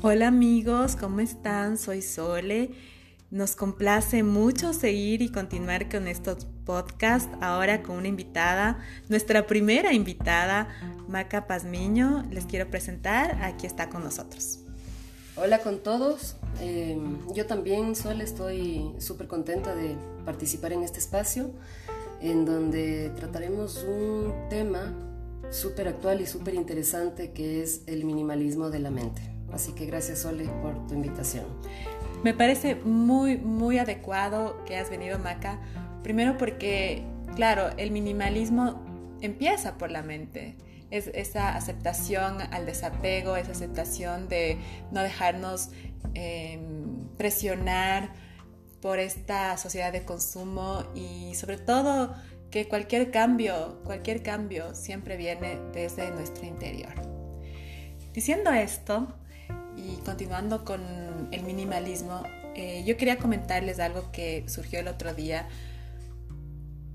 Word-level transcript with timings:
Hola 0.00 0.28
amigos, 0.28 0.94
¿cómo 0.94 1.18
están? 1.18 1.76
Soy 1.76 2.02
Sole. 2.02 2.70
Nos 3.32 3.56
complace 3.56 4.22
mucho 4.22 4.72
seguir 4.72 5.22
y 5.22 5.32
continuar 5.32 5.90
con 5.90 6.06
estos 6.06 6.46
podcasts, 6.64 7.28
ahora 7.40 7.82
con 7.82 7.96
una 7.96 8.06
invitada, 8.06 8.78
nuestra 9.08 9.48
primera 9.48 9.92
invitada, 9.92 10.68
Maca 11.08 11.48
Pazmiño. 11.48 12.24
Les 12.30 12.46
quiero 12.46 12.70
presentar, 12.70 13.42
aquí 13.42 13.66
está 13.66 13.88
con 13.88 14.04
nosotros. 14.04 14.60
Hola 15.34 15.58
con 15.62 15.80
todos, 15.80 16.36
em, 16.60 17.18
yo 17.34 17.46
también, 17.46 17.96
Sole, 17.96 18.22
estoy 18.22 18.92
súper 18.98 19.26
contenta 19.26 19.74
de 19.74 19.96
participar 20.24 20.74
en 20.74 20.84
este 20.84 21.00
espacio 21.00 21.50
en 22.20 22.44
donde 22.44 23.10
trataremos 23.16 23.82
un 23.82 24.32
tema 24.48 24.94
súper 25.50 25.88
actual 25.88 26.20
y 26.20 26.26
súper 26.26 26.54
interesante 26.54 27.32
que 27.32 27.64
es 27.64 27.82
el 27.88 28.04
minimalismo 28.04 28.70
de 28.70 28.78
la 28.78 28.92
mente. 28.92 29.37
Así 29.52 29.72
que 29.72 29.86
gracias 29.86 30.20
Sole 30.20 30.44
por 30.62 30.86
tu 30.86 30.94
invitación. 30.94 31.46
Me 32.22 32.34
parece 32.34 32.74
muy, 32.74 33.36
muy 33.36 33.78
adecuado 33.78 34.64
que 34.64 34.76
has 34.76 34.90
venido, 34.90 35.18
Maca. 35.18 35.58
Primero 36.02 36.36
porque, 36.36 37.04
claro, 37.36 37.70
el 37.76 37.90
minimalismo 37.90 38.82
empieza 39.20 39.78
por 39.78 39.90
la 39.90 40.02
mente. 40.02 40.56
Es 40.90 41.08
esa 41.08 41.54
aceptación 41.54 42.40
al 42.50 42.66
desapego, 42.66 43.36
esa 43.36 43.52
aceptación 43.52 44.28
de 44.28 44.58
no 44.90 45.02
dejarnos 45.02 45.68
em, 46.14 47.08
presionar 47.16 48.10
por 48.80 48.98
esta 48.98 49.56
sociedad 49.56 49.92
de 49.92 50.04
consumo 50.04 50.84
y 50.94 51.34
sobre 51.34 51.58
todo 51.58 52.14
que 52.50 52.68
cualquier 52.68 53.10
cambio, 53.10 53.80
cualquier 53.84 54.22
cambio 54.22 54.74
siempre 54.74 55.16
viene 55.16 55.58
desde 55.72 56.10
nuestro 56.10 56.46
interior. 56.46 56.94
Diciendo 58.12 58.50
esto, 58.50 59.14
y 59.78 60.00
continuando 60.04 60.64
con 60.64 61.28
el 61.30 61.42
minimalismo, 61.44 62.22
eh, 62.54 62.82
yo 62.84 62.96
quería 62.96 63.18
comentarles 63.18 63.78
algo 63.78 64.10
que 64.10 64.44
surgió 64.48 64.80
el 64.80 64.88
otro 64.88 65.14
día. 65.14 65.48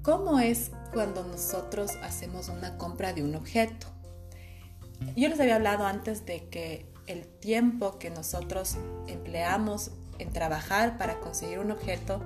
¿Cómo 0.02 0.40
es 0.40 0.72
cuando 0.92 1.24
nosotros 1.24 1.92
hacemos 2.04 2.50
una 2.50 2.78
compra 2.78 3.14
de 3.14 3.24
un 3.24 3.36
objeto? 3.36 3.88
Yo 5.16 5.30
les 5.30 5.40
había 5.40 5.56
hablado 5.56 5.86
antes 5.86 6.26
de 6.26 6.48
que 6.50 6.92
el 7.08 7.26
tiempo 7.26 8.00
que 8.00 8.10
nosotros 8.10 8.78
empleamos 9.08 9.92
en 10.20 10.32
trabajar 10.32 10.98
para 10.98 11.20
conseguir 11.20 11.60
un 11.60 11.72
objeto, 11.72 12.22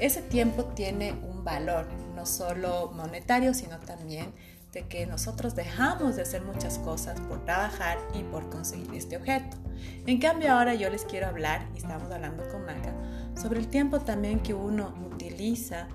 ese 0.00 0.22
tiempo 0.22 0.64
tiene 0.64 1.12
un 1.12 1.44
valor, 1.44 1.86
no 2.14 2.24
solo 2.26 2.90
monetario, 2.94 3.52
sino 3.52 3.78
también 3.78 4.32
que 4.84 5.06
nosotros 5.06 5.54
dejamos 5.54 6.16
de 6.16 6.22
hacer 6.22 6.42
muchas 6.42 6.78
cosas 6.78 7.20
por 7.22 7.44
trabajar 7.44 7.98
y 8.14 8.22
por 8.24 8.48
conseguir 8.50 8.94
este 8.94 9.16
objeto. 9.16 9.56
En 10.06 10.18
cambio 10.18 10.52
ahora 10.52 10.74
yo 10.74 10.90
les 10.90 11.04
quiero 11.04 11.26
hablar, 11.26 11.66
y 11.74 11.78
estamos 11.78 12.10
hablando 12.10 12.48
con 12.50 12.64
Maca, 12.64 12.94
sobre 13.40 13.60
el 13.60 13.68
tiempo 13.68 14.00
también 14.00 14.40
que 14.40 14.54
uno 14.54 14.94
utiliza 15.12 15.88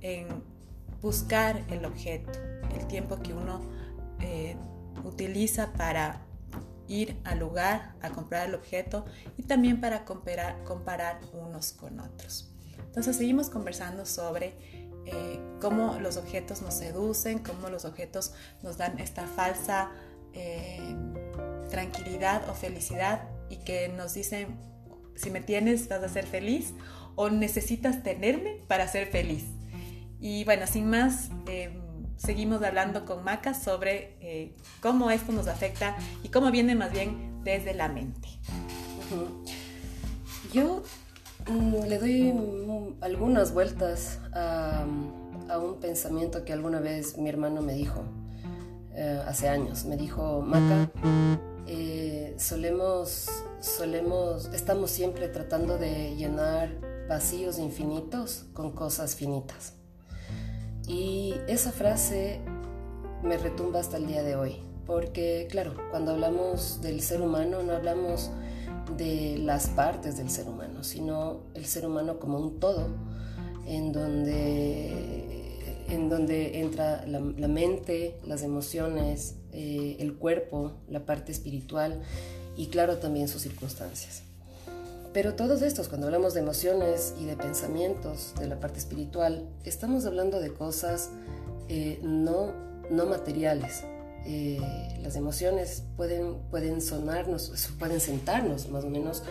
en 0.00 0.42
buscar 1.00 1.64
el 1.68 1.84
objeto, 1.84 2.32
el 2.78 2.86
tiempo 2.86 3.20
que 3.22 3.32
uno 3.32 3.60
eh, 4.20 4.56
utiliza 5.04 5.72
para 5.72 6.22
ir 6.88 7.16
al 7.24 7.38
lugar 7.38 7.94
a 8.00 8.10
comprar 8.10 8.48
el 8.48 8.54
objeto 8.54 9.04
y 9.36 9.42
también 9.42 9.80
para 9.80 10.04
comparar, 10.04 10.62
comparar 10.64 11.20
unos 11.32 11.72
con 11.72 12.00
otros. 12.00 12.50
Entonces 12.78 13.16
seguimos 13.16 13.50
conversando 13.50 14.06
sobre 14.06 14.54
eh, 15.12 15.40
cómo 15.60 15.98
los 16.00 16.16
objetos 16.16 16.62
nos 16.62 16.74
seducen, 16.74 17.38
cómo 17.38 17.68
los 17.68 17.84
objetos 17.84 18.32
nos 18.62 18.76
dan 18.76 18.98
esta 18.98 19.26
falsa 19.26 19.90
eh, 20.32 20.94
tranquilidad 21.70 22.48
o 22.48 22.54
felicidad 22.54 23.28
y 23.50 23.56
que 23.56 23.88
nos 23.88 24.14
dicen, 24.14 24.58
si 25.14 25.30
me 25.30 25.40
tienes 25.40 25.88
vas 25.88 26.02
a 26.02 26.08
ser 26.08 26.26
feliz 26.26 26.74
o 27.16 27.30
necesitas 27.30 28.02
tenerme 28.02 28.62
para 28.68 28.86
ser 28.88 29.08
feliz. 29.08 29.44
Y 30.20 30.44
bueno, 30.44 30.66
sin 30.66 30.90
más, 30.90 31.30
eh, 31.46 31.80
seguimos 32.16 32.62
hablando 32.62 33.04
con 33.04 33.24
Maca 33.24 33.54
sobre 33.54 34.54
cómo 34.80 35.10
esto 35.10 35.32
nos 35.32 35.48
afecta 35.48 35.96
y 36.22 36.28
cómo 36.28 36.50
viene 36.50 36.74
más 36.74 36.92
bien 36.92 37.42
desde 37.44 37.74
la 37.74 37.88
mente. 37.88 38.28
Yo 40.52 40.82
le 41.48 41.98
doy 41.98 42.34
algunas 43.00 43.52
vueltas 43.52 44.18
a, 44.32 44.84
un 45.58 45.80
pensamiento 45.80 46.44
que 46.44 46.52
alguna 46.52 46.78
vez 46.80 47.16
mi 47.16 47.28
hermano 47.28 47.62
me 47.62 47.72
dijo, 47.72 48.02
eh, 48.94 49.22
hace 49.26 49.48
años. 49.48 49.86
Me 49.86 49.96
dijo, 49.96 50.42
Maca, 50.42 50.90
eh, 51.66 52.34
solemos, 52.38 53.28
solemos, 53.60 54.50
estamos 54.52 54.90
siempre 54.90 55.28
tratando 55.28 55.78
de 55.78 56.14
llenar 56.16 56.70
vacíos 57.08 57.58
infinitos 57.58 58.44
con 58.52 58.72
cosas 58.72 59.14
finitas. 59.14 59.72
Y 60.86 61.34
esa 61.46 61.72
frase 61.72 62.40
me 63.22 63.38
retumba 63.38 63.80
hasta 63.80 63.96
el 63.96 64.06
día 64.06 64.22
de 64.22 64.36
hoy, 64.36 64.56
porque 64.86 65.48
claro, 65.50 65.74
cuando 65.90 66.12
hablamos 66.12 66.80
del 66.82 67.00
ser 67.00 67.22
humano 67.22 67.62
no 67.62 67.72
hablamos 67.72 68.30
de 68.96 69.38
las 69.38 69.68
partes 69.68 70.16
del 70.16 70.30
ser 70.30 70.48
humano, 70.48 70.82
sino 70.84 71.40
el 71.54 71.66
ser 71.66 71.86
humano 71.86 72.18
como 72.18 72.38
un 72.38 72.60
todo, 72.60 72.88
en 73.66 73.92
donde, 73.92 75.84
en 75.88 76.08
donde 76.08 76.60
entra 76.60 77.04
la, 77.06 77.20
mente, 77.48 78.18
las 78.24 78.42
emociones, 78.42 79.34
eh, 79.52 79.96
el 80.00 80.14
cuerpo, 80.14 80.72
la 80.88 81.04
parte 81.04 81.32
espiritual 81.32 82.02
y 82.56 82.68
claro 82.68 82.96
también 82.96 83.28
sus 83.28 83.42
circunstancias. 83.42 84.22
Pero 85.12 85.34
todos 85.34 85.62
estos, 85.62 85.88
cuando 85.88 86.06
hablamos 86.06 86.34
de 86.34 86.40
emociones 86.40 87.14
y 87.20 87.24
de 87.24 87.36
pensamientos, 87.36 88.34
de 88.38 88.46
la 88.46 88.60
parte 88.60 88.78
espiritual, 88.78 89.48
estamos 89.64 90.04
hablando 90.04 90.40
de 90.40 90.52
cosas 90.52 91.10
eh, 91.68 91.98
no, 92.02 92.52
no 92.90 93.06
materiales, 93.06 93.84
eh, 94.26 94.60
las 95.02 95.16
emociones 95.16 95.84
pueden, 95.96 96.36
pueden 96.50 96.82
sonarnos, 96.82 97.70
pueden 97.78 98.00
sentarnos 98.00 98.68
más 98.68 98.84
o 98.84 98.90
menos 98.90 99.22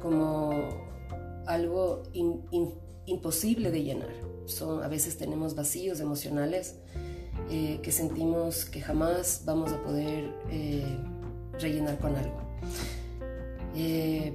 como 0.00 0.50
algo 1.46 2.02
imposible 3.06 3.70
de 3.70 3.82
llenar. 3.82 4.10
Son, 4.46 4.82
a 4.82 4.88
veces 4.88 5.18
tenemos 5.18 5.54
vacíos 5.54 6.00
emocionales 6.00 6.76
eh, 7.50 7.80
que 7.82 7.92
sentimos 7.92 8.64
que 8.64 8.80
jamás 8.80 9.42
vamos 9.44 9.72
a 9.72 9.82
poder 9.82 10.32
eh, 10.50 10.84
rellenar 11.60 11.98
con 11.98 12.16
algo. 12.16 12.46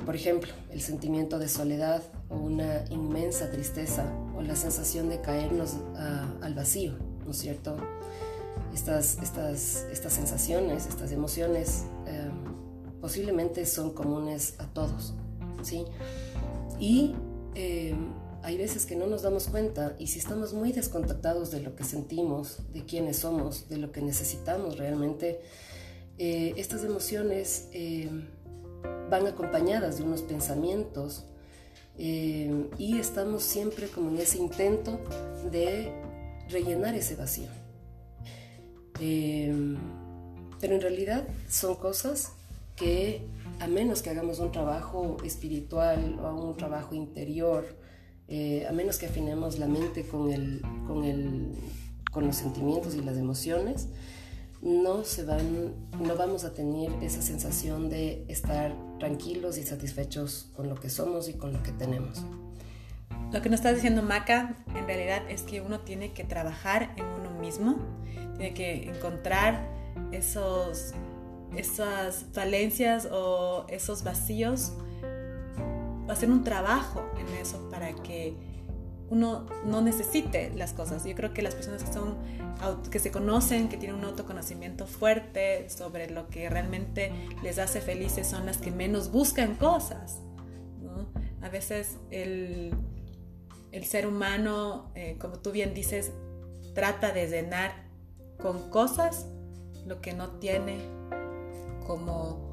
por 0.05 0.15
ejemplo, 0.15 0.51
el 0.69 0.81
sentimiento 0.81 1.39
de 1.39 1.47
soledad 1.47 2.03
o 2.29 2.35
una 2.35 2.85
inmensa 2.89 3.49
tristeza 3.49 4.05
o 4.37 4.41
la 4.41 4.55
sensación 4.55 5.09
de 5.09 5.19
caernos 5.19 5.77
al 6.41 6.53
vacío, 6.53 6.93
¿no 7.25 7.31
es 7.31 7.37
cierto? 7.37 7.75
Estas, 8.73 9.17
estas, 9.21 9.85
estas 9.91 10.13
sensaciones, 10.13 10.87
estas 10.87 11.11
emociones, 11.11 11.83
em, 12.05 12.99
posiblemente 12.99 13.65
son 13.65 13.93
comunes 13.93 14.55
a 14.59 14.67
todos, 14.67 15.13
¿sí? 15.63 15.85
Y 16.79 17.15
em, 17.55 18.13
hay 18.43 18.57
veces 18.57 18.85
que 18.85 18.95
no 18.95 19.07
nos 19.07 19.21
damos 19.21 19.47
cuenta 19.47 19.95
y 19.99 20.07
si 20.07 20.19
estamos 20.19 20.53
muy 20.53 20.71
descontactados 20.71 21.51
de 21.51 21.61
lo 21.61 21.75
que 21.75 21.83
sentimos, 21.83 22.59
de 22.73 22.85
quiénes 22.85 23.17
somos, 23.17 23.69
de 23.69 23.77
lo 23.77 23.91
que 23.91 24.01
necesitamos 24.01 24.77
realmente, 24.77 25.41
eh, 26.17 26.53
estas 26.57 26.83
emociones 26.83 27.67
em, 27.71 28.27
van 29.09 29.27
acompañadas 29.27 29.97
de 29.97 30.03
unos 30.03 30.21
pensamientos 30.21 31.25
y 31.97 32.97
estamos 32.97 33.43
siempre 33.43 33.87
como 33.87 34.09
en 34.09 34.17
ese 34.17 34.39
intento 34.39 34.99
de 35.51 35.91
rellenar 36.49 36.95
ese 36.95 37.15
vacío. 37.15 37.60
Em, 39.01 39.77
pero 40.59 40.75
en 40.75 40.81
realidad 40.81 41.27
son 41.49 41.75
cosas 41.75 42.33
que 42.75 43.25
a 43.59 43.67
menos 43.67 44.03
que 44.03 44.11
hagamos 44.11 44.39
un 44.39 44.51
trabajo 44.51 45.17
espiritual 45.23 46.19
o 46.23 46.49
un 46.49 46.55
trabajo 46.55 46.93
interior, 46.93 47.65
eh, 48.27 48.65
a 48.69 48.71
menos 48.71 48.99
que 48.99 49.07
afinemos 49.07 49.57
la 49.57 49.67
mente 49.67 50.05
con, 50.05 50.31
el, 50.31 50.61
con, 50.87 51.03
el, 51.03 51.51
con 52.11 52.27
los 52.27 52.35
sentimientos 52.35 52.93
y 52.93 53.01
las 53.01 53.17
emociones, 53.17 53.87
no, 54.61 55.03
se 55.03 55.25
van, 55.25 55.73
no 55.99 56.15
vamos 56.15 56.43
a 56.43 56.53
tener 56.53 56.91
esa 57.01 57.23
sensación 57.23 57.89
de 57.89 58.23
estar 58.27 58.75
tranquilos 58.99 59.57
y 59.57 59.63
satisfechos 59.63 60.49
con 60.55 60.69
lo 60.69 60.75
que 60.75 60.91
somos 60.91 61.27
y 61.27 61.33
con 61.33 61.53
lo 61.53 61.63
que 61.63 61.71
tenemos. 61.71 62.23
Lo 63.31 63.41
que 63.41 63.49
nos 63.49 63.61
está 63.61 63.73
diciendo 63.73 64.03
Maca 64.03 64.63
en 64.75 64.85
realidad 64.85 65.23
es 65.29 65.41
que 65.41 65.61
uno 65.61 65.79
tiene 65.79 66.13
que 66.13 66.23
trabajar 66.23 66.93
en 66.97 67.05
uno 67.05 67.31
mismo 67.39 67.77
tiene 68.41 68.53
que 68.55 68.89
encontrar 68.89 69.67
esos, 70.11 70.93
esas 71.55 72.25
falencias 72.33 73.07
o 73.11 73.67
esos 73.69 74.03
vacíos, 74.03 74.73
hacer 76.09 76.31
un 76.31 76.43
trabajo 76.43 77.07
en 77.19 77.27
eso 77.35 77.69
para 77.69 77.93
que 77.93 78.35
uno 79.09 79.45
no 79.65 79.81
necesite 79.81 80.51
las 80.55 80.73
cosas. 80.73 81.05
Yo 81.05 81.13
creo 81.13 81.33
que 81.33 81.43
las 81.43 81.53
personas 81.53 81.83
que 81.83 81.93
son 81.93 82.17
que 82.91 82.99
se 82.99 83.11
conocen, 83.11 83.69
que 83.69 83.77
tienen 83.77 83.97
un 83.97 84.05
autoconocimiento 84.05 84.85
fuerte 84.85 85.67
sobre 85.69 86.09
lo 86.09 86.27
que 86.29 86.47
realmente 86.49 87.11
les 87.43 87.57
hace 87.57 87.81
felices 87.81 88.27
son 88.27 88.45
las 88.45 88.57
que 88.57 88.71
menos 88.71 89.11
buscan 89.11 89.55
cosas. 89.55 90.19
A 91.41 91.49
veces 91.49 91.97
el, 92.11 92.73
el 93.71 93.85
ser 93.85 94.05
humano, 94.05 94.91
eh, 94.95 95.17
como 95.19 95.39
tú 95.39 95.51
bien 95.51 95.73
dices, 95.73 96.11
trata 96.75 97.11
de 97.11 97.27
llenar 97.27 97.90
con 98.41 98.69
cosas 98.69 99.27
lo 99.85 100.01
que 100.01 100.13
no 100.13 100.29
tiene 100.39 100.79
como 101.85 102.51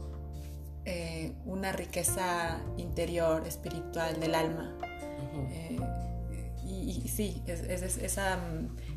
eh, 0.85 1.33
una 1.45 1.73
riqueza 1.73 2.61
interior, 2.77 3.47
espiritual 3.47 4.19
del 4.21 4.35
alma. 4.35 4.75
Eh, 5.51 5.79
y, 6.65 7.09
sí, 7.09 7.43
es, 7.47 7.61
esa, 7.61 8.39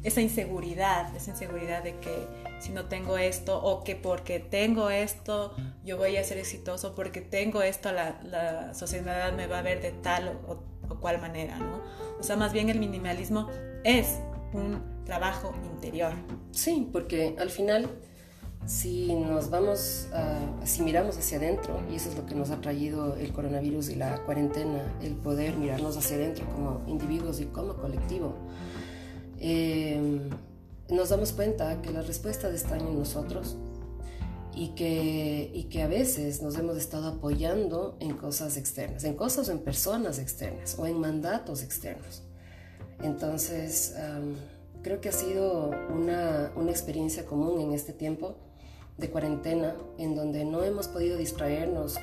esa, 0.04 0.22
inseguridad, 0.22 1.16
esa 1.16 1.32
inseguridad 1.32 1.84
de 1.84 1.98
que 2.00 2.28
si 2.60 2.72
no 2.72 2.86
tengo 2.86 3.18
esto 3.18 3.62
o 3.62 3.84
que 3.84 3.96
porque 3.96 4.40
tengo 4.40 4.90
esto 4.90 5.56
yo 5.84 5.98
voy 5.98 6.18
a 6.18 6.24
ser 6.24 6.38
exitoso, 6.38 6.96
porque 6.96 7.22
tengo 7.22 7.62
esto 7.62 7.92
la, 7.92 8.74
sociedad 8.74 9.32
me 9.34 9.48
va 9.48 9.60
a 9.60 9.62
ver 9.62 9.82
de 9.82 9.92
tal 9.92 10.40
o, 10.48 10.64
o, 10.90 11.00
cual 11.00 11.22
manera, 11.22 11.58
¿no? 11.58 11.82
O 12.20 12.24
sea, 12.24 12.36
más 12.36 12.52
bien 12.52 12.70
el 12.70 12.80
minimalismo 12.80 13.50
es 13.84 14.20
un 14.54 14.82
trabajo 15.06 15.54
interior. 15.74 16.14
Sí, 16.52 16.90
porque 16.92 17.36
al 17.40 17.50
final 17.50 17.90
si 18.66 19.14
nos 19.14 19.50
vamos, 19.50 20.08
si 20.64 20.84
miramos 20.84 21.18
hacia 21.18 21.38
adentro, 21.38 21.82
y 21.92 21.96
eso 21.96 22.10
es 22.10 22.16
lo 22.16 22.26
que 22.26 22.36
nos 22.36 22.52
ha 22.52 22.62
traído 22.62 23.16
el 23.16 23.32
coronavirus 23.34 23.90
y 23.90 23.96
la 23.96 24.24
cuarentena, 24.24 24.98
el 25.02 25.16
poder 25.16 25.58
mirarnos 25.58 25.98
hacia 25.98 26.18
adentro 26.18 26.46
como 26.46 26.82
individuos 26.88 27.40
y 27.42 27.46
como 27.46 27.76
colectivo, 27.76 28.36
em, 29.40 30.30
nos 30.90 31.10
damos 31.10 31.32
cuenta 31.32 31.82
que 31.82 31.92
las 31.92 32.08
respuestas 32.08 32.54
están 32.54 32.82
en 32.82 33.00
nosotros 33.00 33.58
y 34.54 34.70
que, 34.70 35.50
y 35.54 35.64
que 35.64 35.82
a 35.82 35.88
veces 35.88 36.42
nos 36.42 36.58
hemos 36.58 36.78
estado 36.78 37.08
apoyando 37.08 37.98
en 38.00 38.16
cosas 38.16 38.58
externas, 38.58 39.04
en 39.06 39.16
cosas 39.16 39.50
o 39.50 39.52
en 39.54 39.60
personas 39.60 40.20
externas 40.20 40.78
o 40.78 40.86
en 40.86 41.00
mandatos 41.00 41.64
externos. 41.64 42.24
Entonces, 43.04 43.96
creo 44.82 45.02
que 45.02 45.10
ha 45.10 45.14
sido 45.14 45.72
una, 45.94 46.52
una 46.56 46.72
experiencia 46.72 47.26
común 47.26 47.62
en 47.62 47.74
este 47.74 47.94
tiempo 47.94 48.36
de 49.02 49.10
cuarentena 49.10 49.76
en 49.98 50.16
donde 50.16 50.46
no 50.46 50.64
hemos 50.64 50.88
podido 50.88 51.18
distraernos 51.18 51.98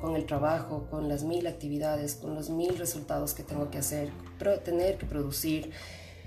con, 0.00 0.16
el 0.16 0.26
trabajo, 0.26 0.86
con 0.90 1.08
las 1.08 1.24
mil 1.24 1.46
actividades, 1.46 2.14
con 2.14 2.34
los 2.34 2.50
mil 2.50 2.78
resultados 2.78 3.34
que 3.34 3.42
tengo 3.42 3.70
que 3.70 3.78
hacer, 3.78 4.10
tener 4.64 4.96
que 4.96 5.06
producir, 5.06 5.72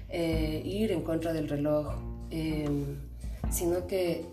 eh, 0.10 0.62
ir 0.66 0.92
en 0.92 1.02
contra 1.04 1.32
del 1.32 1.48
reloj, 1.48 1.96
em, 2.32 2.98
sino, 3.50 3.88
que, 3.88 4.26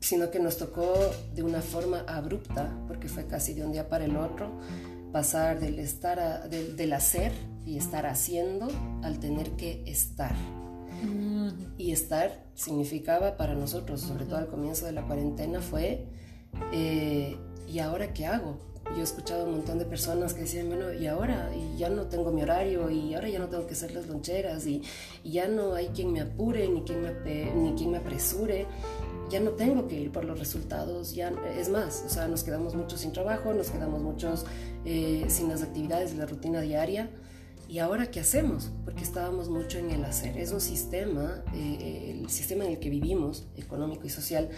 sino 0.00 0.30
que 0.30 0.40
nos 0.40 0.56
tocó 0.56 0.92
de 1.34 1.42
una 1.42 1.62
forma 1.62 2.00
abrupta, 2.08 2.76
porque 2.88 3.08
fue 3.08 3.26
casi 3.26 3.54
de 3.54 3.64
un 3.64 3.72
día 3.72 3.88
para 3.88 4.06
el 4.06 4.16
otro, 4.16 4.50
pasar 5.12 5.60
del, 5.60 5.78
estar 5.78 6.50
del 6.50 6.92
hacer 6.92 7.32
y 7.68 7.76
estar 7.76 8.06
haciendo 8.06 8.68
al 9.02 9.20
tener 9.20 9.50
que 9.50 9.82
estar. 9.86 10.34
Y 11.76 11.92
estar 11.92 12.44
significaba 12.54 13.36
para 13.36 13.54
nosotros, 13.54 14.00
sobre 14.00 14.24
todo 14.24 14.38
al 14.38 14.48
comienzo 14.48 14.86
de 14.86 14.92
la 14.92 15.06
cuarentena, 15.06 15.60
fue, 15.60 16.06
eh, 16.72 17.36
¿y 17.68 17.78
ahora 17.78 18.14
qué 18.14 18.26
hago? 18.26 18.58
Yo 18.94 19.00
he 19.00 19.02
escuchado 19.02 19.44
un 19.44 19.52
montón 19.52 19.78
de 19.78 19.84
personas 19.84 20.32
que 20.32 20.40
decían, 20.40 20.68
bueno, 20.68 20.94
¿y 20.94 21.06
ahora? 21.06 21.50
Y 21.54 21.76
ya 21.76 21.90
no 21.90 22.06
tengo 22.06 22.32
mi 22.32 22.42
horario, 22.42 22.90
y 22.90 23.14
ahora 23.14 23.28
ya 23.28 23.38
no 23.38 23.48
tengo 23.48 23.66
que 23.66 23.74
hacer 23.74 23.92
las 23.92 24.08
loncheras, 24.08 24.66
y, 24.66 24.82
ya 25.22 25.46
no 25.46 25.74
hay 25.74 25.88
quien 25.88 26.10
me 26.10 26.22
apure, 26.22 26.66
ni 26.68 26.80
quien 26.82 27.02
me, 27.02 27.12
ni 27.54 27.74
quien 27.74 27.90
me 27.90 27.98
apresure 27.98 28.66
ya 29.28 29.40
no 29.40 29.50
tengo 29.50 29.86
que 29.86 30.00
ir 30.00 30.10
por 30.10 30.24
los 30.24 30.38
resultados, 30.38 31.14
ya 31.14 31.30
es 31.54 31.68
más, 31.68 32.02
o 32.06 32.08
sea, 32.08 32.28
nos 32.28 32.44
quedamos 32.44 32.74
muchos 32.74 33.00
sin 33.00 33.12
trabajo, 33.12 33.52
nos 33.52 33.68
quedamos 33.68 34.00
muchos 34.00 34.46
eh, 34.86 35.26
sin 35.28 35.50
las 35.50 35.62
actividades 35.62 36.12
de 36.12 36.16
la 36.16 36.24
rutina 36.24 36.62
diaria. 36.62 37.10
¿Y 37.68 37.80
ahora 37.80 38.10
qué 38.10 38.20
hacemos? 38.20 38.70
Porque 38.86 39.04
estábamos 39.04 39.50
mucho 39.50 39.78
en 39.78 39.90
el 39.90 40.02
hacer. 40.04 40.38
Es 40.38 40.52
un 40.52 40.60
sistema, 40.62 41.44
eh, 41.54 42.14
el 42.18 42.30
sistema 42.30 42.64
en 42.64 42.72
el 42.72 42.78
que 42.78 42.88
vivimos, 42.88 43.46
económico 43.58 44.06
y 44.06 44.10
social, 44.10 44.48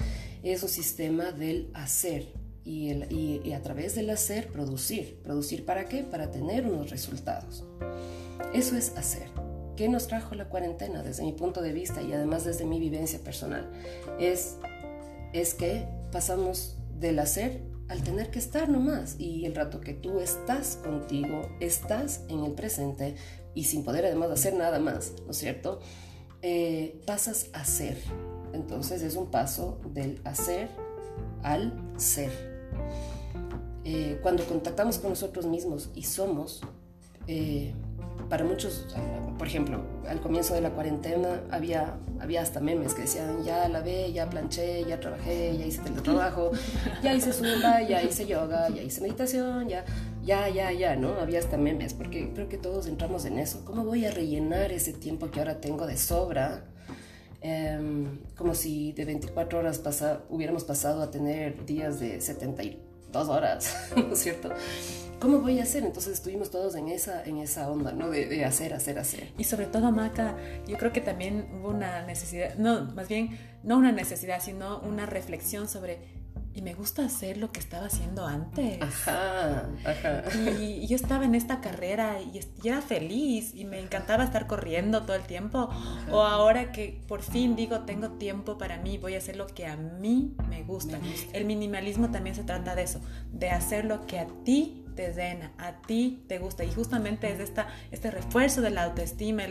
es 0.45 0.63
un 0.63 0.69
sistema 0.69 1.33
del 1.33 1.71
hacer. 1.75 2.33
Y, 2.63 2.93
y, 3.13 3.53
a 3.53 3.63
través 3.63 3.97
del 3.97 4.11
hacer, 4.11 4.53
producir. 4.53 5.19
¿Producir 5.25 5.65
para 5.65 5.87
qué? 5.87 6.05
Para 6.05 6.31
tener 6.31 6.67
unos 6.67 6.91
resultados. 6.91 7.65
Eso 8.55 8.77
es 8.77 8.97
hacer. 8.97 9.29
¿Qué 9.77 9.89
nos 9.89 10.07
trajo 10.07 10.37
la 10.37 10.49
cuarentena 10.49 11.03
desde 11.03 11.25
mi 11.25 11.33
punto 11.33 11.63
de 11.63 11.73
vista 11.73 12.03
y 12.03 12.13
además 12.13 12.45
desde 12.45 12.65
mi 12.65 12.79
vivencia 12.79 13.19
personal? 13.19 13.69
Es, 14.21 14.57
es 15.33 15.55
que 15.55 15.89
pasamos 16.13 16.77
del 17.01 17.19
hacer 17.19 17.70
al 17.91 18.05
tener 18.05 18.31
que 18.31 18.39
estar 18.39 18.69
nomás 18.69 19.17
y 19.19 19.45
el 19.47 19.55
rato 19.55 19.81
que 19.81 19.95
tú 19.95 20.21
estás 20.21 20.77
contigo, 20.77 21.43
estás 21.59 22.23
en 22.29 22.45
el 22.45 22.53
presente 22.53 23.17
y 23.53 23.65
sin 23.65 23.83
poder 23.83 24.07
además 24.07 24.31
hacer 24.31 24.55
nada 24.55 24.79
más, 24.79 25.13
¿no 25.25 25.33
es 25.33 25.37
cierto? 25.37 25.81
Eh, 26.41 27.01
pasas 27.05 27.49
a 27.53 27.65
ser. 27.65 27.99
Entonces 28.53 29.03
es 29.03 29.17
un 29.17 29.31
paso 29.33 29.81
del 29.93 30.21
hacer 30.25 30.69
al 31.43 31.73
ser. 31.97 32.31
Eh, 33.85 34.21
cuando 34.23 34.45
contactamos 34.45 34.99
con 34.99 35.11
nosotros 35.11 35.47
mismos 35.47 35.91
y 35.97 36.05
somos, 36.05 36.61
eh, 37.27 37.75
para 38.29 38.45
muchos, 38.45 38.87
por 39.39 39.47
ejemplo, 39.47 39.83
al 40.09 40.21
comienzo 40.21 40.55
de 40.55 40.61
la 40.61 40.71
cuarentena 40.71 41.41
había, 41.51 41.97
había 42.21 42.43
hasta 42.43 42.61
memes 42.61 42.95
que 42.95 43.03
decían, 43.03 43.43
ya 43.45 43.69
lavé, 43.69 44.13
ya 44.13 44.29
planché, 44.29 44.85
ya 44.85 45.01
trabajé, 45.01 45.57
ya 45.57 45.67
hice 45.67 45.81
teletrabajo, 45.83 46.51
ya 47.03 47.15
hice 47.15 47.33
zumba, 47.33 47.83
ya 47.83 48.03
hice 48.03 48.27
yoga, 48.27 48.69
ya 48.69 48.83
hice 48.83 49.01
meditación, 49.01 49.69
ya, 49.69 49.85
ya, 50.25 50.49
ya, 50.49 50.73
ya, 50.73 50.97
¿no? 50.97 51.15
Había 51.21 51.39
hasta 51.39 51.57
memes, 51.57 51.95
porque 51.95 52.33
creo 52.33 52.49
que 52.49 52.59
todos 52.59 52.87
entramos 52.87 53.25
en 53.25 53.39
eso. 53.39 53.65
¿Cómo 53.65 53.85
voy 53.85 54.05
a 54.05 54.11
rellenar 54.11 54.73
ese 54.73 54.93
tiempo 54.93 55.31
que 55.31 55.41
ahora 55.41 55.61
tengo 55.61 55.87
de 55.87 55.97
sobra? 55.97 56.65
Em, 57.43 58.19
como 58.37 58.55
si 58.55 58.93
de 58.93 59.07
24 59.07 59.61
horas 59.61 59.81
hubiéramos 60.29 60.65
pasado 60.65 61.03
a 61.03 61.11
tener 61.11 61.65
días 61.65 61.99
de 61.99 62.21
72 63.11 63.29
horas, 63.29 63.77
¿no 63.97 64.13
es 64.13 64.19
cierto? 64.23 64.51
¿cómo 65.21 65.41
voy 65.41 65.61
a 65.61 65.65
hacer? 65.65 65.85
Entonces 65.85 66.15
estuvimos 66.15 66.51
todos 66.51 66.75
en 66.75 66.89
esa, 66.89 67.23
en 67.25 67.37
esa 67.37 67.71
onda, 67.71 67.93
¿no? 67.93 68.11
De, 68.11 68.27
de, 68.27 68.45
hacer, 68.45 68.73
hacer, 68.73 68.99
hacer. 68.99 69.29
Y 69.39 69.45
sobre 69.45 69.67
todo, 69.67 69.93
Maca, 69.93 70.35
yo 70.67 70.79
creo 70.79 70.93
que 70.93 71.03
también 71.03 71.47
hubo 71.53 71.69
una 71.69 72.05
necesidad, 72.07 72.55
no, 72.57 72.87
más 72.95 73.07
bien, 73.07 73.39
no 73.63 73.77
una 73.77 73.93
necesidad, 73.93 74.41
sino 74.41 74.81
una 74.81 75.07
reflexión 75.07 75.69
sobre 75.69 75.99
y 76.53 76.63
me 76.63 76.75
gusta 76.75 77.05
hacer 77.05 77.37
lo 77.37 77.53
que 77.53 77.61
estaba 77.61 77.87
haciendo 77.87 78.27
antes. 78.27 78.83
Ajá, 78.83 79.69
ajá. 79.85 80.25
Y, 80.59 80.87
yo 80.87 80.97
estaba 80.97 81.25
en 81.25 81.35
esta 81.35 81.61
carrera 81.61 82.21
y, 82.21 82.41
era 82.67 82.83
feliz 82.83 83.55
y 83.55 83.65
me 83.65 83.79
encantaba 83.79 84.25
estar 84.25 84.47
corriendo 84.47 85.03
todo 85.03 85.17
el 85.17 85.23
tiempo. 85.23 85.71
O 86.11 86.23
ahora 86.23 86.73
que 86.73 87.01
por 87.07 87.23
fin 87.23 87.55
digo, 87.57 87.81
tengo 87.81 88.11
tiempo 88.13 88.59
para 88.59 88.79
mí, 88.79 88.99
voy 88.99 89.15
a 89.15 89.19
hacer 89.19 89.37
lo 89.37 89.47
que 89.47 89.67
a 89.67 89.77
mí 89.77 90.35
me 90.49 90.63
gusta. 90.65 90.99
El 91.33 91.45
minimalismo 91.45 92.11
también 92.11 92.35
se 92.35 92.43
trata 92.43 92.75
de 92.75 92.83
eso, 92.83 93.01
de 93.33 93.51
hacer 93.51 93.85
lo 93.85 94.07
que 94.07 94.19
a 94.19 94.27
ti 94.45 94.85
te 95.09 95.51
a 95.59 95.83
ti 95.87 96.25
te 96.29 96.39
gusta. 96.39 96.65
Y 96.65 96.73
justamente 96.73 97.33
es 97.33 97.41
esta, 97.41 97.69
este 97.91 98.11
refuerzo 98.11 98.61
de 98.61 98.71
la 98.71 98.85
autoestima, 98.85 99.45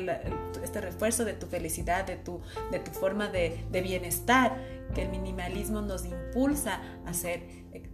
este 0.63 0.81
refuerzo 0.81 1.25
de 1.25 1.33
tu 1.33 1.47
felicidad, 1.47 2.05
de 2.05 2.15
tu, 2.15 2.41
de 2.71 2.79
tu 2.79 2.91
forma 2.91 3.29
de, 3.29 3.63
de 3.71 3.81
bienestar 3.81 4.57
que 4.93 5.03
el 5.03 5.09
minimalismo 5.09 5.81
nos 5.81 6.05
impulsa 6.05 6.81
a 7.05 7.09
hacer, 7.09 7.43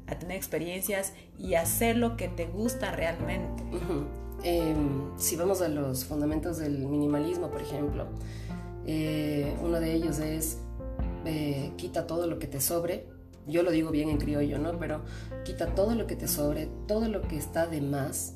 a 0.07 0.17
tener 0.17 0.37
experiencias 0.37 1.13
y 1.37 1.55
hacer 1.55 1.97
lo 1.97 2.17
que 2.17 2.27
te 2.27 2.45
gusta 2.45 2.91
realmente. 2.91 3.63
Em, 4.43 5.17
si 5.17 5.35
vamos 5.35 5.61
a 5.61 5.69
los 5.69 6.05
fundamentos 6.05 6.57
del 6.57 6.85
minimalismo, 6.87 7.49
por 7.49 7.61
ejemplo, 7.61 8.07
eh, 8.85 9.55
uno 9.63 9.79
de 9.79 9.93
ellos 9.93 10.19
es 10.19 10.59
eh, 11.25 11.71
quita 11.77 12.05
todo 12.05 12.27
lo 12.27 12.37
que 12.37 12.47
te 12.47 12.61
sobre. 12.61 13.07
Yo 13.47 13.63
lo 13.63 13.71
digo 13.71 13.91
bien 13.91 14.09
en 14.09 14.17
criollo, 14.17 14.57
¿no? 14.57 14.77
Pero 14.79 15.01
quita 15.43 15.75
todo 15.75 15.95
lo 15.95 16.07
que 16.07 16.15
te 16.15 16.27
sobre, 16.27 16.67
todo 16.87 17.07
lo 17.07 17.21
que 17.21 17.37
está 17.37 17.67
de 17.67 17.81
más 17.81 18.35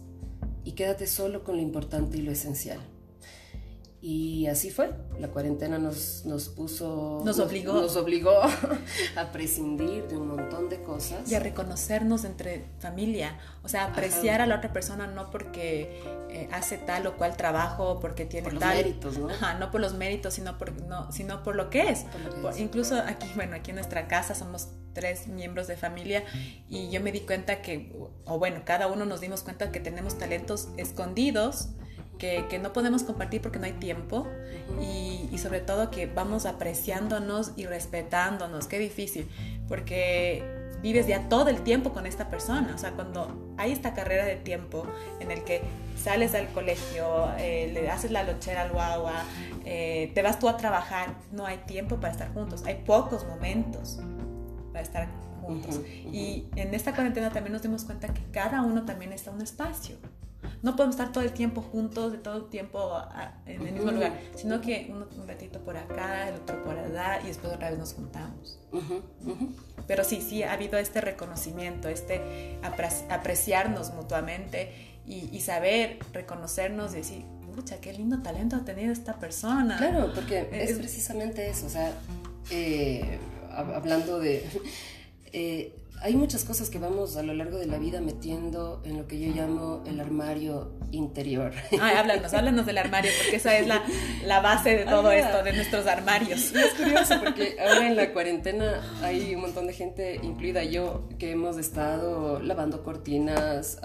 y 0.64 0.74
quédate 0.74 1.08
solo 1.08 1.44
con 1.44 1.56
lo 1.56 1.62
importante 1.62 2.18
y 2.18 2.22
lo 2.22 2.32
esencial. 2.32 2.80
Y 4.02 4.48
así 4.48 4.70
fue. 4.70 4.92
La 5.20 5.28
cuarentena 5.28 5.78
nos, 5.78 6.24
nos 6.26 6.48
puso... 6.48 7.22
Nos 7.26 7.38
obligó. 7.40 7.74
Nos, 7.74 7.98
obligó 7.98 8.32
a 9.18 9.32
prescindir 9.34 10.08
de 10.08 10.16
un 10.16 10.30
montón 10.30 10.70
de 10.70 10.82
cosas. 10.84 11.30
Y 11.30 11.36
a 11.36 11.40
reconocernos 11.40 12.24
entre 12.24 12.66
familia. 12.80 13.38
O 13.62 13.68
sea, 13.68 13.86
apreciar 13.86 14.40
a 14.40 14.46
la 14.46 14.56
otra 14.58 14.72
persona 14.72 15.08
no 15.08 15.30
porque 15.30 16.02
eh, 16.30 16.48
hace 16.54 16.78
tal 16.78 17.08
o 17.08 17.18
cual 17.18 17.36
trabajo, 17.36 18.00
porque 18.00 18.26
tiene 18.26 18.50
por 18.50 18.58
tal... 18.58 18.78
Los 18.78 18.86
méritos, 18.86 19.18
¿no? 19.18 19.30
Ajá, 19.30 19.56
no 19.56 19.70
por 19.70 19.82
los 19.82 19.94
méritos, 19.94 20.34
sino 20.34 20.58
por, 20.58 20.82
no, 20.84 21.12
sino 21.12 21.44
por 21.44 21.58
lo 21.58 21.70
que 21.70 21.90
es. 21.90 22.06
incluso 22.58 22.96
aquí, 22.96 23.30
bueno, 23.36 23.58
aquí 23.58 23.72
en 23.72 23.76
nuestra 23.76 24.08
casa 24.08 24.34
somos 24.34 24.70
tres 24.94 25.28
miembros 25.28 25.68
de 25.68 25.76
familia 25.76 26.24
y 26.68 26.90
yo 26.90 27.02
me 27.02 27.12
di 27.12 27.22
cuenta 27.22 27.62
que, 27.62 27.94
o 28.26 28.40
bueno, 28.40 28.62
cada 28.66 28.88
uno 28.88 29.06
nos 29.06 29.20
dimos 29.20 29.44
cuenta 29.44 29.72
que 29.72 29.80
tenemos 29.80 30.18
talentos 30.18 30.70
escondidos 30.78 31.70
que, 32.20 32.46
que, 32.50 32.60
no 32.60 32.74
podemos 32.74 33.04
compartir 33.04 33.42
porque 33.42 33.58
no 33.58 33.66
hay 33.66 33.74
tiempo 33.74 34.28
y, 34.80 35.28
y, 35.32 35.38
sobre 35.40 35.62
todo 35.62 35.90
que 35.90 36.06
vamos 36.06 36.46
apreciándonos 36.46 37.54
y 37.56 37.66
respetándonos. 37.66 38.68
Qué 38.68 38.78
difícil, 38.78 39.28
porque 39.68 40.44
vives 40.82 41.08
ya 41.08 41.28
todo 41.28 41.50
el 41.50 41.62
tiempo 41.62 41.92
con 41.92 42.06
esta 42.06 42.30
persona. 42.30 42.74
O 42.76 42.78
sea, 42.78 42.92
cuando 42.92 43.54
hay 43.58 43.72
esta 43.72 43.94
carrera 43.94 44.26
de 44.26 44.36
tiempo 44.36 44.86
en 45.20 45.32
el 45.32 45.44
que 45.44 45.62
sales 46.02 46.36
al 46.36 46.48
colegio, 46.50 47.30
eh, 47.38 47.72
le 47.74 47.90
haces 47.90 48.12
la 48.12 48.24
lochera 48.24 48.64
al 48.64 48.72
guagua, 48.72 49.24
eh, 49.66 50.12
te 50.14 50.22
vas 50.22 50.40
tú 50.40 50.48
a 50.48 50.58
trabajar, 50.58 51.16
no 51.32 51.46
hay 51.46 51.58
tiempo 51.58 51.98
para 52.00 52.14
estar 52.14 52.34
juntos. 52.34 52.64
Hay 52.66 52.84
pocos 52.86 53.26
momentos 53.26 54.00
para 54.72 54.82
estar 54.82 55.08
juntos. 55.42 55.82
Y 56.12 56.48
en 56.56 56.74
esta 56.74 56.94
cuarentena 56.94 57.32
también 57.32 57.54
nos 57.54 57.62
dimos 57.62 57.84
cuenta 57.84 58.14
que 58.14 58.22
cada 58.32 58.62
uno 58.62 58.86
también 58.86 59.14
está 59.14 59.32
en 59.32 59.38
un 59.38 59.42
espacio 59.42 59.98
no 60.62 60.76
podemos 60.76 60.96
estar 60.96 61.12
todo 61.12 61.24
el 61.24 61.32
tiempo 61.32 61.62
juntos, 61.62 62.12
de 62.12 62.18
todo 62.18 62.38
el 62.38 62.50
tiempo 62.50 63.02
en 63.46 63.62
el 63.62 63.74
mismo 63.74 63.92
lugar, 63.92 64.20
sino 64.36 64.60
que 64.62 64.88
uno 64.90 65.08
un 65.18 65.28
ratito 65.28 65.60
por 65.60 65.78
acá, 65.78 66.28
el 66.30 66.36
otro 66.36 66.64
por 66.64 66.78
allá 66.78 67.22
y 67.24 67.28
después 67.28 67.54
otra 67.54 67.70
vez 67.70 67.80
nos 67.80 67.94
juntamos. 67.94 68.60
Pero 69.88 70.04
sí, 70.04 70.22
sí, 70.22 70.44
ha 70.44 70.54
habido 70.54 70.78
este 70.78 71.02
reconocimiento, 71.02 71.88
este 71.88 72.60
apreciarnos 73.10 73.94
mutuamente 73.94 74.72
y, 75.06 75.40
saber 75.40 76.00
reconocernos 76.14 76.94
y 76.94 76.98
decir, 76.98 77.26
pucha, 77.56 77.80
qué 77.80 77.94
lindo 77.94 78.22
talento 78.22 78.58
ha 78.58 78.66
tenido 78.66 78.92
esta 78.92 79.18
persona. 79.18 79.78
Claro, 79.78 80.12
porque 80.14 80.48
es, 80.52 80.78
precisamente 80.78 81.50
eso, 81.50 81.66
o 81.66 81.70
sea, 81.70 81.94
eh, 82.52 83.20
hablando 83.52 84.20
de... 84.20 84.46
Eh, 85.32 85.76
hay 86.02 86.16
muchas 86.16 86.46
cosas 86.46 86.70
que 86.70 86.80
vamos 86.80 87.18
a 87.18 87.24
lo 87.24 87.34
largo 87.34 87.58
de 87.58 87.66
la 87.66 87.78
vida 87.78 88.00
metiendo 88.00 88.82
en 88.86 88.98
lo 88.98 89.08
que 89.08 89.20
yo 89.20 89.34
llamo 89.34 89.84
el 89.86 90.00
armario 90.00 90.72
interior. 90.92 91.52
Ay, 91.80 91.96
háblanos, 91.98 92.34
háblanos 92.34 92.66
del 92.66 92.78
armario, 92.78 93.12
porque 93.22 93.36
esa 93.36 93.58
es 93.58 93.68
la, 93.68 93.84
la 94.26 94.40
base 94.40 94.78
de 94.78 94.86
todo 94.86 95.12
esto, 95.12 95.44
de 95.44 95.54
nuestros 95.54 95.88
armarios. 95.88 96.54
es 96.54 96.74
curioso, 96.76 97.16
porque 97.24 97.58
ahora 97.60 97.88
en 97.88 97.96
la 97.96 98.14
cuarentena 98.14 98.82
hay 99.02 99.36
un 99.36 99.42
montón 99.42 99.68
de 99.68 99.74
gente, 99.74 100.20
incluida 100.24 100.64
yo, 100.64 101.08
que 101.18 101.32
hemos 101.32 101.58
estado 101.58 102.40
lavando 102.40 102.84
cortinas, 102.84 103.80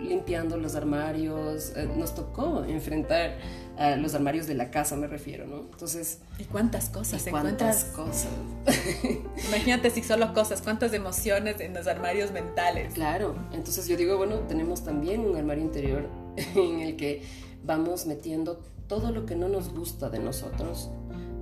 limpiando 0.00 0.56
los 0.56 0.76
armarios. 0.76 1.72
Eh, 1.76 1.88
nos 1.96 2.14
tocó 2.14 2.64
enfrentar 2.64 3.38
a 3.78 3.96
los 3.96 4.14
armarios 4.14 4.46
de 4.46 4.54
la 4.54 4.70
casa, 4.70 4.96
me 4.96 5.06
refiero, 5.06 5.46
¿no? 5.46 5.60
Entonces... 5.60 6.20
¿Y 6.38 6.44
cuántas 6.44 6.88
cosas 6.90 7.26
¿y 7.26 7.30
cuántas 7.30 7.84
cosas? 7.84 8.28
Imagínate 9.48 9.90
si 9.90 10.02
solo 10.02 10.34
cosas, 10.34 10.62
cuántas 10.62 10.92
emociones 10.92 11.60
en 11.60 11.74
los 11.74 11.86
armarios 11.86 12.32
mentales. 12.32 12.94
Claro, 12.94 13.34
entonces 13.52 13.88
yo 13.88 13.96
digo, 13.96 14.16
bueno, 14.16 14.40
tenemos 14.40 14.84
también 14.84 15.22
un 15.22 15.36
armario 15.36 15.64
interior 15.64 16.08
en 16.36 16.80
el 16.80 16.96
que 16.96 17.22
vamos 17.64 18.06
metiendo 18.06 18.60
todo 18.88 19.10
lo 19.10 19.24
que 19.24 19.36
no 19.36 19.48
nos 19.48 19.72
gusta 19.72 20.10
de 20.10 20.18
nosotros, 20.18 20.90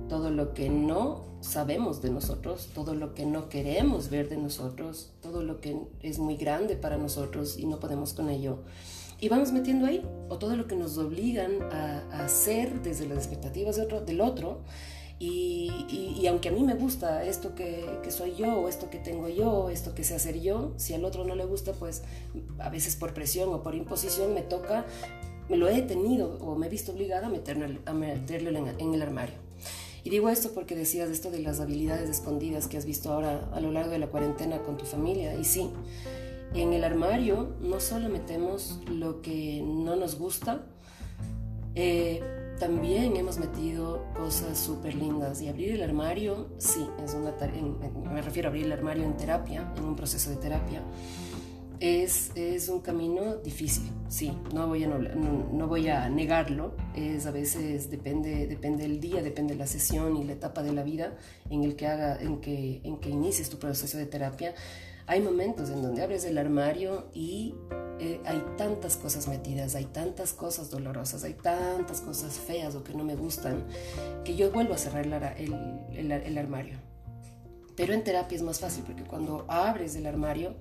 todo 0.07 0.29
lo 0.29 0.53
que 0.53 0.69
no 0.69 1.25
sabemos 1.41 2.01
de 2.01 2.11
nosotros, 2.11 2.69
todo 2.73 2.95
lo 2.95 3.13
que 3.13 3.25
no 3.25 3.49
queremos 3.49 4.09
ver 4.09 4.29
de 4.29 4.37
nosotros, 4.37 5.11
todo 5.21 5.43
lo 5.43 5.59
que 5.59 5.77
es 6.01 6.19
muy 6.19 6.37
grande 6.37 6.75
para 6.75 6.97
nosotros 6.97 7.57
y 7.57 7.65
no 7.65 7.79
podemos 7.79 8.13
con 8.13 8.29
ello. 8.29 8.59
Y 9.21 9.29
vamos 9.29 9.51
metiendo 9.51 9.85
ahí, 9.85 10.03
o 10.29 10.39
todo 10.39 10.55
lo 10.55 10.65
que 10.65 10.75
nos 10.75 10.97
obligan 10.97 11.61
a, 11.71 12.23
hacer 12.23 12.81
desde 12.81 13.07
las 13.07 13.19
expectativas 13.19 13.75
de 13.75 13.83
otro, 13.83 14.01
del 14.01 14.19
otro. 14.19 14.63
Y, 15.19 15.69
y, 16.19 16.25
aunque 16.25 16.49
a 16.49 16.51
mí 16.51 16.63
me 16.63 16.73
gusta 16.73 17.23
esto 17.23 17.53
que, 17.53 17.85
que, 18.01 18.09
soy 18.09 18.33
yo, 18.35 18.55
o 18.55 18.67
esto 18.67 18.89
que 18.89 18.97
tengo 18.97 19.29
yo, 19.29 19.69
esto 19.69 19.93
que 19.93 20.03
sé 20.03 20.15
hacer 20.15 20.41
yo, 20.41 20.73
si 20.77 20.95
al 20.95 21.05
otro 21.05 21.23
no 21.23 21.35
le 21.35 21.45
gusta, 21.45 21.73
pues 21.73 22.01
a 22.57 22.69
veces 22.69 22.95
por 22.95 23.13
presión 23.13 23.53
o 23.53 23.61
por 23.61 23.75
imposición 23.75 24.33
me 24.33 24.41
toca, 24.41 24.87
me 25.47 25.57
lo 25.57 25.69
he 25.69 25.83
tenido 25.83 26.39
o 26.39 26.55
me 26.55 26.65
he 26.65 26.69
visto 26.69 26.91
obligada 26.91 27.27
a, 27.27 27.29
meterlo, 27.29 27.67
a 27.85 27.93
meterlo 27.93 28.49
en, 28.49 28.79
en 28.79 28.93
el 28.95 29.01
armario. 29.03 29.35
Y 30.03 30.09
digo 30.09 30.29
esto 30.29 30.51
porque 30.55 30.75
decías 30.75 31.11
esto 31.11 31.29
de 31.29 31.41
las 31.41 31.59
habilidades 31.59 32.09
escondidas 32.09 32.67
que 32.67 32.77
has 32.77 32.85
visto 32.85 33.13
ahora 33.13 33.47
a 33.53 33.59
lo 33.59 33.71
largo 33.71 33.91
de 33.91 33.99
la 33.99 34.07
cuarentena 34.07 34.63
con 34.63 34.77
tu 34.77 34.85
familia. 34.85 35.35
Y 35.35 35.43
sí, 35.43 35.69
en 36.53 36.73
el 36.73 36.83
armario 36.83 37.55
no 37.61 37.79
solo 37.79 38.09
metemos 38.09 38.79
lo 38.89 39.21
que 39.21 39.63
no 39.65 39.95
nos 39.95 40.17
gusta, 40.17 40.65
eh, 41.75 42.21
también 42.59 43.15
hemos 43.17 43.39
metido 43.39 44.05
cosas 44.15 44.59
súper 44.59 44.93
lindas. 44.93 45.41
Y 45.41 45.47
abrir 45.47 45.71
el 45.71 45.83
armario, 45.83 46.49
sí, 46.57 46.85
es 47.03 47.13
una 47.13 47.33
me 48.11 48.21
refiero 48.21 48.47
a 48.47 48.49
abrir 48.49 48.65
el 48.65 48.71
armario 48.71 49.03
en 49.03 49.17
terapia, 49.17 49.73
en 49.77 49.83
un 49.83 49.95
proceso 49.95 50.29
de 50.29 50.35
terapia. 50.35 50.83
Es, 51.79 52.29
es 52.35 52.69
un 52.69 52.81
camino 52.81 53.37
difícil, 53.37 53.89
sí, 54.07 54.31
no 54.53 54.67
voy, 54.67 54.83
a, 54.83 54.87
no, 54.87 54.99
no, 55.51 55.67
voy 55.67 55.87
a 55.87 56.07
negarlo. 56.09 56.75
Es 56.95 57.25
a 57.25 57.31
veces 57.31 57.89
depende, 57.89 58.45
depende 58.45 58.83
del 58.83 58.99
día, 58.99 59.23
depende 59.23 59.55
de 59.55 59.59
la 59.59 59.65
sesión 59.65 60.15
y 60.15 60.23
la 60.23 60.33
etapa 60.33 60.61
de 60.61 60.73
la 60.73 60.83
vida 60.83 61.17
en 61.49 61.63
el 61.63 61.75
que, 61.75 61.87
haga, 61.87 62.21
en 62.21 62.39
que, 62.39 62.81
en 62.83 62.99
que 62.99 63.09
inicies 63.09 63.49
tu 63.49 63.57
proceso 63.57 63.97
de 63.97 64.05
terapia 64.05 64.53
hay 65.07 65.21
momentos 65.21 65.69
en 65.69 65.81
donde 65.81 66.01
abres 66.01 66.25
el 66.25 66.37
armario 66.37 67.07
y 67.13 67.55
eh, 67.99 68.19
hay 68.25 68.43
tantas 68.57 68.97
cosas 68.97 69.27
metidas, 69.27 69.75
hay 69.75 69.85
tantas 69.85 70.33
cosas 70.33 70.71
dolorosas, 70.71 71.23
hay 71.23 71.35
tantas 71.35 72.01
cosas 72.01 72.33
feas 72.33 72.73
o 72.73 72.83
que 72.83 72.95
no 72.95 73.03
me 73.03 73.15
gustan, 73.15 73.65
que 74.25 74.35
yo 74.35 74.51
vuelvo 74.51 74.73
a 74.73 74.77
cerrar 74.77 75.05
el, 75.37 76.37
armario. 76.37 76.79
Pero 77.75 77.93
en 77.93 78.03
terapia 78.03 78.35
es 78.35 78.41
más 78.41 78.59
fácil 78.59 78.83
porque 78.85 79.03
cuando 79.03 79.45
abres 79.47 79.95
el 79.95 80.07
armario 80.07 80.55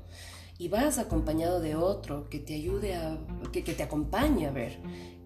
y 0.59 0.69
vas 0.69 0.99
acompañado 0.99 1.61
de 1.61 1.77
otro 1.77 2.29
que 2.29 2.41
te 2.41 2.55
ayude 2.55 2.95
a, 2.95 3.19
que, 3.53 3.65
que 3.65 3.73
te 3.73 3.83
acompañe 3.83 4.47
a 4.47 4.51
ver, 4.51 4.79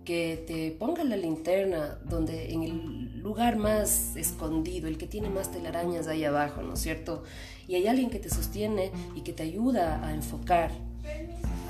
que 0.05 0.45
te 0.47 0.71
ponga 0.71 1.03
la 1.03 1.17
linterna 1.17 1.99
donde 2.05 2.53
en 2.53 2.63
el 2.63 3.19
lugar 3.19 3.57
más 3.57 4.15
escondido, 4.15 4.87
el 4.87 4.99
que 4.99 5.07
tiene 5.07 5.31
más 5.31 5.51
telarañas 5.51 6.07
ahí 6.07 6.25
abajo, 6.25 6.63
¿no 6.63 6.75
es 6.75 6.81
cierto? 6.81 7.25
Y 7.69 7.75
hay 7.77 7.87
alguien 7.87 8.11
que 8.11 8.19
te 8.19 8.31
sostiene 8.31 8.91
y 9.15 9.23
que 9.23 9.33
te 9.33 9.43
ayuda 9.43 10.07
a 10.07 10.15
enfocar, 10.15 10.71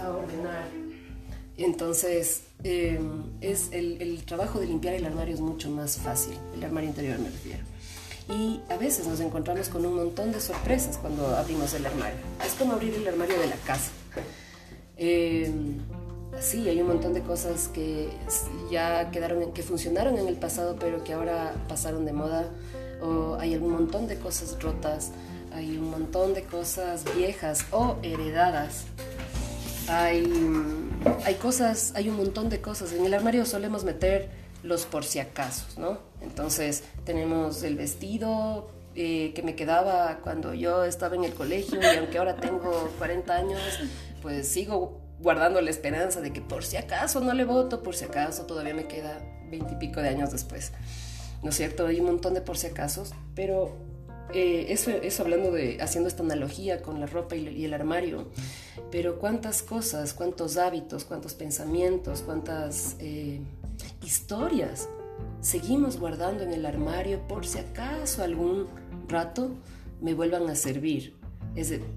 a 0.01 0.09
ordenar. 0.11 0.69
Entonces, 1.57 2.43
em, 2.65 3.23
es 3.41 3.69
el, 3.71 4.23
trabajo 4.25 4.59
de 4.59 4.67
limpiar 4.67 4.95
el 4.95 5.05
armario 5.05 5.35
es 5.35 5.41
mucho 5.41 5.71
más 5.71 5.99
fácil, 5.99 6.35
el 6.55 6.65
armario 6.65 6.89
interior 6.89 7.19
me 7.19 7.31
refiero. 7.31 7.63
Y 8.29 8.61
a 8.71 8.77
veces 8.77 9.07
nos 9.07 9.21
encontramos 9.21 9.69
con 9.69 9.85
un 9.85 9.97
montón 9.97 10.33
de 10.33 10.41
sorpresas 10.41 10.97
cuando 10.97 11.27
abrimos 11.37 11.75
el 11.75 11.85
armario. 11.85 12.17
Es 12.45 12.55
como 12.55 12.73
abrir 12.73 12.95
el 12.95 13.07
armario 13.07 13.39
de 13.39 13.47
la 13.47 13.57
casa. 13.57 13.91
Eh, 14.97 15.53
sí, 16.41 16.67
hay 16.69 16.81
un 16.81 16.89
montón 16.89 17.13
de 17.13 17.21
cosas 17.21 17.69
que 17.69 18.09
ya 18.71 19.11
quedaron, 19.11 19.53
que 19.53 19.63
funcionaron 19.63 20.19
en 20.19 20.27
el 20.27 20.37
pasado, 20.37 20.77
pero 20.81 21.05
que 21.05 21.13
ahora 21.13 21.55
pasaron 21.69 22.07
de 22.07 22.15
moda. 22.15 22.49
O 23.03 23.37
hay 23.39 23.57
un 23.57 23.71
montón 23.71 24.07
de 24.09 24.19
cosas 24.19 24.57
rotas 24.63 25.11
hay 25.55 25.79
un 25.79 25.91
montón 25.91 26.35
de 26.35 26.43
cosas 26.43 27.05
viejas 27.17 27.65
o 27.71 27.97
heredadas. 28.03 28.85
Hay, 29.89 30.33
hay 31.25 31.35
cosas, 31.35 31.93
hay 31.95 32.09
un 32.09 32.17
montón 32.17 32.49
de 32.49 32.61
cosas. 32.61 32.93
En 32.93 33.07
el 33.07 33.15
armario 33.15 33.47
solemos 33.47 33.85
meter 33.85 34.31
los 34.63 34.85
por 34.87 35.05
si 35.05 35.21
acaso, 35.21 35.67
¿no? 35.79 35.99
Entonces 36.23 36.83
tenemos 37.05 37.63
el 37.63 37.77
vestido 37.77 38.69
eh, 38.97 39.33
que 39.35 39.43
me 39.43 39.55
quedaba 39.55 40.19
cuando 40.23 40.55
yo 40.55 40.85
estaba 40.85 41.15
en 41.15 41.25
el 41.25 41.35
colegio 41.35 41.81
y 41.81 41.99
aunque 41.99 42.19
ahora 42.19 42.37
tengo 42.37 42.91
40 42.99 43.35
años, 43.35 43.61
pues 44.23 44.49
sigo 44.49 45.01
guardando 45.21 45.61
la 45.61 45.71
esperanza 45.71 46.21
de 46.21 46.33
que 46.33 46.41
por 46.41 46.65
si 46.65 46.77
acaso 46.77 47.21
no 47.21 47.33
le 47.33 47.45
voto, 47.45 47.83
por 47.83 47.95
si 47.95 48.07
acaso 48.07 48.47
todavía 48.47 48.75
me 48.75 48.87
queda 48.87 49.21
20 49.51 49.75
y 49.75 49.77
pico 49.77 50.01
de 50.01 50.09
años 50.09 50.33
después. 50.33 50.73
¿No 51.43 51.51
es 51.51 51.57
cierto? 51.57 51.87
Hay 51.87 52.01
un 52.01 52.07
montón 52.07 52.35
de 52.35 52.41
por 52.41 52.57
si 52.57 52.67
acaso, 52.67 53.05
pero 53.35 53.77
eh, 54.35 54.73
eso, 54.73 54.91
eso, 54.91 55.23
hablando 55.23 55.53
de, 55.53 55.81
haciendo 55.81 56.09
esta 56.09 56.23
analogía 56.23 56.83
con 56.83 56.99
la 56.99 57.07
ropa 57.07 57.37
y, 57.37 57.65
el 57.65 57.73
armario, 57.73 58.27
pero 58.91 59.19
cuántas 59.19 59.63
cosas, 59.63 60.13
cuántos 60.13 60.57
hábitos, 60.57 61.05
cuántos 61.05 61.35
pensamientos, 61.35 62.23
cuántas 62.23 62.97
eh, 62.99 63.41
historias 64.03 64.89
seguimos 65.41 66.01
guardando 66.01 66.43
en 66.43 66.53
el 66.53 66.67
armario 66.67 67.21
por 67.29 67.47
si 67.47 67.59
acaso 67.59 68.25
algún 68.25 68.67
rato 69.09 69.53
me 70.01 70.15
vuelvan 70.15 70.49
a 70.51 70.57
servir. 70.57 71.15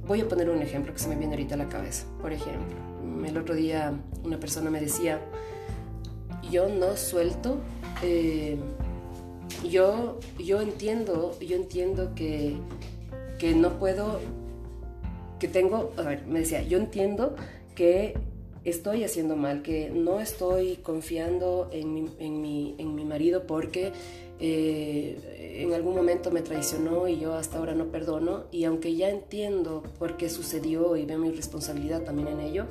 Voy 0.06 0.22
a 0.22 0.27
poner 0.27 0.50
un 0.51 0.62
ejemplo 0.62 0.94
que 0.94 1.00
se 1.00 1.08
me 1.08 1.15
viene 1.15 1.34
ahorita 1.34 1.56
a 1.56 1.58
la 1.58 1.70
cabeza. 1.70 2.06
Por 2.22 2.32
ejemplo, 2.32 2.77
el 3.25 3.36
otro 3.36 3.56
día 3.56 3.94
una 4.24 4.39
persona 4.39 4.70
me 4.70 4.79
decía, 4.79 5.20
yo 6.51 6.70
no 6.70 6.96
suelto 6.96 7.58
eh, 8.03 8.58
yo, 9.70 10.20
yo 10.39 10.62
entiendo, 10.62 11.38
yo 11.39 11.56
entiendo 11.56 12.13
que, 12.16 12.58
que 13.39 13.54
no 13.56 13.80
puedo, 13.80 14.20
que 15.39 15.48
tengo, 15.48 15.94
a 15.98 16.01
ver, 16.04 16.25
me 16.27 16.39
decía, 16.39 16.62
yo 16.63 16.77
entiendo 16.77 17.36
que 17.75 18.16
estoy 18.63 19.04
haciendo 19.04 19.36
mal, 19.36 19.62
que 19.62 19.89
no 19.89 20.20
estoy 20.20 20.77
confiando 20.77 21.70
en 21.72 21.94
mi, 21.94 22.10
en 22.20 22.42
mi, 22.42 22.75
en 22.77 22.96
mi 22.96 23.06
marido 23.06 23.48
porque 23.48 23.94
eh, 24.39 25.62
en 25.63 25.74
algún 25.74 25.96
momento 25.96 26.32
me 26.32 26.42
traicionó 26.42 27.08
y 27.08 27.20
yo 27.20 27.34
hasta 27.34 27.58
ahora 27.58 27.74
no 27.74 27.86
perdono. 27.86 28.46
Y 28.51 28.66
aunque 28.66 28.96
ya 28.96 29.10
entiendo 29.10 29.84
por 29.98 30.18
qué 30.18 30.30
sucedió 30.30 30.96
y 30.98 31.06
veo 31.06 31.18
mi 31.18 31.32
responsabilidad 31.32 32.04
también 32.04 32.27
en 32.27 32.39
ello, 32.42 32.66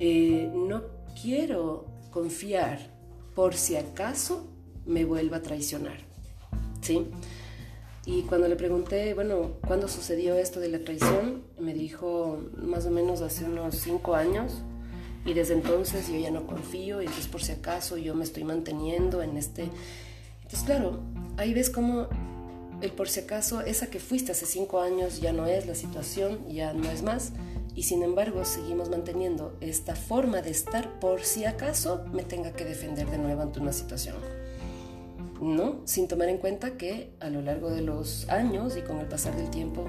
eh, 0.00 0.50
no 0.52 0.82
quiero 1.20 1.86
confiar 2.10 2.78
por 3.34 3.54
si 3.54 3.76
acaso 3.76 4.51
me 4.86 5.04
vuelva 5.04 5.38
a 5.38 5.42
traicionar. 5.42 5.98
¿Sí? 6.80 7.06
Y 8.04 8.22
cuando 8.22 8.48
le 8.48 8.56
pregunté, 8.56 9.14
bueno, 9.14 9.52
¿cuándo 9.66 9.86
sucedió 9.86 10.34
esto 10.34 10.58
de 10.58 10.68
la 10.68 10.80
traición? 10.80 11.44
Me 11.58 11.72
dijo 11.72 12.42
más 12.56 12.86
o 12.86 12.90
menos 12.90 13.20
hace 13.20 13.44
unos 13.44 13.76
cinco 13.76 14.14
años. 14.16 14.62
Y 15.24 15.34
desde 15.34 15.54
entonces 15.54 16.08
yo 16.08 16.18
ya 16.18 16.32
no 16.32 16.46
confío, 16.48 17.00
y 17.00 17.06
entonces 17.06 17.28
por 17.28 17.42
si 17.42 17.52
acaso 17.52 17.96
yo 17.96 18.14
me 18.16 18.24
estoy 18.24 18.42
manteniendo 18.42 19.22
en 19.22 19.36
este... 19.36 19.68
Entonces, 20.42 20.62
claro, 20.66 20.98
ahí 21.36 21.54
ves 21.54 21.70
cómo 21.70 22.08
el 22.82 22.90
por 22.90 23.08
si 23.08 23.20
acaso, 23.20 23.60
esa 23.60 23.86
que 23.86 24.00
fuiste 24.00 24.32
hace 24.32 24.44
cinco 24.44 24.80
años 24.80 25.20
ya 25.20 25.32
no 25.32 25.46
es 25.46 25.66
la 25.66 25.76
situación, 25.76 26.40
ya 26.48 26.72
no 26.72 26.90
es 26.90 27.04
más. 27.04 27.32
Y 27.76 27.84
sin 27.84 28.02
embargo 28.02 28.44
seguimos 28.44 28.90
manteniendo 28.90 29.56
esta 29.60 29.94
forma 29.94 30.42
de 30.42 30.50
estar 30.50 30.98
por 30.98 31.22
si 31.22 31.44
acaso 31.44 32.04
me 32.12 32.24
tenga 32.24 32.52
que 32.52 32.64
defender 32.64 33.08
de 33.08 33.18
nuevo 33.18 33.40
ante 33.40 33.60
una 33.60 33.72
situación. 33.72 34.16
¿No? 35.42 35.82
Sin 35.84 36.06
tomar 36.08 36.28
en 36.28 36.38
cuenta 36.38 36.76
que 36.76 37.14
a 37.20 37.28
lo 37.28 37.42
largo 37.42 37.70
de 37.70 37.82
los 37.82 38.28
años 38.28 38.76
y 38.76 38.82
con 38.82 38.98
el 38.98 39.06
pasar 39.06 39.36
del 39.36 39.50
tiempo 39.50 39.86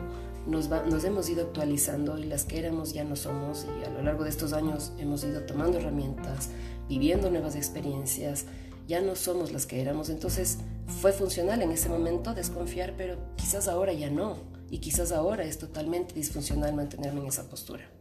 nos, 0.48 0.67
hemos 1.05 1.29
ido 1.29 1.43
actualizando 1.43 2.17
y 2.17 2.25
las 2.25 2.43
que 2.43 2.60
éramos 2.60 2.93
ya 2.93 3.03
no 3.03 3.15
somos 3.15 3.65
y 3.79 3.86
a 3.86 3.89
lo 3.91 4.01
largo 4.01 4.24
de 4.24 4.31
estos 4.31 4.51
años 4.51 4.91
hemos 4.98 5.24
ido 5.24 5.43
tomando 5.43 5.77
herramientas, 5.77 6.50
viviendo 6.89 7.29
nuevas 7.29 7.55
experiencias, 7.55 8.45
ya 8.88 9.00
no 9.00 9.15
somos 9.15 9.51
las 9.51 9.65
que 9.65 9.79
éramos. 9.79 10.10
Entonces 10.10 10.57
fue 11.01 11.13
funcional 11.13 11.62
en 11.62 11.72
ese 11.72 11.88
momento 11.88 12.33
desconfiar, 12.33 12.95
pero 12.98 13.17
quizás 13.38 13.67
ahora 13.67 13.93
ya 13.93 14.10
no 14.10 14.38
y 14.69 14.79
quizás 14.79 15.12
ahora 15.12 15.43
es 15.43 15.60
totalmente 15.60 16.15
disfuncional 16.15 16.74
mantenerme 16.74 17.22
en 17.22 17.27
esa 17.27 17.48
postura. 17.48 17.92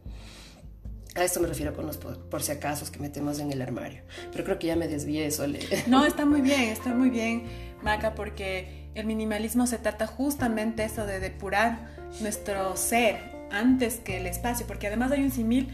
A 1.15 1.23
esto 1.23 1.39
me 1.39 1.47
refiero 1.47 1.73
con 1.75 1.85
los 1.85 1.97
por, 1.97 2.41
si 2.41 2.51
acaso 2.51 2.91
que 2.91 2.99
metemos 2.99 3.39
en 3.39 3.51
el 3.51 3.61
armario. 3.61 4.01
Pero 4.31 4.43
creo 4.43 4.59
que 4.59 4.67
ya 4.67 4.75
me 4.75 4.87
desvié, 4.87 5.29
Sole. 5.31 5.59
No, 5.87 6.05
está 6.05 6.25
muy 6.25 6.41
bien, 6.41 6.61
está 6.61 6.93
muy 6.93 7.09
bien, 7.09 7.43
Maca, 7.83 8.15
porque 8.15 8.89
el 8.95 9.05
minimalismo 9.05 9.67
se 9.67 9.77
trata 9.77 10.07
justamente 10.07 10.83
eso 10.83 11.05
de 11.05 11.19
depurar 11.19 11.87
nuestro 12.19 12.75
ser 12.75 13.31
antes 13.51 13.97
que 13.97 14.17
el 14.17 14.25
espacio, 14.25 14.65
porque 14.65 14.87
además 14.87 15.11
hay 15.11 15.23
un 15.23 15.31
simil 15.31 15.69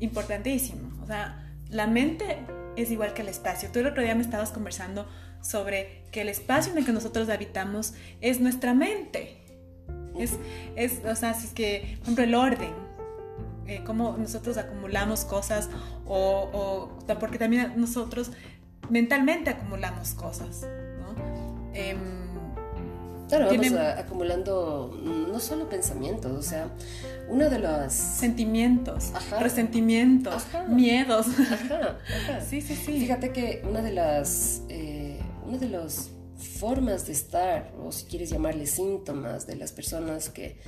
importantísimo. 0.00 1.02
O 1.02 1.06
sea, 1.06 1.50
la 1.70 1.86
mente 1.86 2.38
es 2.76 2.90
igual 2.90 3.14
que 3.14 3.22
el 3.22 3.28
espacio. 3.28 3.70
Tú 3.72 3.78
el 3.78 3.86
otro 3.86 4.02
día 4.02 4.14
me 4.14 4.22
estabas 4.22 4.50
conversando 4.50 5.08
sobre 5.40 6.02
que 6.10 6.22
el 6.22 6.28
espacio 6.28 6.72
en 6.72 6.78
el 6.78 6.84
que 6.84 6.92
nosotros 6.92 7.28
habitamos 7.30 7.94
es 8.20 8.40
nuestra 8.40 8.74
mente. 8.74 9.38
Es, 10.18 10.32
es 10.76 11.00
o 11.04 11.16
sea, 11.16 11.34
si 11.34 11.46
es 11.46 11.52
que, 11.52 11.96
por 11.98 12.02
ejemplo, 12.02 12.24
el 12.24 12.34
orden, 12.34 12.83
eh, 13.66 13.82
cómo 13.84 14.16
nosotros 14.18 14.56
acumulamos 14.56 15.24
cosas 15.24 15.68
o, 16.06 16.88
porque 17.20 17.38
también 17.38 17.72
nosotros 17.76 18.30
mentalmente 18.90 19.50
acumulamos 19.50 20.14
cosas, 20.14 20.66
¿no? 21.00 21.14
Em, 21.72 21.98
claro, 23.28 23.46
vamos 23.46 23.72
acumulando 23.72 25.00
no 25.02 25.40
solo 25.40 25.68
pensamientos, 25.68 26.32
o 26.32 26.42
sea, 26.42 26.68
uno 27.28 27.48
de 27.48 27.58
los... 27.58 27.92
Sentimientos, 27.92 29.12
resentimientos, 29.40 30.46
miedos. 30.68 31.26
Sí, 32.48 32.60
sí, 32.60 32.76
sí. 32.76 33.00
Fíjate 33.00 33.32
que 33.32 33.62
una 33.68 33.82
de 33.82 33.92
las... 33.92 34.62
Eh, 34.68 35.18
una 35.46 35.58
de 35.58 35.68
las 35.68 36.10
formas 36.58 37.06
de 37.06 37.12
estar, 37.12 37.72
o 37.82 37.92
si 37.92 38.04
quieres 38.06 38.30
llamarle 38.30 38.66
síntomas 38.66 39.46
de 39.46 39.56
las 39.56 39.72
personas 39.72 40.30
que 40.30 40.58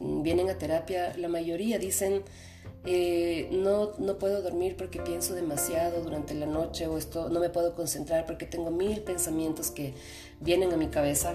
vienen 0.00 0.48
a 0.50 0.58
terapia, 0.58 1.14
la 1.16 1.28
mayoría 1.28 1.78
dicen, 1.78 2.22
eh, 2.84 3.48
no, 3.52 3.92
no 3.98 4.18
puedo 4.18 4.40
dormir 4.40 4.74
porque 4.76 5.00
pienso 5.00 5.34
demasiado 5.34 6.02
durante 6.02 6.34
la 6.34 6.46
noche 6.46 6.86
o 6.86 6.96
esto, 6.96 7.28
no 7.28 7.38
me 7.38 7.50
puedo 7.50 7.74
concentrar 7.74 8.24
porque 8.24 8.46
tengo 8.46 8.70
mil 8.70 9.02
pensamientos 9.02 9.70
que 9.70 9.92
vienen 10.40 10.72
a 10.72 10.76
mi 10.76 10.88
cabeza 10.88 11.34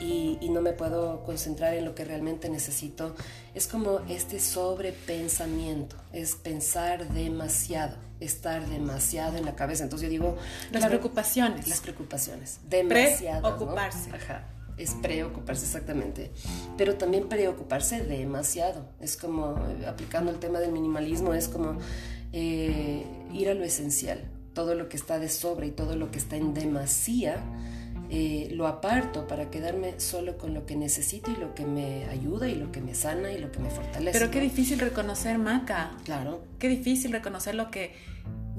y, 0.00 0.38
y 0.40 0.48
no 0.48 0.60
me 0.62 0.72
puedo 0.72 1.22
concentrar 1.22 1.74
en 1.74 1.84
lo 1.84 1.94
que 1.94 2.04
realmente 2.04 2.48
necesito. 2.48 3.14
Es 3.54 3.68
como 3.68 4.00
este 4.08 4.40
sobrepensamiento, 4.40 5.94
es 6.12 6.34
pensar 6.34 7.12
demasiado, 7.12 7.96
estar 8.18 8.66
demasiado 8.66 9.36
en 9.36 9.44
la 9.44 9.54
cabeza. 9.54 9.84
Entonces 9.84 10.06
yo 10.06 10.10
digo... 10.10 10.36
Las 10.72 10.86
preocupaciones. 10.86 11.68
Las 11.68 11.80
preocupaciones. 11.80 12.58
Demasiado. 12.68 13.56
Preocuparse. 13.56 14.10
Ajá 14.10 14.44
es 14.82 14.94
preocuparse 14.94 15.64
exactamente, 15.64 16.30
pero 16.76 16.96
también 16.96 17.28
preocuparse 17.28 18.02
demasiado. 18.02 18.88
Es 19.00 19.16
como, 19.16 19.56
aplicando 19.86 20.30
el 20.30 20.38
tema 20.38 20.58
del 20.60 20.72
minimalismo, 20.72 21.34
es 21.34 21.48
como 21.48 21.78
eh, 22.32 23.04
ir 23.32 23.48
a 23.48 23.54
lo 23.54 23.64
esencial. 23.64 24.30
Todo 24.54 24.74
lo 24.74 24.88
que 24.88 24.96
está 24.96 25.18
de 25.18 25.28
sobra 25.28 25.66
y 25.66 25.70
todo 25.70 25.96
lo 25.96 26.10
que 26.10 26.18
está 26.18 26.36
en 26.36 26.54
demasía, 26.54 27.42
eh, 28.12 28.48
lo 28.52 28.66
aparto 28.66 29.28
para 29.28 29.50
quedarme 29.50 30.00
solo 30.00 30.36
con 30.36 30.52
lo 30.52 30.66
que 30.66 30.74
necesito 30.74 31.30
y 31.30 31.36
lo 31.36 31.54
que 31.54 31.64
me 31.64 32.06
ayuda 32.06 32.48
y 32.48 32.56
lo 32.56 32.72
que 32.72 32.80
me 32.80 32.94
sana 32.94 33.32
y 33.32 33.38
lo 33.38 33.52
que 33.52 33.60
me 33.60 33.70
fortalece. 33.70 34.18
Pero 34.18 34.32
qué 34.32 34.40
difícil 34.40 34.80
reconocer, 34.80 35.38
Maca. 35.38 35.92
Claro. 36.04 36.42
Qué 36.58 36.68
difícil 36.68 37.12
reconocer 37.12 37.54
lo 37.54 37.70
que 37.70 37.94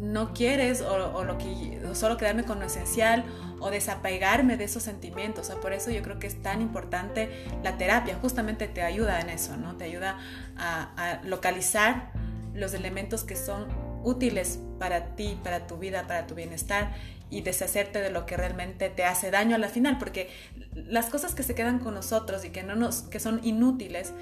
no 0.02 0.34
quieres 0.34 0.82
o, 0.82 1.24
lo 1.24 1.38
que 1.38 1.80
solo 1.94 2.18
quedarme 2.18 2.44
con 2.44 2.60
lo 2.60 2.66
esencial 2.66 3.24
o 3.60 3.70
desapegarme 3.70 4.58
de 4.58 4.64
esos 4.64 4.82
sentimientos. 4.82 5.52
O 5.52 5.62
por 5.62 5.74
eso 5.74 5.92
yo 5.92 6.02
creo 6.02 6.18
que 6.18 6.26
es 6.28 6.42
tan 6.42 6.62
importante 6.62 7.30
la 7.64 7.78
terapia, 7.78 8.18
justamente 8.20 8.68
te 8.68 8.82
ayuda 8.82 9.22
en 9.22 9.30
eso, 9.30 9.56
¿no? 9.58 9.78
Te 9.78 9.86
ayuda 9.86 10.18
a, 10.58 11.22
localizar 11.24 12.12
los 12.54 12.74
elementos 12.74 13.24
que 13.24 13.36
son 13.36 13.68
útiles 14.04 14.60
para 14.80 15.16
ti, 15.16 15.40
para 15.44 15.68
tu 15.68 15.78
vida, 15.78 16.08
para 16.08 16.26
tu 16.26 16.34
bienestar 16.34 16.96
y 17.30 17.42
deshacerte 17.42 18.02
de 18.02 18.10
lo 18.10 18.26
que 18.26 18.36
realmente 18.36 18.90
te 18.90 19.06
hace 19.06 19.30
daño 19.30 19.56
a 19.56 19.60
la 19.60 19.70
final, 19.70 20.00
porque 20.00 20.30
las 20.74 21.06
cosas 21.10 21.36
que 21.36 21.44
se 21.44 21.54
quedan 21.54 21.78
con 21.80 21.94
nosotros 21.94 22.44
y 22.44 22.50
que, 22.50 22.64
no 22.64 22.76
nos, 22.76 23.04
que 23.04 23.20
son 23.20 23.40
inútiles, 23.44 24.14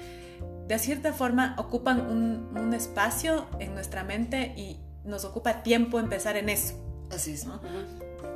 de 0.68 0.78
cierta 0.78 1.12
forma 1.14 1.56
ocupan 1.58 2.02
un, 2.02 2.56
un 2.56 2.74
espacio 2.74 3.48
en 3.58 3.74
nuestra 3.74 4.04
mente 4.04 4.52
y, 4.56 4.78
nos 5.04 5.24
ocupa 5.24 5.62
tiempo 5.62 5.98
empezar 5.98 6.36
en 6.36 6.48
eso. 6.48 6.74
Así 7.10 7.32
es. 7.32 7.46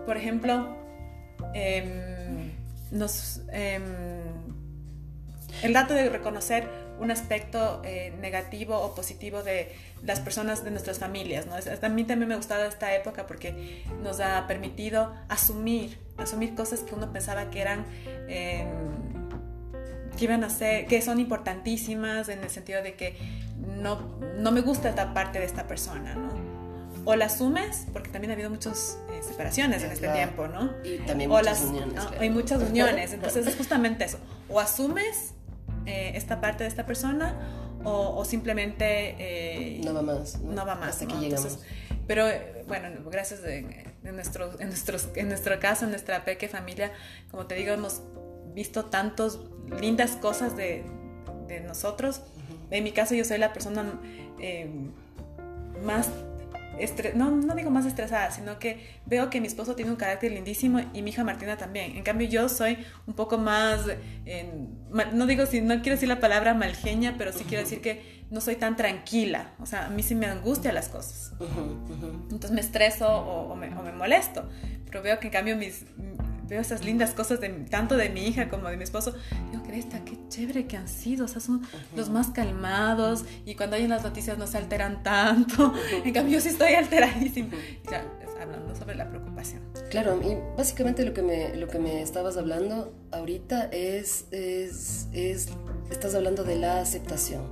Por 0.06 0.16
ejemplo, 0.16 0.76
em, 1.54 2.52
nos, 2.90 3.42
em, 3.52 3.82
el 5.62 5.72
dato 5.72 5.94
de 5.94 6.08
reconocer 6.08 6.68
un 7.00 7.10
aspecto 7.10 7.82
eh, 7.84 8.12
negativo 8.20 8.78
o 8.78 8.94
positivo 8.94 9.42
de 9.42 9.74
las 10.02 10.20
personas 10.20 10.64
de 10.64 10.70
nuestras 10.70 10.98
familias. 10.98 11.46
¿no? 11.46 11.54
A 11.54 11.88
mí 11.88 12.04
también 12.04 12.28
me 12.28 12.34
ha 12.34 12.36
gustado 12.36 12.64
esta 12.64 12.94
época 12.94 13.26
porque 13.26 13.82
nos 14.02 14.20
ha 14.20 14.46
permitido 14.46 15.12
asumir, 15.28 15.98
asumir 16.18 16.54
cosas 16.54 16.80
que 16.80 16.94
uno 16.94 17.12
pensaba 17.12 17.50
que 17.50 17.60
eran... 17.60 17.86
Em, 18.28 19.14
que 20.16 20.26
iban 20.26 20.44
a 20.44 20.48
ser, 20.48 20.86
que 20.86 21.02
son 21.02 21.18
importantísimas 21.18 22.28
en 22.28 22.44
el 22.44 22.48
sentido 22.48 22.82
de 22.82 22.94
que 22.94 23.16
no, 23.56 23.98
no 24.38 24.52
me 24.52 24.60
gusta 24.60 24.88
esta 24.88 25.12
parte 25.12 25.40
de 25.40 25.44
esta 25.44 25.66
persona, 25.66 26.14
¿no? 26.14 26.53
O 27.04 27.16
la 27.16 27.26
asumes, 27.26 27.86
porque 27.92 28.10
también 28.10 28.30
ha 28.30 28.34
habido 28.34 28.50
muchas 28.50 28.98
eh, 29.10 29.22
separaciones 29.22 29.82
en 29.82 29.92
este 29.92 30.08
tiempo, 30.08 30.48
¿no? 30.48 30.72
Y 30.84 30.98
también 30.98 31.30
muchas 31.30 31.62
uniones. 31.62 32.02
Hay 32.18 32.30
muchas 32.30 32.62
uniones, 32.62 33.12
entonces 33.14 33.46
es 33.46 33.56
justamente 33.56 34.04
eso. 34.04 34.18
O 34.48 34.58
asumes 34.60 35.34
eh, 35.86 36.12
esta 36.14 36.40
parte 36.40 36.64
de 36.64 36.68
esta 36.68 36.86
persona 36.86 37.34
o, 37.86 38.24
simplemente... 38.24 39.14
Eh, 39.18 39.80
no 39.84 39.92
va 39.92 40.00
más. 40.00 40.40
No, 40.40 40.64
va 40.64 40.74
más. 40.74 41.02
Hasta 41.02 41.06
que 41.06 41.16
llegamos. 41.16 41.58
pero 42.06 42.26
bueno, 42.66 42.88
gracias 43.10 43.40
en, 43.44 43.92
nuestro, 44.02 44.58
en, 44.58 44.68
nuestros, 44.68 45.08
en 45.14 45.28
nuestro 45.28 45.60
caso, 45.60 45.84
en 45.84 45.90
nuestra 45.90 46.24
peque 46.24 46.48
familia, 46.48 46.92
como 47.30 47.44
te 47.44 47.54
digo, 47.54 47.74
hemos 47.74 48.00
visto 48.54 48.86
tantas 48.86 49.38
lindas 49.78 50.12
cosas 50.12 50.56
de, 50.56 50.82
de 51.46 51.60
nosotros. 51.60 52.22
En 52.70 52.84
mi 52.84 52.92
caso 52.92 53.14
yo 53.14 53.26
soy 53.26 53.36
la 53.36 53.52
persona 53.52 54.00
más 55.84 56.08
no, 57.14 57.30
no 57.30 57.54
digo 57.54 57.70
más 57.70 57.86
estresada, 57.86 58.30
sino 58.30 58.58
que 58.58 59.00
veo 59.06 59.30
que 59.30 59.40
mi 59.40 59.46
esposo 59.46 59.74
tiene 59.74 59.90
un 59.90 59.96
carácter 59.96 60.32
lindísimo 60.32 60.80
y 60.92 61.02
mi 61.02 61.10
hija 61.10 61.24
Martina 61.24 61.56
también. 61.56 61.96
En 61.96 62.02
cambio 62.02 62.28
yo 62.28 62.48
soy 62.48 62.78
un 63.06 63.14
poco 63.14 63.38
más, 63.38 63.82
no 65.12 65.26
digo 65.26 65.46
si, 65.46 65.60
no 65.60 65.74
quiero 65.82 65.96
decir 65.96 66.08
la 66.08 66.20
palabra 66.20 66.54
malgeña, 66.54 67.14
pero 67.18 67.32
sí 67.32 67.44
quiero 67.44 67.62
decir 67.62 67.80
que 67.80 68.24
no 68.30 68.40
soy 68.40 68.56
tan 68.56 68.76
tranquila. 68.76 69.52
O 69.60 69.66
sea, 69.66 69.86
a 69.86 69.90
mí 69.90 70.02
sí 70.02 70.14
me 70.14 70.26
angustia 70.26 70.72
las 70.72 70.88
cosas. 70.88 71.32
Entonces 72.30 72.50
me 72.50 72.60
estreso 72.60 73.08
o, 73.08 73.54
me, 73.54 73.68
o 73.68 73.82
me 73.82 73.92
molesto. 73.92 74.48
Pero 74.86 75.02
veo 75.02 75.18
que 75.20 75.28
en 75.28 75.32
cambio 75.32 75.56
mis, 75.56 75.84
veo 76.46 76.60
esas 76.60 76.84
lindas 76.84 77.10
cosas 77.10 77.40
de, 77.40 77.48
tanto 77.48 77.96
de 77.96 78.08
mi 78.10 78.26
hija 78.26 78.48
como 78.48 78.68
de 78.68 78.76
mi 78.76 78.84
esposo, 78.84 79.14
digo, 79.50 79.62
Cresta, 79.64 80.04
qué 80.04 80.18
chévere 80.28 80.66
que 80.66 80.76
han 80.76 80.88
sido, 80.88 81.24
o 81.24 81.28
sea, 81.28 81.40
son 81.40 81.62
los 81.96 82.10
más 82.10 82.28
calmados 82.28 83.24
y 83.44 83.54
cuando 83.54 83.76
hay 83.76 83.86
las 83.86 84.02
noticias 84.02 84.38
no 84.38 84.46
se 84.46 84.58
alteran 84.58 85.02
tanto, 85.02 85.74
en 86.04 86.12
cambio 86.12 86.34
yo 86.34 86.40
sí 86.40 86.48
estoy 86.48 86.74
alteradísima. 86.74 87.50
Ya, 87.90 88.04
hablando 88.40 88.74
sobre 88.74 88.94
la 88.94 89.08
preocupación. 89.08 89.62
Claro, 89.90 90.20
y 90.22 90.36
básicamente 90.56 91.04
lo 91.04 91.14
que 91.14 91.22
me, 91.22 91.54
lo 91.56 91.68
que 91.68 91.78
me 91.78 92.02
estabas 92.02 92.36
hablando 92.36 92.94
ahorita 93.12 93.66
es, 93.72 94.26
es, 94.30 95.08
es, 95.12 95.48
estás 95.90 96.14
hablando 96.14 96.44
de 96.44 96.56
la 96.56 96.80
aceptación 96.80 97.42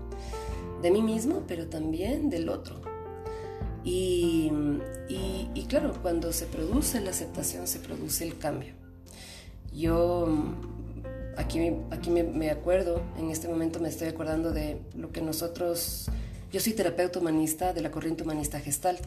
de 0.82 0.90
mí 0.90 1.02
mismo, 1.02 1.44
pero 1.46 1.66
también 1.66 2.28
del 2.30 2.48
otro. 2.48 2.80
Y, 3.84 4.52
y, 5.08 5.66
claro, 5.68 5.92
cuando 6.02 6.32
se 6.32 6.46
produce 6.46 7.00
la 7.00 7.10
aceptación, 7.10 7.66
se 7.66 7.80
produce 7.80 8.24
el 8.24 8.38
cambio. 8.38 8.74
Yo 9.74 10.28
aquí, 11.36 11.72
aquí 11.90 12.10
me, 12.10 12.50
acuerdo, 12.50 13.02
en 13.18 13.30
este 13.30 13.48
momento 13.48 13.80
me 13.80 13.88
estoy 13.88 14.08
acordando 14.08 14.52
de 14.52 14.80
lo 14.96 15.10
que 15.12 15.22
nosotros, 15.22 16.10
yo 16.52 16.60
soy 16.60 16.74
terapeuta 16.74 17.18
humanista 17.18 17.72
de 17.72 17.80
la 17.80 17.90
corriente 17.90 18.22
humanista 18.22 18.60
Gestalt 18.60 19.04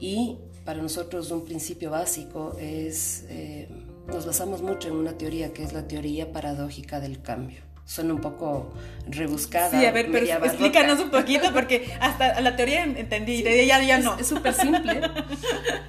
y 0.00 0.38
para 0.64 0.80
nosotros 0.80 1.30
un 1.30 1.44
principio 1.44 1.90
básico 1.90 2.56
es, 2.58 3.24
eh, 3.28 3.68
nos 4.06 4.26
basamos 4.26 4.62
mucho 4.62 4.88
en 4.88 4.94
una 4.94 5.18
teoría 5.18 5.52
que 5.52 5.62
es 5.62 5.72
la 5.72 5.86
teoría 5.86 6.32
paradójica 6.32 7.00
del 7.00 7.20
cambio 7.20 7.71
suena 7.92 8.14
un 8.14 8.20
poco 8.22 8.72
rebuscada. 9.06 9.78
Sí, 9.78 9.84
a 9.84 9.92
ver, 9.92 10.08
pero 10.10 10.24
explícanos 10.46 10.98
un 10.98 11.10
poquito 11.10 11.52
porque 11.52 11.92
hasta 12.00 12.40
la 12.40 12.56
teoría 12.56 12.84
entendí 12.84 13.34
y 13.34 13.42
de 13.42 13.62
ella 13.62 13.82
ya 13.82 13.98
no. 13.98 14.18
Es 14.18 14.28
súper 14.28 14.54
simple 14.54 15.02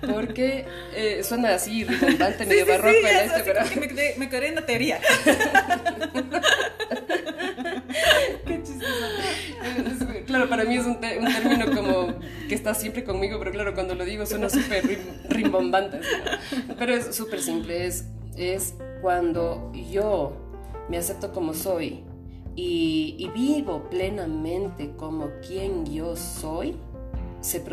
porque 0.02 0.66
eh, 0.96 1.24
suena 1.24 1.56
así 1.56 1.86
redundante, 1.86 2.46
medio 2.46 2.66
barroco. 2.66 3.08
este, 3.08 3.44
pero... 3.44 3.62
me, 3.80 4.16
me 4.18 4.30
quedé 4.30 4.50
en 4.50 4.56
la 4.56 4.66
teoría. 4.66 5.00
Qué 8.46 8.62
chistoso. 8.64 10.08
Claro, 10.26 10.50
para 10.50 10.66
mí 10.66 10.76
es 10.76 10.86
un, 10.86 11.00
término 11.00 11.74
como 11.74 12.16
que 12.50 12.56
está 12.56 12.74
siempre 12.74 13.06
conmigo, 13.06 13.40
pero 13.40 13.52
claro, 13.52 13.74
cuando 13.74 13.96
lo 13.96 14.04
digo 14.04 14.26
suena 14.26 14.50
súper 14.50 14.84
rimbombante. 15.30 16.02
Pero 16.78 16.96
es 16.96 17.16
súper 17.16 17.42
simple, 17.42 17.86
es, 17.86 18.04
es 18.36 18.74
cuando 19.02 19.72
yo 19.90 20.43
me 20.90 20.98
acepto 20.98 21.32
como 21.32 21.54
soy 21.54 22.04
y, 22.56 23.30
vivo 23.34 23.90
plenamente 23.90 24.92
como 24.96 25.30
quien 25.46 25.86
yo 25.86 26.16
soy, 26.16 26.76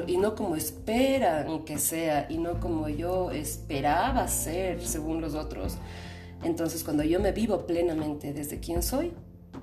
y 0.07 0.17
no 0.17 0.35
como 0.35 0.57
esperan 0.57 1.65
que 1.65 1.79
sea, 1.79 2.27
y 2.29 2.39
no 2.39 2.59
como 2.61 2.89
yo 2.89 3.31
esperaba 3.31 4.27
ser 4.27 4.81
según 4.83 5.21
los 5.21 5.35
otros. 5.35 5.77
Entonces 6.43 6.83
cuando 6.83 7.03
yo 7.03 7.21
me 7.21 7.33
vivo 7.33 7.67
plenamente 7.67 8.33
desde 8.33 8.59
quien 8.59 8.83
soy, 8.83 9.13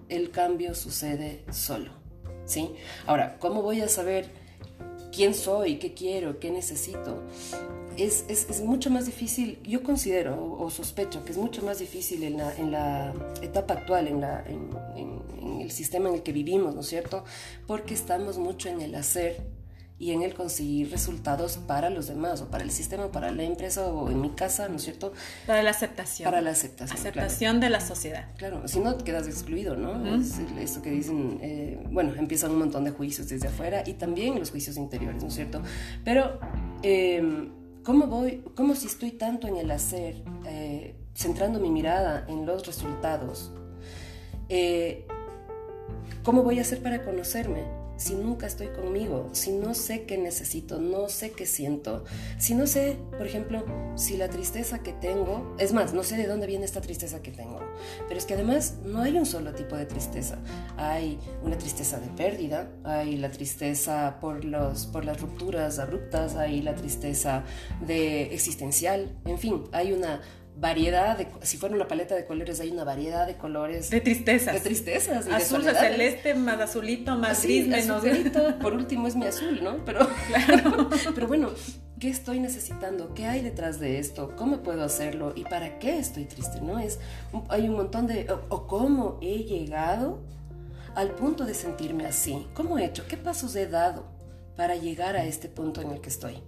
el 0.10 0.30
cambio 0.30 0.76
sucede 0.76 1.44
solo. 1.52 1.92
¿sí? 2.46 2.72
Ahora, 3.06 3.38
¿cómo 3.40 3.62
voy 3.62 3.82
a 3.82 3.90
saber 3.90 4.30
quién 5.12 5.34
soy, 5.34 5.78
qué 5.78 5.94
quiero, 5.94 6.40
qué 6.40 6.52
necesito? 6.52 7.24
Es, 7.98 8.26
es, 8.28 8.62
mucho 8.62 8.90
más 8.90 9.06
difícil, 9.06 9.60
yo 9.64 9.84
considero 9.84 10.58
o, 10.60 10.70
sospecho 10.70 11.24
que 11.26 11.32
es 11.32 11.38
mucho 11.38 11.64
más 11.64 11.80
difícil 11.80 12.24
en 12.24 12.38
la, 12.38 12.56
en 12.56 12.72
la 12.72 13.14
etapa 13.42 13.76
actual, 13.76 14.08
en, 14.08 14.22
la, 14.22 14.44
en, 14.46 14.70
en, 14.96 15.62
el 15.62 15.72
sistema 15.72 16.10
en 16.10 16.16
el 16.16 16.24
que 16.24 16.32
vivimos, 16.32 16.76
¿no 16.76 16.82
es 16.82 16.88
cierto? 16.88 17.24
Porque 17.66 17.94
estamos 17.94 18.38
mucho 18.38 18.70
en 18.70 18.82
el 18.82 18.96
hacer 18.96 19.58
y 20.00 20.12
en 20.12 20.22
el 20.22 20.36
conseguir 20.36 20.92
resultados 20.92 21.58
para 21.58 21.90
los 21.90 22.08
demás 22.08 22.42
o 22.42 22.50
para 22.50 22.64
el 22.64 22.72
sistema, 22.72 23.12
para 23.12 23.32
la 23.32 23.44
empresa 23.44 23.88
o 23.88 24.12
en 24.12 24.22
mi 24.22 24.30
casa, 24.30 24.68
¿no 24.68 24.76
es 24.76 24.84
cierto? 24.84 25.12
Para 25.48 25.64
la 25.64 25.72
aceptación. 25.72 26.26
Para 26.30 26.42
la 26.42 26.52
aceptación. 26.52 27.00
Aceptación 27.00 27.60
de 27.60 27.70
la 27.72 27.82
sociedad. 27.82 28.28
Claro, 28.38 28.68
si 28.68 28.80
no 28.80 28.98
quedas 29.00 29.28
excluido, 29.28 29.76
¿no? 29.76 30.16
Es 30.16 30.36
esto 30.60 30.84
que 30.84 30.92
dicen, 30.92 31.40
eh, 31.42 31.84
bueno, 31.90 32.14
empiezan 32.16 32.52
un 32.52 32.60
montón 32.60 32.84
de 32.84 32.92
juicios 32.92 33.28
desde 33.28 33.48
afuera 33.48 33.84
y 33.86 33.94
también 33.94 34.38
los 34.38 34.52
juicios 34.52 34.78
interiores, 34.78 35.24
¿no 35.24 35.30
es 35.30 35.36
cierto? 35.36 35.62
Pero... 36.04 36.40
Eh, 36.84 37.50
¿Cómo 37.88 38.08
voy, 38.08 38.44
cómo 38.54 38.76
si 38.76 38.88
estoy 38.88 39.12
tanto 39.12 39.48
en 39.48 39.56
el 39.56 39.72
hacer, 39.72 40.22
eh, 40.46 40.94
centrando 41.16 41.58
mi 41.62 41.70
mirada 41.70 42.26
en 42.28 42.46
los 42.46 42.68
resultados? 42.68 43.54
Eh, 44.50 45.08
¿Cómo 46.22 46.44
voy 46.44 46.60
a 46.60 46.64
hacer 46.64 46.84
para 46.84 47.06
conocerme? 47.06 47.64
Si 47.98 48.16
nunca 48.16 48.48
estoy 48.48 48.68
conmigo, 48.68 49.30
si 49.34 49.52
no 49.52 49.74
sé 49.74 50.06
qué 50.06 50.18
necesito, 50.18 50.80
no 50.80 51.10
sé 51.10 51.32
qué 51.32 51.46
siento, 51.46 52.06
si 52.38 52.56
no 52.56 52.68
sé, 52.68 52.98
por 53.18 53.26
ejemplo, 53.26 53.66
si 53.96 54.18
la 54.18 54.30
tristeza 54.30 54.80
que 54.80 54.94
tengo, 54.94 55.56
es 55.60 55.74
más, 55.74 55.94
no 55.94 56.04
sé 56.04 56.16
de 56.18 56.28
dónde 56.28 56.48
viene 56.48 56.66
esta 56.66 56.82
tristeza 56.82 57.22
que 57.22 57.32
tengo, 57.32 57.60
pero 58.08 58.20
es 58.20 58.26
que 58.26 58.36
además 58.36 58.76
no 58.86 59.02
hay 59.02 59.18
un 59.18 59.26
solo 59.26 59.54
tipo 59.54 59.76
de 59.76 59.86
tristeza, 59.86 60.38
hay 60.78 61.20
una 61.44 61.58
tristeza 61.58 62.00
de 62.00 62.08
pérdida, 62.10 62.70
hay 62.84 63.18
la 63.18 63.32
tristeza 63.32 64.18
por, 64.22 64.46
los, 64.46 64.86
por 64.88 65.04
las 65.04 65.20
rupturas 65.20 65.80
abruptas, 65.80 66.36
hay 66.36 66.62
la 66.62 66.76
tristeza 66.76 67.44
de 67.86 68.34
existencial, 68.34 69.16
en 69.26 69.40
fin, 69.40 69.64
hay 69.72 69.92
una 69.92 70.22
variedad 70.60 71.18
de, 71.18 71.28
si 71.42 71.58
fuera 71.58 71.76
una 71.76 71.88
paleta 71.88 72.16
de 72.16 72.26
colores, 72.26 72.60
hay 72.60 72.72
una 72.72 72.84
variedad 72.84 73.28
de 73.28 73.38
colores. 73.38 73.90
De 73.90 74.02
tristezas. 74.02 74.56
De 74.56 74.60
tristezas. 74.60 75.28
azul, 75.28 75.64
celeste, 75.64 76.34
más 76.34 76.60
azulito, 76.60 77.16
más 77.16 77.44
gris, 77.44 77.68
menos. 77.68 78.04
por 78.62 78.74
último 78.74 79.08
es 79.08 79.16
mi 79.16 79.26
azul, 79.28 79.64
¿no? 79.64 79.86
Pero, 79.86 80.08
claro. 80.28 80.90
pero 81.16 81.28
bueno, 81.28 81.52
¿qué 82.00 82.10
estoy 82.10 82.40
necesitando? 82.40 83.14
¿Qué 83.14 83.26
hay 83.26 83.42
detrás 83.42 83.80
de 83.80 84.00
esto? 84.00 84.34
¿Cómo 84.36 84.64
puedo 84.64 84.84
hacerlo? 84.84 85.34
¿Y 85.36 85.44
para 85.44 85.78
qué 85.80 86.00
estoy 86.00 86.26
triste? 86.26 86.60
¿No? 86.62 86.80
Es, 86.80 87.00
hay 87.50 87.70
un 87.70 87.76
montón 87.76 88.08
de, 88.08 88.30
o, 88.32 88.42
o 88.50 88.68
cómo 88.68 89.20
he 89.22 89.44
llegado 89.44 90.22
al 90.96 91.12
punto 91.12 91.46
de 91.46 91.54
sentirme 91.54 92.06
así. 92.08 92.48
¿Cómo 92.56 92.80
he 92.80 92.86
hecho? 92.86 93.06
¿Qué 93.08 93.18
pasos 93.18 93.56
he 93.56 93.68
dado 93.68 94.06
para 94.56 94.76
llegar 94.76 95.16
a 95.16 95.26
este 95.26 95.50
punto 95.50 95.82
en 95.82 95.92
el 95.92 96.02
que 96.02 96.10
estoy? 96.10 96.42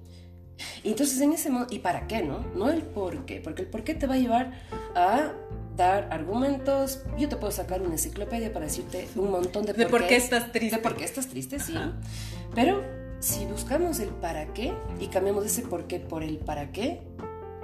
Y 0.83 0.89
entonces 0.89 1.19
en 1.21 1.33
ese 1.33 1.49
modo, 1.49 1.67
¿y 1.69 1.79
para 1.79 2.07
qué, 2.07 2.23
no? 2.23 2.45
No 2.55 2.69
el 2.69 2.81
por 2.81 3.25
qué, 3.25 3.41
porque 3.41 3.63
el 3.63 3.67
por 3.67 3.83
qué 3.83 3.93
te 3.93 4.07
va 4.07 4.15
a 4.15 4.17
llevar 4.17 4.51
a 4.95 5.33
dar 5.75 6.09
argumentos. 6.11 7.01
Yo 7.17 7.29
te 7.29 7.35
puedo 7.37 7.51
sacar 7.51 7.81
una 7.81 7.91
enciclopedia 7.91 8.51
para 8.51 8.65
decirte 8.65 9.07
un 9.15 9.31
montón 9.31 9.65
de, 9.65 9.73
de 9.73 9.85
por 9.85 10.05
qué 10.07 10.15
estás 10.15 10.51
triste. 10.51 10.77
De 10.77 10.81
por 10.81 10.95
qué 10.95 11.05
estás 11.05 11.27
triste, 11.27 11.59
sí. 11.59 11.73
Pero 12.53 12.83
si 13.19 13.45
buscamos 13.45 13.99
el 13.99 14.09
para 14.09 14.53
qué 14.53 14.73
y 14.99 15.07
cambiamos 15.07 15.45
ese 15.45 15.61
por 15.61 15.87
qué 15.87 15.99
por 15.99 16.23
el 16.23 16.37
para 16.37 16.71
qué, 16.71 17.01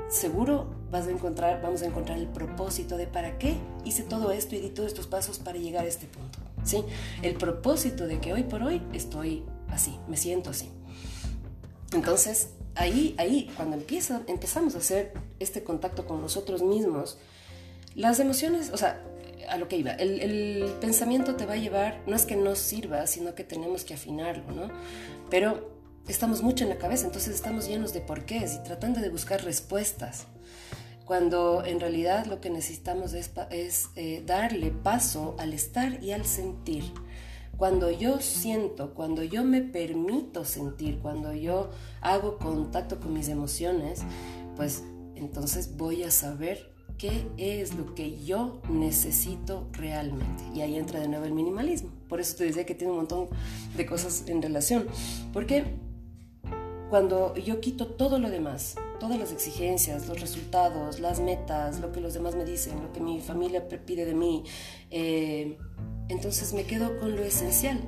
seguro 0.10 0.73
vas 0.91 1.08
a 1.08 1.12
encontrar, 1.12 1.62
vamos 1.62 1.81
a 1.81 1.86
encontrar 1.86 2.17
el 2.17 2.27
propósito 2.27 2.97
de 2.97 3.08
para 3.08 3.38
qué 3.38 3.55
hice 3.84 4.03
todo 4.03 4.31
esto 4.31 4.55
y 4.55 4.60
di 4.60 4.69
todos 4.69 4.88
estos 4.88 5.08
pasos 5.08 5.39
para 5.39 5.58
llegar 5.58 5.86
a 5.86 5.88
este 5.88 6.08
punto. 6.08 6.39
¿sí? 6.63 6.84
El 7.21 7.36
propósito 7.36 8.08
de 8.08 8.19
que 8.19 8.34
hoy 8.34 8.43
por 8.43 8.63
hoy 8.63 8.81
estoy 8.93 9.43
así, 9.69 9.97
me 10.08 10.17
siento 10.17 10.49
así. 10.49 10.69
Entonces, 11.93 12.49
ahí, 12.75 13.15
ahí, 13.17 13.51
cuando 13.55 13.75
empieza, 13.75 14.21
empezamos 14.27 14.75
a 14.75 14.79
hacer 14.79 15.13
este 15.39 15.63
contacto 15.63 16.05
con 16.05 16.21
nosotros 16.21 16.61
mismos, 16.61 17.17
las 17.95 18.19
emociones, 18.19 18.71
o 18.71 18.77
sea, 18.77 19.01
a 19.49 19.57
lo 19.57 19.67
que 19.67 19.77
iba, 19.77 19.91
el, 19.91 20.19
el, 20.21 20.73
pensamiento 20.81 21.35
te 21.35 21.45
va 21.45 21.53
a 21.53 21.57
llevar, 21.57 22.01
no 22.07 22.15
es 22.15 22.25
que 22.25 22.35
no 22.35 22.55
sirva, 22.55 23.07
sino 23.07 23.35
que 23.35 23.43
tenemos 23.43 23.83
que 23.83 23.93
afinarlo, 23.93 24.51
¿no? 24.51 24.69
Pero 25.29 25.71
estamos 26.07 26.41
mucho 26.41 26.63
en 26.63 26.69
la 26.69 26.77
cabeza, 26.77 27.05
entonces 27.05 27.33
estamos 27.33 27.67
llenos 27.67 27.93
de 27.93 28.01
porqués 28.01 28.55
y 28.55 28.63
tratando 28.63 28.99
de 28.99 29.09
buscar 29.09 29.43
respuestas, 29.43 30.25
cuando 31.05 31.63
en 31.63 31.79
realidad 31.79 32.25
lo 32.25 32.41
que 32.41 32.49
necesitamos 32.49 33.13
es, 33.13 33.31
es 33.51 33.89
eh, 33.95 34.23
darle 34.25 34.71
paso 34.71 35.35
al 35.38 35.53
estar 35.53 36.03
y 36.03 36.11
al 36.11 36.25
sentir. 36.25 36.83
Cuando 37.57 37.89
yo 37.89 38.19
siento, 38.19 38.93
cuando 38.93 39.23
yo 39.23 39.43
me 39.43 39.61
permito 39.61 40.43
sentir, 40.43 40.99
cuando 40.99 41.33
yo 41.33 41.69
hago 42.01 42.37
contacto 42.37 42.99
con 42.99 43.13
mis 43.13 43.29
emociones, 43.29 44.03
pues 44.55 44.83
entonces 45.15 45.77
voy 45.77 46.03
a 46.03 46.11
saber 46.11 46.73
qué 46.97 47.27
es 47.37 47.75
lo 47.75 47.93
que 47.95 48.23
yo 48.23 48.61
necesito 48.69 49.67
realmente. 49.71 50.43
Y 50.53 50.61
ahí 50.61 50.75
entra 50.75 50.99
de 50.99 51.07
nuevo 51.07 51.25
el 51.25 51.33
minimalismo. 51.33 51.89
Por 52.07 52.19
eso 52.19 52.35
te 52.35 52.45
decía 52.45 52.65
que 52.65 52.75
tiene 52.75 52.91
un 52.91 52.99
montón 52.99 53.27
de 53.75 53.85
cosas 53.85 54.23
en 54.27 54.41
relación. 54.41 54.87
Porque 55.33 55.63
cuando 56.89 57.35
yo 57.35 57.59
quito 57.61 57.87
todo 57.87 58.19
lo 58.19 58.29
demás, 58.29 58.75
todas 58.99 59.19
las 59.19 59.31
exigencias, 59.31 60.08
los 60.08 60.19
resultados, 60.19 60.99
las 60.99 61.19
metas, 61.19 61.79
lo 61.79 61.91
que 61.91 62.01
los 62.01 62.13
demás 62.13 62.36
me 62.36 62.45
dicen, 62.45 62.81
lo 62.81 62.91
que 62.91 62.99
mi 62.99 63.21
familia 63.21 63.67
pide 63.67 64.05
de 64.05 64.13
mí, 64.13 64.43
eh, 64.91 65.58
entonces 66.10 66.53
me 66.53 66.63
quedo 66.63 66.99
con 66.99 67.15
lo 67.15 67.23
esencial, 67.23 67.79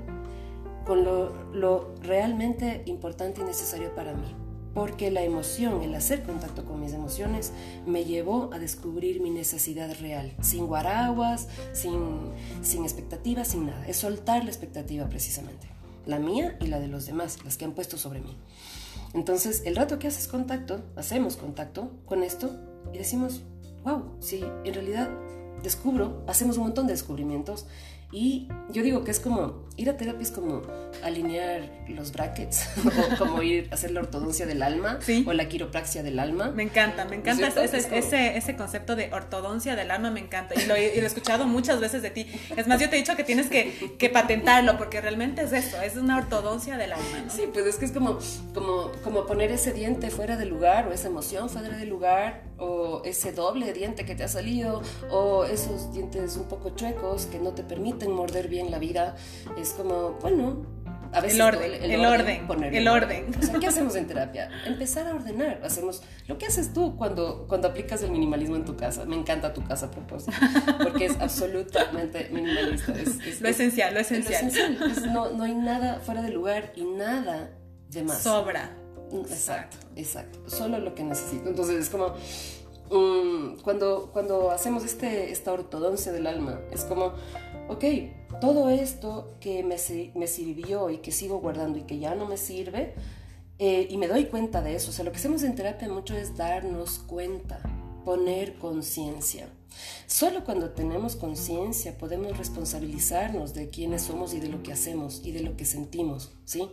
con 0.85 1.03
lo, 1.03 1.95
realmente 2.01 2.83
importante 2.85 3.41
y 3.41 3.43
necesario 3.43 3.93
para 3.93 4.13
mí. 4.13 4.35
Porque 4.73 5.09
la 5.09 5.23
emoción, 5.23 5.81
el 5.81 5.95
hacer 5.95 6.23
contacto 6.23 6.63
con 6.63 6.79
mis 6.79 6.93
emociones, 6.93 7.51
me 7.87 8.05
llevó 8.05 8.51
a 8.53 8.59
descubrir 8.59 9.21
mi 9.21 9.31
necesidad 9.31 9.91
real, 9.99 10.35
sin 10.41 10.67
guaraguas, 10.67 11.47
sin, 11.73 12.31
sin 12.61 12.83
expectativas, 12.83 13.47
sin 13.47 13.65
nada. 13.65 13.87
Es 13.87 13.97
soltar 13.97 14.43
la 14.43 14.51
expectativa 14.51 15.09
precisamente, 15.09 15.67
la 16.05 16.19
mía 16.19 16.57
y 16.61 16.67
la 16.67 16.79
de 16.79 16.87
los 16.87 17.07
demás, 17.07 17.43
las 17.43 17.57
que 17.57 17.65
han 17.65 17.73
puesto 17.73 17.97
sobre 17.97 18.21
mí. 18.21 18.37
Entonces, 19.13 19.63
el 19.65 19.75
rato 19.75 19.99
que 19.99 20.07
haces 20.07 20.27
contacto, 20.27 20.81
hacemos 20.95 21.37
contacto 21.37 21.91
con 22.05 22.23
esto 22.23 22.51
y 22.93 22.97
decimos, 22.97 23.41
wow, 23.83 24.03
sí, 24.19 24.43
en 24.63 24.73
realidad 24.73 25.09
descubro, 25.63 26.23
hacemos 26.27 26.57
un 26.57 26.65
montón 26.65 26.87
de 26.87 26.93
descubrimientos 26.93 27.65
y 28.11 28.47
yo 28.71 28.83
digo 28.83 29.03
que 29.03 29.11
es 29.11 29.19
como, 29.19 29.67
ir 29.75 29.89
a 29.89 29.97
terapia 29.97 30.21
es 30.21 30.31
como 30.31 30.61
alinear 31.03 31.69
los 31.89 32.13
brackets, 32.13 32.65
o 32.85 33.17
como 33.17 33.43
ir 33.43 33.67
a 33.69 33.75
hacer 33.75 33.91
la 33.91 33.99
ortodoncia 33.99 34.45
del 34.45 34.63
alma 34.63 34.99
o 35.25 35.33
la 35.33 35.49
quiropraxia 35.49 36.03
del 36.03 36.19
alma. 36.19 36.51
Me 36.51 36.63
encanta, 36.63 37.03
me 37.03 37.17
encanta 37.17 37.47
ese, 37.61 38.37
ese, 38.37 38.55
concepto 38.55 38.95
de 38.95 39.13
ortodoncia 39.13 39.75
del 39.75 39.91
alma, 39.91 40.09
me 40.09 40.21
encanta. 40.21 40.55
Y 40.55 40.65
lo, 40.67 40.75
he, 40.75 40.97
escuchado 41.05 41.47
muchas 41.47 41.81
veces 41.81 42.01
de 42.01 42.09
ti. 42.09 42.27
Es 42.55 42.67
más, 42.67 42.79
yo 42.79 42.89
te 42.89 42.95
he 42.95 42.99
dicho 42.99 43.15
que 43.17 43.25
tienes 43.25 43.47
que, 43.49 43.95
que, 43.99 44.09
patentarlo, 44.09 44.77
porque 44.77 45.01
realmente 45.01 45.41
es 45.41 45.51
eso, 45.51 45.81
es 45.81 45.97
una 45.97 46.17
ortodoncia 46.17 46.77
del 46.77 46.93
alma. 46.93 47.25
Sí, 47.29 47.43
pues 47.51 47.65
es 47.65 47.75
que 47.75 47.85
es 47.85 47.91
como, 47.91 48.19
como, 48.53 48.91
como 49.03 49.25
poner 49.25 49.51
ese 49.51 49.73
diente 49.73 50.11
fuera 50.11 50.37
de 50.37 50.45
lugar, 50.45 50.87
o 50.87 50.93
esa 50.93 51.07
emoción 51.07 51.49
fuera 51.49 51.75
de 51.75 51.85
lugar, 51.85 52.43
o 52.57 53.01
ese 53.05 53.31
doble 53.31 53.73
diente 53.73 54.05
que 54.05 54.15
te 54.15 54.23
ha 54.23 54.27
salido, 54.27 54.81
o 55.11 55.45
esos 55.45 55.93
dientes 55.93 56.37
un 56.37 56.47
poco 56.47 56.71
chuecos 56.71 57.25
que 57.27 57.39
no 57.39 57.51
te 57.51 57.63
permiten 57.63 58.11
morder 58.11 58.47
bien 58.47 58.71
la 58.71 58.79
vida. 58.79 59.15
Es 59.57 59.71
como, 59.71 60.17
bueno, 60.21 60.65
a 61.11 61.21
veces 61.21 61.35
el 61.35 61.41
orden, 61.41 61.83
el, 61.83 62.05
orden, 62.05 62.73
el 62.73 62.87
orden. 62.87 63.31
¿Qué 63.59 63.67
hacemos 63.67 63.95
en 63.95 64.07
terapia? 64.07 64.49
Empezar 64.65 65.07
a 65.07 65.15
ordenar. 65.15 65.61
Hacemos 65.63 66.01
lo 66.27 66.37
que 66.37 66.47
haces 66.47 66.73
tú 66.73 66.97
cuando, 66.97 67.45
cuando 67.47 67.69
aplicas 67.69 68.01
el 68.03 68.11
minimalismo 68.11 68.55
en 68.55 68.65
tu 68.65 68.75
casa. 68.75 69.05
Me 69.05 69.15
encanta 69.15 69.53
tu 69.53 69.63
casa 69.63 69.87
a 69.87 69.91
propósito, 69.91 70.33
porque 70.83 71.05
es 71.05 71.15
absolutamente 71.19 72.29
minimalista. 72.31 72.93
Es, 72.93 73.41
lo 73.41 73.47
esencial, 73.47 73.93
lo 73.93 73.99
esencial. 73.99 74.51
no, 75.13 75.31
no 75.31 75.43
hay 75.43 75.55
nada 75.55 75.99
fuera 75.99 76.21
de 76.21 76.29
lugar 76.29 76.73
y 76.75 76.83
nada 76.83 77.51
de 77.89 78.03
más. 78.03 78.21
Sobra. 78.21 78.86
Exacto, 79.11 79.77
exacto. 79.95 80.39
Solo 80.49 80.79
lo 80.79 80.95
que 80.95 81.03
necesito. 81.03 81.49
Entonces 81.49 81.77
es 81.77 81.89
como... 81.89 82.13
Mm, 82.89 83.59
cuando, 83.63 84.11
cuando 84.13 84.49
hacemos 84.51 84.85
este, 84.85 85.31
esta 85.31 85.51
ortodoncia 85.51 86.13
del 86.13 86.25
alma, 86.25 86.61
es 86.71 86.85
como, 86.85 87.11
ok, 87.67 87.83
todo 88.39 88.69
esto 88.69 89.35
que 89.41 89.61
me, 89.63 89.75
me 90.15 90.27
sirvió 90.27 90.89
y 90.89 90.99
que 90.99 91.11
sigo 91.11 91.39
guardando 91.39 91.79
y 91.79 91.81
que 91.81 91.99
ya 91.99 92.15
no 92.15 92.27
me 92.27 92.37
sirve, 92.37 92.93
eh, 93.59 93.87
y 93.89 93.97
me 93.97 94.07
doy 94.07 94.25
cuenta 94.25 94.61
de 94.61 94.75
eso. 94.75 94.91
O 94.91 94.93
sea, 94.93 95.03
lo 95.03 95.11
que 95.11 95.17
hacemos 95.17 95.43
en 95.43 95.55
terapia 95.55 95.89
mucho 95.89 96.15
es 96.15 96.37
darnos 96.37 96.99
cuenta, 96.99 97.59
poner 98.05 98.57
conciencia. 98.57 99.49
Solo 100.07 100.43
cuando 100.43 100.71
tenemos 100.71 101.15
conciencia 101.15 101.97
podemos 101.97 102.37
responsabilizarnos 102.37 103.53
de 103.53 103.69
quiénes 103.69 104.03
somos 104.03 104.33
y 104.33 104.39
de 104.39 104.49
lo 104.49 104.63
que 104.63 104.73
hacemos 104.73 105.21
y 105.23 105.31
de 105.31 105.41
lo 105.41 105.55
que 105.55 105.65
sentimos, 105.65 106.31
¿sí? 106.45 106.69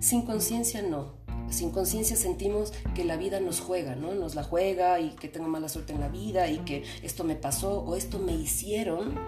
Sin 0.00 0.22
conciencia 0.22 0.82
no. 0.82 1.14
Sin 1.48 1.70
conciencia 1.70 2.16
sentimos 2.16 2.72
que 2.94 3.04
la 3.04 3.16
vida 3.16 3.40
nos 3.40 3.60
juega, 3.60 3.94
¿no? 3.94 4.14
Nos 4.14 4.34
la 4.34 4.42
juega 4.42 5.00
y 5.00 5.10
que 5.10 5.28
tengo 5.28 5.48
mala 5.48 5.68
suerte 5.68 5.92
en 5.92 6.00
la 6.00 6.08
vida 6.08 6.48
y 6.48 6.58
que 6.58 6.84
esto 7.02 7.24
me 7.24 7.34
pasó 7.34 7.80
o 7.80 7.96
esto 7.96 8.18
me 8.18 8.32
hicieron 8.32 9.18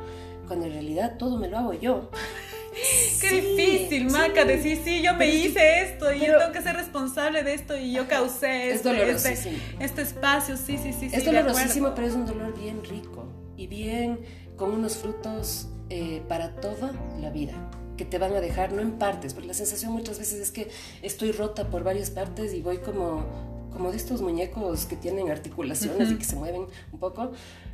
cuando 0.46 0.66
en 0.66 0.72
realidad 0.72 1.16
todo 1.18 1.38
me 1.38 1.48
lo 1.48 1.58
hago 1.58 1.72
yo. 1.74 2.10
Qué 3.20 3.40
difícil, 3.40 4.10
Maca, 4.10 4.44
decir, 4.44 4.80
sí, 4.82 5.02
yo 5.02 5.14
me 5.14 5.28
hice 5.28 5.82
esto 5.82 6.12
y 6.12 6.20
yo 6.20 6.38
tengo 6.38 6.52
que 6.52 6.62
ser 6.62 6.74
responsable 6.74 7.42
de 7.42 7.54
esto 7.54 7.76
y 7.76 7.92
yo 7.92 8.08
causé 8.08 8.70
es 8.70 8.76
este, 8.76 8.88
dolorosísimo. 8.88 9.58
Este, 9.78 10.02
espacio, 10.02 10.56
sí, 10.56 10.78
sí, 10.78 10.92
sí. 10.92 11.10
Es 11.12 11.24
dolorosísimo, 11.24 11.94
pero 11.94 12.06
es 12.06 12.14
un 12.14 12.24
dolor 12.24 12.58
bien 12.58 12.82
rico 12.84 13.28
y 13.56 13.66
bien 13.66 14.20
con 14.56 14.72
unos 14.72 14.96
frutos 14.96 15.68
eh, 15.90 16.22
para 16.28 16.56
toda 16.56 16.92
la 17.20 17.30
vida 17.30 17.52
que 17.96 18.04
te 18.04 18.18
van 18.18 18.34
a 18.34 18.40
dejar, 18.40 18.72
no 18.72 18.80
en 18.80 18.92
partes, 18.92 19.34
porque 19.34 19.48
la 19.48 19.54
sensación 19.54 19.92
muchas 19.92 20.18
veces 20.18 20.40
es 20.40 20.50
que 20.50 20.70
estoy 21.02 21.32
rota 21.32 21.68
por 21.68 21.84
varias 21.84 22.10
partes 22.10 22.54
y 22.54 22.62
voy 22.62 22.78
como, 22.78 23.24
como 23.72 23.90
de 23.90 23.96
estos 23.96 24.22
muñecos 24.22 24.86
que 24.86 24.96
tienen 24.96 25.30
articulaciones 25.30 26.10
y 26.10 26.16
que 26.16 26.24
se 26.24 26.36
mueven 26.36 26.66
un 26.92 26.98
poco 26.98 27.32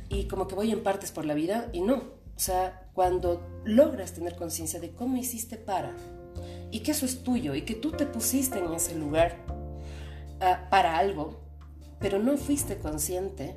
y 0.09 0.25
como 0.25 0.47
que 0.47 0.55
voy 0.55 0.71
en 0.71 0.83
partes 0.83 1.11
por 1.11 1.25
la 1.25 1.33
vida 1.33 1.69
y 1.71 1.81
no, 1.81 1.95
o 1.95 2.41
sea, 2.41 2.89
cuando 2.93 3.41
logras 3.65 4.13
tener 4.13 4.35
conciencia 4.35 4.79
de 4.79 4.91
cómo 4.91 5.17
hiciste 5.17 5.57
para 5.57 5.95
y 6.71 6.79
que 6.81 6.91
eso 6.91 7.05
es 7.05 7.23
tuyo 7.23 7.55
y 7.55 7.63
que 7.63 7.75
tú 7.75 7.91
te 7.91 8.05
pusiste 8.05 8.59
en 8.59 8.73
ese 8.73 8.95
lugar 8.95 9.37
uh, 10.41 10.69
para 10.69 10.97
algo, 10.97 11.41
pero 11.99 12.19
no 12.19 12.37
fuiste 12.37 12.77
consciente 12.77 13.55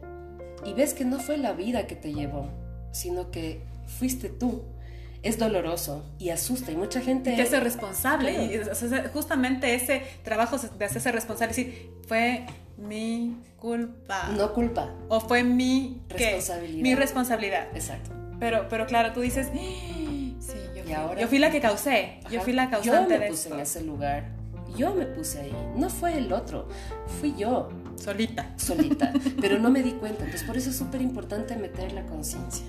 y 0.64 0.74
ves 0.74 0.94
que 0.94 1.04
no 1.04 1.18
fue 1.18 1.36
la 1.38 1.52
vida 1.52 1.86
que 1.86 1.96
te 1.96 2.12
llevó, 2.12 2.48
sino 2.92 3.30
que 3.30 3.64
fuiste 3.86 4.28
tú. 4.28 4.62
Es 5.22 5.38
doloroso 5.38 6.04
y 6.18 6.30
asusta 6.30 6.72
y 6.72 6.76
mucha 6.76 7.00
gente... 7.00 7.34
Que 7.34 7.42
es 7.42 7.62
responsable. 7.62 8.32
Y, 8.32 8.60
justamente 9.12 9.74
ese 9.74 10.02
trabajo 10.24 10.58
de 10.58 10.84
hacerse 10.84 11.12
responsable, 11.12 11.54
decir, 11.54 11.90
fue 12.08 12.44
mi 12.76 13.36
culpa. 13.56 14.28
No 14.36 14.52
culpa. 14.52 14.92
O 15.08 15.20
fue 15.20 15.44
mi... 15.44 16.02
Responsabilidad. 16.08 16.82
Mi 16.82 16.94
responsabilidad. 16.94 17.68
Exacto. 17.74 18.10
Pero, 18.42 18.66
pero 18.68 18.86
claro, 18.86 19.12
tú 19.12 19.20
dices, 19.20 19.48
¡Ah! 19.54 19.56
sí, 20.40 20.58
yo 20.74 20.82
fui, 20.82 21.20
yo 21.20 21.28
fui 21.28 21.38
la 21.38 21.52
que 21.52 21.60
causé, 21.60 22.18
yo 22.28 22.40
fui 22.40 22.52
la 22.52 22.68
causante 22.68 23.14
Yo 23.14 23.20
me 23.20 23.26
puse 23.28 23.48
en 23.50 23.60
ese 23.60 23.82
lugar, 23.84 24.24
yo 24.76 24.92
me 24.92 25.06
puse 25.06 25.42
ahí, 25.42 25.54
no 25.76 25.88
fue 25.88 26.18
el 26.18 26.32
otro, 26.32 26.66
fui 27.20 27.34
yo. 27.36 27.68
Solita. 27.94 28.52
Solita, 28.56 29.12
pero 29.40 29.60
no 29.60 29.70
me 29.70 29.80
di 29.84 29.92
cuenta, 29.92 30.24
entonces 30.24 30.44
por 30.44 30.56
eso 30.56 30.70
es 30.70 30.76
súper 30.76 31.00
importante 31.02 31.54
meter 31.54 31.92
la 31.92 32.04
conciencia. 32.04 32.66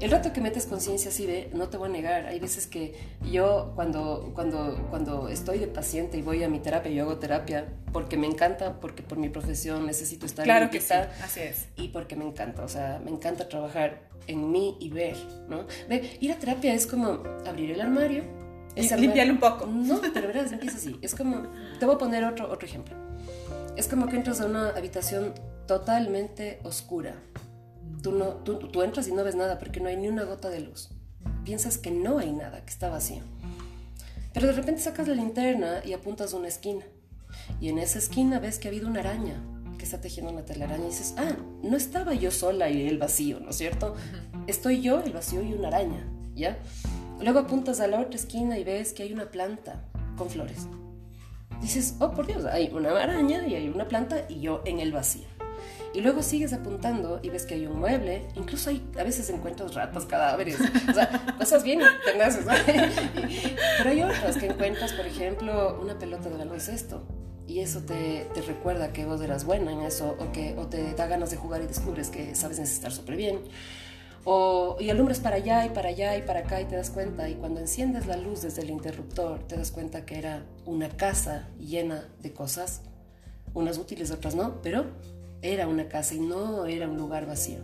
El 0.00 0.10
rato 0.10 0.32
que 0.32 0.40
metes 0.40 0.64
conciencia, 0.64 1.10
sí, 1.10 1.26
ve, 1.26 1.50
no 1.52 1.68
te 1.68 1.76
voy 1.76 1.90
a 1.90 1.92
negar. 1.92 2.24
Hay 2.24 2.40
veces 2.40 2.66
que 2.66 2.94
yo, 3.30 3.72
cuando, 3.74 4.32
cuando, 4.34 4.86
cuando 4.88 5.28
estoy 5.28 5.58
de 5.58 5.66
paciente 5.66 6.16
y 6.16 6.22
voy 6.22 6.42
a 6.42 6.48
mi 6.48 6.58
terapia, 6.58 6.90
yo 6.90 7.02
hago 7.02 7.18
terapia 7.18 7.68
porque 7.92 8.16
me 8.16 8.26
encanta, 8.26 8.80
porque 8.80 9.02
por 9.02 9.18
mi 9.18 9.28
profesión 9.28 9.84
necesito 9.84 10.24
estar 10.24 10.46
Claro 10.46 10.70
que 10.70 10.80
sí, 10.80 10.94
así 11.22 11.40
es. 11.40 11.66
Y 11.76 11.88
porque 11.88 12.16
me 12.16 12.24
encanta, 12.24 12.64
o 12.64 12.68
sea, 12.68 12.98
me 13.04 13.10
encanta 13.10 13.46
trabajar 13.46 14.00
en 14.26 14.50
mí 14.50 14.78
y 14.80 14.88
ver, 14.88 15.16
¿no? 15.48 15.66
Ve, 15.86 16.16
ir 16.18 16.32
a 16.32 16.36
terapia 16.36 16.72
es 16.72 16.86
como 16.86 17.22
abrir 17.46 17.70
el 17.72 17.82
armario. 17.82 18.24
Y 18.76 18.88
limpiarlo 18.94 19.34
un 19.34 19.40
poco. 19.40 19.66
No, 19.66 20.00
pero 20.14 20.28
verás, 20.28 20.50
empieza 20.50 20.78
así. 20.78 20.98
Es 21.02 21.14
como, 21.14 21.42
te 21.78 21.84
voy 21.84 21.96
a 21.96 21.98
poner 21.98 22.24
otro, 22.24 22.50
otro 22.50 22.66
ejemplo. 22.66 22.96
Es 23.76 23.86
como 23.86 24.06
que 24.06 24.16
entras 24.16 24.40
a 24.40 24.46
una 24.46 24.70
habitación 24.70 25.34
totalmente 25.66 26.58
oscura 26.64 27.16
Tú, 28.02 28.12
no, 28.12 28.34
tú, 28.44 28.58
tú 28.58 28.82
entras 28.82 29.08
y 29.08 29.12
no 29.12 29.24
ves 29.24 29.34
nada 29.34 29.58
porque 29.58 29.80
no 29.80 29.88
hay 29.88 29.96
ni 29.96 30.08
una 30.08 30.24
gota 30.24 30.48
de 30.48 30.60
luz. 30.60 30.90
Piensas 31.44 31.78
que 31.78 31.90
no 31.90 32.18
hay 32.18 32.32
nada, 32.32 32.64
que 32.64 32.70
está 32.70 32.88
vacío. 32.88 33.22
Pero 34.32 34.46
de 34.46 34.52
repente 34.52 34.80
sacas 34.80 35.08
la 35.08 35.14
linterna 35.14 35.82
y 35.84 35.92
apuntas 35.92 36.32
a 36.32 36.36
una 36.36 36.48
esquina. 36.48 36.84
Y 37.60 37.68
en 37.68 37.78
esa 37.78 37.98
esquina 37.98 38.38
ves 38.38 38.58
que 38.58 38.68
ha 38.68 38.70
habido 38.70 38.88
una 38.88 39.00
araña 39.00 39.40
que 39.80 39.84
está 39.84 40.00
tejiendo 40.00 40.30
una 40.30 40.44
telaraña 40.44 40.84
y 40.84 40.88
dices, 40.88 41.14
ah, 41.16 41.36
no 41.62 41.74
estaba 41.74 42.12
yo 42.12 42.30
sola 42.30 42.68
y 42.68 42.86
el 42.86 42.98
vacío, 42.98 43.40
¿no 43.40 43.48
es 43.48 43.56
cierto? 43.56 43.96
Estoy 44.46 44.82
yo, 44.82 45.00
el 45.00 45.14
vacío 45.14 45.42
y 45.42 45.54
una 45.54 45.68
araña, 45.68 46.06
¿ya? 46.34 46.58
Luego 47.18 47.38
apuntas 47.38 47.80
a 47.80 47.86
la 47.86 47.98
otra 47.98 48.16
esquina 48.16 48.58
y 48.58 48.64
ves 48.64 48.92
que 48.92 49.04
hay 49.04 49.12
una 49.14 49.30
planta 49.30 49.82
con 50.18 50.28
flores. 50.28 50.66
Dices, 51.62 51.94
oh 51.98 52.10
por 52.10 52.26
Dios, 52.26 52.44
hay 52.44 52.70
una 52.74 52.90
araña 52.90 53.46
y 53.46 53.54
hay 53.54 53.70
una 53.70 53.88
planta 53.88 54.26
y 54.28 54.40
yo 54.40 54.60
en 54.66 54.80
el 54.80 54.92
vacío. 54.92 55.26
Y 55.92 56.02
luego 56.02 56.22
sigues 56.22 56.52
apuntando 56.52 57.18
y 57.22 57.30
ves 57.30 57.46
que 57.46 57.54
hay 57.54 57.66
un 57.66 57.80
mueble, 57.80 58.28
incluso 58.36 58.70
hay, 58.70 58.88
a 58.98 59.02
veces 59.02 59.28
encuentras 59.30 59.74
ratas, 59.74 60.04
cadáveres, 60.04 60.58
o 60.88 60.92
sea, 60.92 61.34
cosas 61.38 61.64
bien 61.64 61.80
tenaces, 62.04 62.44
Pero 63.78 63.90
hay 63.90 64.02
otras 64.02 64.36
que 64.36 64.46
encuentras, 64.46 64.92
por 64.92 65.06
ejemplo, 65.06 65.80
una 65.82 65.98
pelota 65.98 66.28
de 66.28 66.36
baloncesto 66.36 67.02
y 67.50 67.58
eso 67.58 67.80
te, 67.80 68.28
te, 68.32 68.42
recuerda 68.42 68.92
que 68.92 69.04
vos 69.04 69.20
eras 69.20 69.44
buena 69.44 69.72
en 69.72 69.80
eso 69.80 70.16
o 70.20 70.30
que 70.30 70.54
o 70.56 70.68
te 70.68 70.94
da 70.94 71.08
ganas 71.08 71.32
de 71.32 71.36
jugar 71.36 71.60
y 71.60 71.66
descubres 71.66 72.08
que 72.08 72.36
sabes 72.36 72.60
necesitar 72.60 72.92
súper 72.92 73.16
bien. 73.16 73.40
O, 74.24 74.76
y 74.78 74.90
alumbras 74.90 75.18
para 75.18 75.36
allá 75.36 75.66
y 75.66 75.70
para 75.70 75.88
allá 75.88 76.16
y 76.16 76.22
para 76.22 76.40
acá 76.40 76.60
y 76.60 76.66
te 76.66 76.76
das 76.76 76.90
cuenta 76.90 77.28
y 77.28 77.34
cuando 77.34 77.58
enciendes 77.58 78.06
la 78.06 78.16
luz 78.16 78.42
desde 78.42 78.62
el 78.62 78.70
interruptor 78.70 79.42
te 79.48 79.56
das 79.56 79.72
cuenta 79.72 80.04
que 80.04 80.18
era 80.18 80.44
una 80.64 80.90
casa 80.90 81.48
llena 81.58 82.08
de 82.20 82.32
cosas, 82.32 82.82
unas 83.54 83.78
útiles, 83.78 84.12
otras 84.12 84.36
no, 84.36 84.62
pero 84.62 84.86
era 85.42 85.66
una 85.66 85.88
casa 85.88 86.14
y 86.14 86.20
no 86.20 86.66
era 86.66 86.88
un 86.88 86.96
lugar 86.96 87.26
vacío. 87.26 87.58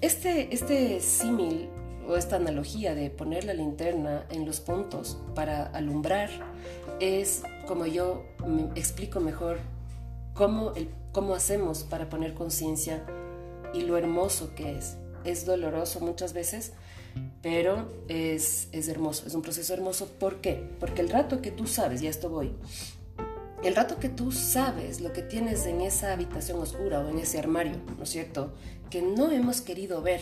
Este, 0.00 0.54
este 0.54 1.00
símil 1.00 1.68
o 2.08 2.16
esta 2.16 2.36
analogía 2.36 2.94
de 2.94 3.10
poner 3.10 3.44
la 3.44 3.54
linterna 3.54 4.24
en 4.30 4.46
los 4.46 4.60
puntos 4.60 5.18
para 5.34 5.66
alumbrar 5.66 6.30
es 7.00 7.42
como 7.66 7.86
yo 7.86 8.24
me 8.46 8.64
explico 8.78 9.20
mejor 9.20 9.58
cómo, 10.34 10.72
el, 10.74 10.88
cómo 11.12 11.34
hacemos 11.34 11.82
para 11.82 12.08
poner 12.08 12.34
conciencia 12.34 13.04
y 13.74 13.82
lo 13.82 13.96
hermoso 13.96 14.54
que 14.54 14.76
es. 14.76 14.96
Es 15.24 15.44
doloroso 15.44 16.00
muchas 16.00 16.32
veces, 16.32 16.72
pero 17.42 17.88
es, 18.08 18.68
es 18.72 18.88
hermoso, 18.88 19.26
es 19.26 19.34
un 19.34 19.42
proceso 19.42 19.74
hermoso. 19.74 20.06
¿Por 20.06 20.40
qué? 20.40 20.70
Porque 20.80 21.02
el 21.02 21.10
rato 21.10 21.42
que 21.42 21.50
tú 21.50 21.66
sabes, 21.66 22.00
y 22.00 22.06
a 22.06 22.10
esto 22.10 22.30
voy, 22.30 22.52
el 23.62 23.74
rato 23.74 23.98
que 23.98 24.08
tú 24.08 24.32
sabes 24.32 25.00
lo 25.00 25.12
que 25.12 25.22
tienes 25.22 25.66
en 25.66 25.80
esa 25.80 26.12
habitación 26.12 26.60
oscura 26.60 27.00
o 27.00 27.08
en 27.08 27.18
ese 27.18 27.38
armario, 27.38 27.74
¿no 27.96 28.04
es 28.04 28.10
cierto? 28.10 28.54
Que 28.90 29.02
no 29.02 29.30
hemos 29.30 29.60
querido 29.60 30.02
ver 30.02 30.20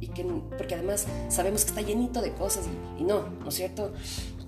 y 0.00 0.08
que 0.08 0.24
porque 0.56 0.74
además 0.74 1.06
sabemos 1.28 1.64
que 1.64 1.70
está 1.70 1.82
llenito 1.82 2.22
de 2.22 2.32
cosas 2.32 2.66
y, 2.98 3.04
no, 3.04 3.28
¿no 3.28 3.48
es 3.48 3.54
cierto? 3.54 3.92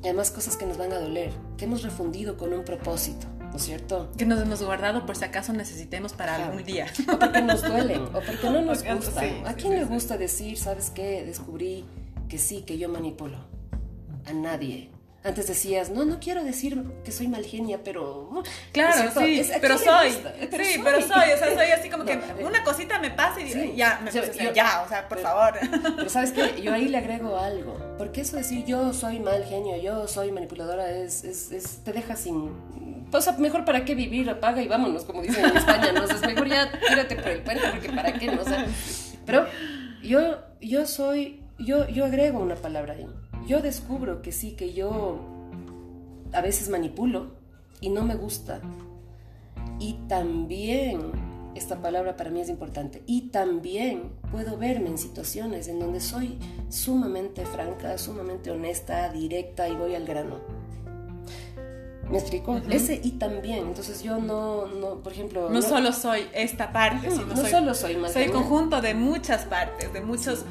Y 0.02 0.06
además 0.06 0.30
cosas 0.30 0.56
que 0.56 0.66
nos 0.66 0.78
van 0.78 0.92
a 0.92 0.98
doler, 0.98 1.32
que 1.56 1.66
hemos 1.66 1.82
refundido 1.82 2.36
con 2.36 2.52
un 2.52 2.64
propósito, 2.64 3.26
¿no 3.38 3.56
es 3.56 3.62
cierto? 3.62 4.10
Que 4.16 4.24
nos 4.24 4.40
hemos 4.40 4.62
guardado 4.62 5.04
por 5.04 5.16
si 5.16 5.24
acaso 5.24 5.52
necesitemos 5.52 6.12
para 6.12 6.36
algún 6.36 6.64
día. 6.64 6.86
O 7.12 7.18
porque 7.18 7.42
nos 7.42 7.62
duelen, 7.62 8.02
o 8.02 8.20
porque 8.20 8.50
no 8.50 8.62
nos 8.62 8.82
gusta. 8.94 9.22
¿A 9.44 9.54
quién 9.54 9.74
le 9.74 9.84
gusta 9.84 10.16
decir, 10.16 10.56
sabes 10.56 10.90
qué? 10.90 11.24
Descubrí 11.24 11.84
que 12.28 12.38
sí, 12.38 12.62
que 12.62 12.78
yo 12.78 12.88
manipulo. 12.88 13.38
A 14.24 14.32
nadie. 14.32 14.89
Antes 15.22 15.48
decías, 15.48 15.90
no, 15.90 16.06
no 16.06 16.18
quiero 16.18 16.42
decir 16.42 16.82
que 17.04 17.12
soy 17.12 17.28
mal 17.28 17.44
genia, 17.44 17.80
pero... 17.84 18.42
Claro, 18.72 19.10
sí, 19.12 19.42
pero 19.60 19.76
soy. 19.76 20.12
sí, 20.12 20.80
pero 20.82 21.02
soy. 21.02 21.32
O 21.32 21.36
sea, 21.36 21.54
soy 21.54 21.70
así 21.72 21.90
como 21.90 22.04
que 22.06 22.18
una 22.42 22.64
cosita 22.64 22.98
me 22.98 23.10
pasa 23.10 23.38
y 23.42 23.76
ya, 23.76 24.00
me 24.02 24.10
ya, 24.54 24.82
o 24.82 24.88
sea, 24.88 25.06
por 25.08 25.18
favor. 25.18 25.58
Pero 25.96 26.08
sabes 26.08 26.32
que 26.32 26.62
yo 26.62 26.72
ahí 26.72 26.88
le 26.88 26.96
agrego 26.96 27.36
algo. 27.36 27.76
Porque 27.98 28.22
eso 28.22 28.38
decir 28.38 28.64
yo 28.64 28.94
soy 28.94 29.20
mal 29.20 29.44
genio, 29.44 29.76
yo 29.76 30.08
soy 30.08 30.32
manipuladora, 30.32 30.90
es, 30.90 31.22
es, 31.24 31.52
es 31.52 31.84
te 31.84 31.92
deja 31.92 32.16
sin... 32.16 32.52
O 33.12 33.20
sea, 33.20 33.34
mejor 33.34 33.66
para 33.66 33.84
qué 33.84 33.94
vivir, 33.94 34.30
apaga 34.30 34.62
y 34.62 34.68
vámonos, 34.68 35.04
como 35.04 35.20
dicen 35.20 35.44
en 35.44 35.56
España, 35.56 35.92
¿no? 35.92 36.04
es 36.04 36.20
mejor 36.22 36.48
ya 36.48 36.72
tírate 36.88 37.16
por 37.16 37.28
el 37.28 37.42
puente, 37.42 37.64
porque 37.70 37.90
para 37.90 38.12
qué, 38.14 38.28
¿no? 38.28 38.40
O 38.40 38.44
sea, 38.44 38.64
pero 39.26 39.46
yo, 40.02 40.38
yo 40.62 40.86
soy, 40.86 41.42
yo, 41.58 41.86
yo 41.88 42.06
agrego 42.06 42.38
una 42.38 42.54
palabra 42.54 42.94
ahí 42.94 43.06
yo 43.46 43.62
descubro 43.62 44.22
que 44.22 44.32
sí, 44.32 44.52
que 44.52 44.72
yo 44.72 45.18
a 46.32 46.40
veces 46.40 46.68
manipulo 46.68 47.32
y 47.80 47.88
no 47.88 48.04
me 48.04 48.14
gusta. 48.14 48.60
Y 49.78 49.94
también, 50.08 51.00
esta 51.54 51.80
palabra 51.80 52.16
para 52.16 52.30
mí 52.30 52.40
es 52.40 52.48
importante, 52.48 53.02
y 53.06 53.30
también 53.30 54.12
puedo 54.30 54.56
verme 54.56 54.88
en 54.88 54.98
situaciones 54.98 55.68
en 55.68 55.80
donde 55.80 56.00
soy 56.00 56.38
sumamente 56.68 57.44
franca, 57.46 57.96
sumamente 57.98 58.50
honesta, 58.50 59.10
directa 59.10 59.68
y 59.68 59.74
voy 59.74 59.94
al 59.94 60.04
grano. 60.04 60.60
¿Me 62.10 62.18
explico? 62.18 62.60
Ese 62.68 63.00
y 63.02 63.12
también. 63.12 63.68
Entonces 63.68 64.02
yo 64.02 64.18
no, 64.18 64.66
no 64.66 64.96
por 64.96 65.12
ejemplo... 65.12 65.48
No, 65.48 65.62
solo 65.62 65.92
soy 65.92 66.22
esta 66.34 66.72
parte, 66.72 67.10
sino 67.10 67.26
no 67.26 67.46
solo 67.46 67.72
soy 67.74 67.96
más 67.96 68.12
Soy 68.12 68.28
conjunto 68.28 68.80
de 68.80 68.94
muchas 68.94 69.44
partes, 69.44 69.92
de 69.92 70.00
muchos... 70.00 70.44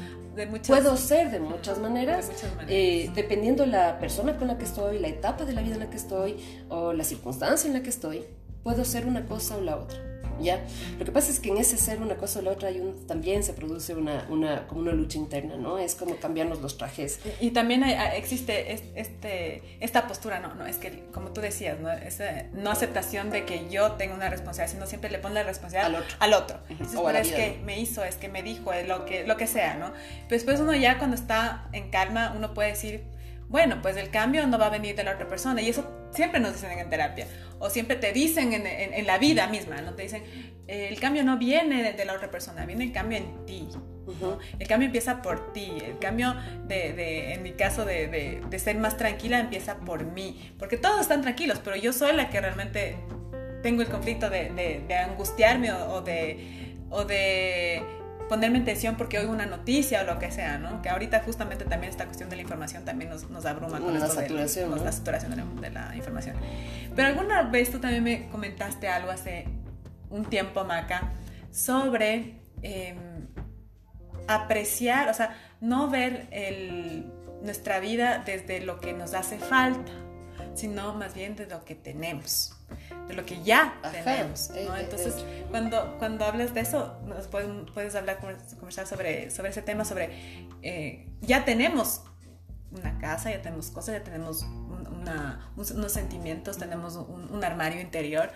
Puedo 0.66 0.96
ser 0.96 1.30
de 1.30 1.40
muchas 1.40 1.78
maneras, 1.78 2.30
eh, 2.68 3.10
dependiendo 3.14 3.66
la 3.66 3.98
persona 3.98 4.36
con 4.36 4.48
la 4.48 4.58
que 4.58 4.64
estoy, 4.64 4.98
la 4.98 5.08
etapa 5.08 5.44
de 5.44 5.52
la 5.52 5.62
vida 5.62 5.74
en 5.74 5.80
la 5.80 5.90
que 5.90 5.96
estoy 5.96 6.36
o 6.68 6.92
la 6.92 7.04
circunstancia 7.04 7.68
en 7.68 7.74
la 7.74 7.82
que 7.82 7.90
estoy, 7.90 8.24
puedo 8.62 8.84
ser 8.84 9.06
una 9.06 9.26
cosa 9.26 9.56
o 9.56 9.60
la 9.60 9.76
otra. 9.76 10.09
¿Ya? 10.42 10.64
Lo 10.98 11.04
que 11.04 11.12
pasa 11.12 11.30
es 11.30 11.40
que 11.40 11.50
en 11.50 11.56
ese 11.56 11.76
ser 11.76 12.00
una 12.00 12.16
cosa 12.16 12.40
o 12.40 12.42
la 12.42 12.50
otra 12.50 12.68
hay 12.68 12.80
un, 12.80 13.06
también 13.06 13.42
se 13.42 13.52
produce 13.52 13.94
una, 13.94 14.26
una, 14.28 14.66
como 14.66 14.80
una 14.80 14.92
lucha 14.92 15.18
interna, 15.18 15.56
¿no? 15.56 15.78
Es 15.78 15.94
como 15.94 16.16
cambiarnos 16.16 16.60
los 16.60 16.76
trajes. 16.76 17.20
Y, 17.40 17.50
también 17.50 17.82
existe 17.82 18.72
este, 18.94 19.62
esta 19.80 20.06
postura, 20.06 20.40
¿no? 20.40 20.54
no 20.54 20.66
Es 20.66 20.76
que, 20.76 21.04
como 21.12 21.30
tú 21.30 21.40
decías, 21.40 21.78
¿no? 21.80 21.90
Esa 21.90 22.44
no 22.52 22.70
aceptación 22.70 23.30
de 23.30 23.44
que 23.44 23.68
yo 23.70 23.92
tengo 23.92 24.14
una 24.14 24.28
responsabilidad, 24.28 24.74
sino 24.74 24.86
siempre 24.86 25.10
le 25.10 25.18
pones 25.18 25.34
la 25.34 25.42
responsabilidad 25.42 25.94
al 25.94 26.02
otro. 26.02 26.16
Al 26.20 26.34
otro. 26.34 26.58
es 27.18 27.32
que 27.32 27.60
me 27.64 27.80
hizo, 27.80 28.04
es 28.04 28.16
que 28.16 28.28
me 28.28 28.42
dijo, 28.42 28.72
es 28.72 28.86
lo 28.86 29.04
que, 29.04 29.26
lo 29.26 29.36
que 29.36 29.46
sea, 29.46 29.74
¿no? 29.74 29.92
Pero 30.28 30.36
después 30.36 30.60
uno 30.60 30.74
ya 30.74 30.98
cuando 30.98 31.16
está 31.16 31.68
en 31.72 31.90
calma, 31.90 32.32
uno 32.36 32.54
puede 32.54 32.70
decir 32.70 33.04
bueno, 33.50 33.82
pues 33.82 33.96
el 33.96 34.10
cambio 34.10 34.46
no 34.46 34.58
va 34.58 34.66
a 34.66 34.70
venir 34.70 34.94
de 34.94 35.02
la 35.02 35.14
otra 35.14 35.26
persona. 35.26 35.60
Y 35.60 35.68
eso 35.68 36.08
siempre 36.12 36.38
nos 36.38 36.52
dicen 36.52 36.78
en 36.78 36.88
terapia. 36.88 37.26
O 37.58 37.68
siempre 37.68 37.96
te 37.96 38.12
dicen 38.12 38.52
en, 38.52 39.06
la 39.06 39.18
vida 39.18 39.48
misma, 39.48 39.80
¿no? 39.82 39.94
Te 39.94 40.04
dicen, 40.04 40.22
el 40.68 40.98
cambio 41.00 41.24
no 41.24 41.36
viene 41.36 41.92
de, 41.92 42.04
la 42.04 42.12
otra 42.12 42.30
persona, 42.30 42.64
viene 42.64 42.84
el 42.84 42.92
cambio 42.92 43.18
en 43.18 43.44
ti. 43.46 43.68
El 44.58 44.68
cambio 44.68 44.86
empieza 44.86 45.20
por 45.20 45.52
ti. 45.52 45.72
El 45.84 45.98
cambio, 45.98 46.36
de, 46.68 47.34
en 47.34 47.42
mi 47.42 47.52
caso, 47.52 47.84
de, 47.84 48.40
ser 48.56 48.78
más 48.78 48.96
tranquila, 48.96 49.40
empieza 49.40 49.78
por 49.80 50.04
mí. 50.04 50.54
Porque 50.56 50.76
todos 50.76 51.00
están 51.00 51.20
tranquilos, 51.20 51.60
pero 51.62 51.74
yo 51.74 51.92
soy 51.92 52.14
la 52.14 52.30
que 52.30 52.40
realmente 52.40 52.98
tengo 53.64 53.82
el 53.82 53.88
conflicto 53.88 54.30
de, 54.30 55.04
angustiarme 55.10 55.72
o 55.72 56.02
de... 56.02 56.76
O 56.92 57.04
de 57.04 57.99
ponerme 58.30 58.58
en 58.58 58.64
tensión 58.64 58.94
porque 58.94 59.18
oigo 59.18 59.32
una 59.32 59.44
noticia 59.44 60.02
o 60.02 60.04
lo 60.04 60.20
que 60.20 60.30
sea, 60.30 60.56
¿no? 60.56 60.82
Que 60.82 60.88
ahorita 60.88 61.20
justamente 61.24 61.64
también 61.64 61.90
esta 61.90 62.04
cuestión 62.04 62.30
de 62.30 62.36
la 62.36 62.42
información 62.42 62.84
también 62.84 63.10
nos, 63.10 63.28
nos 63.28 63.44
abruma 63.44 63.80
con 63.80 63.92
la 63.92 64.06
saturación, 64.06 64.70
la 64.70 64.92
saturación 64.92 65.60
de 65.60 65.70
la, 65.70 65.96
información. 65.96 66.36
Pero 66.94 67.08
alguna 67.08 67.42
vez 67.42 67.72
tú 67.72 67.80
también 67.80 68.04
me 68.04 68.28
comentaste 68.28 68.86
algo 68.86 69.10
hace 69.10 69.48
un 70.10 70.24
tiempo, 70.26 70.62
Maca, 70.62 71.10
sobre 71.50 72.36
em, 72.62 73.26
apreciar, 74.28 75.08
o 75.08 75.14
sea, 75.14 75.36
no 75.60 75.90
ver 75.90 76.28
el, 76.30 77.12
nuestra 77.42 77.80
vida 77.80 78.22
desde 78.24 78.60
lo 78.60 78.78
que 78.78 78.92
nos 78.92 79.12
hace 79.12 79.40
falta, 79.40 79.90
sino 80.54 80.94
más 80.94 81.14
bien 81.14 81.34
de 81.34 81.46
lo 81.46 81.64
que 81.64 81.74
tenemos 81.74 82.59
de 83.08 83.14
lo 83.14 83.24
que 83.24 83.42
ya 83.42 83.74
tenemos, 83.92 84.50
¿no? 84.50 84.76
Eh, 84.76 84.80
Entonces, 84.80 85.14
cuando, 85.50 85.96
cuando 85.98 86.24
hablas 86.24 86.54
de 86.54 86.60
eso, 86.60 87.00
nos 87.06 87.26
puedes, 87.26 87.94
hablar, 87.94 88.18
conversar 88.18 88.86
sobre, 88.86 89.30
sobre 89.30 89.50
ese 89.50 89.62
tema, 89.62 89.84
sobre 89.84 90.10
eh, 90.62 91.08
ya 91.20 91.44
tenemos 91.44 92.02
una 92.70 92.98
casa, 92.98 93.30
ya 93.30 93.42
tenemos 93.42 93.70
cosas, 93.70 93.96
ya 93.96 94.04
tenemos 94.04 94.44
unos 94.44 95.92
sentimientos, 95.92 96.58
tenemos 96.58 96.96
un, 96.96 97.42
armario 97.42 97.80
interior 97.80 98.30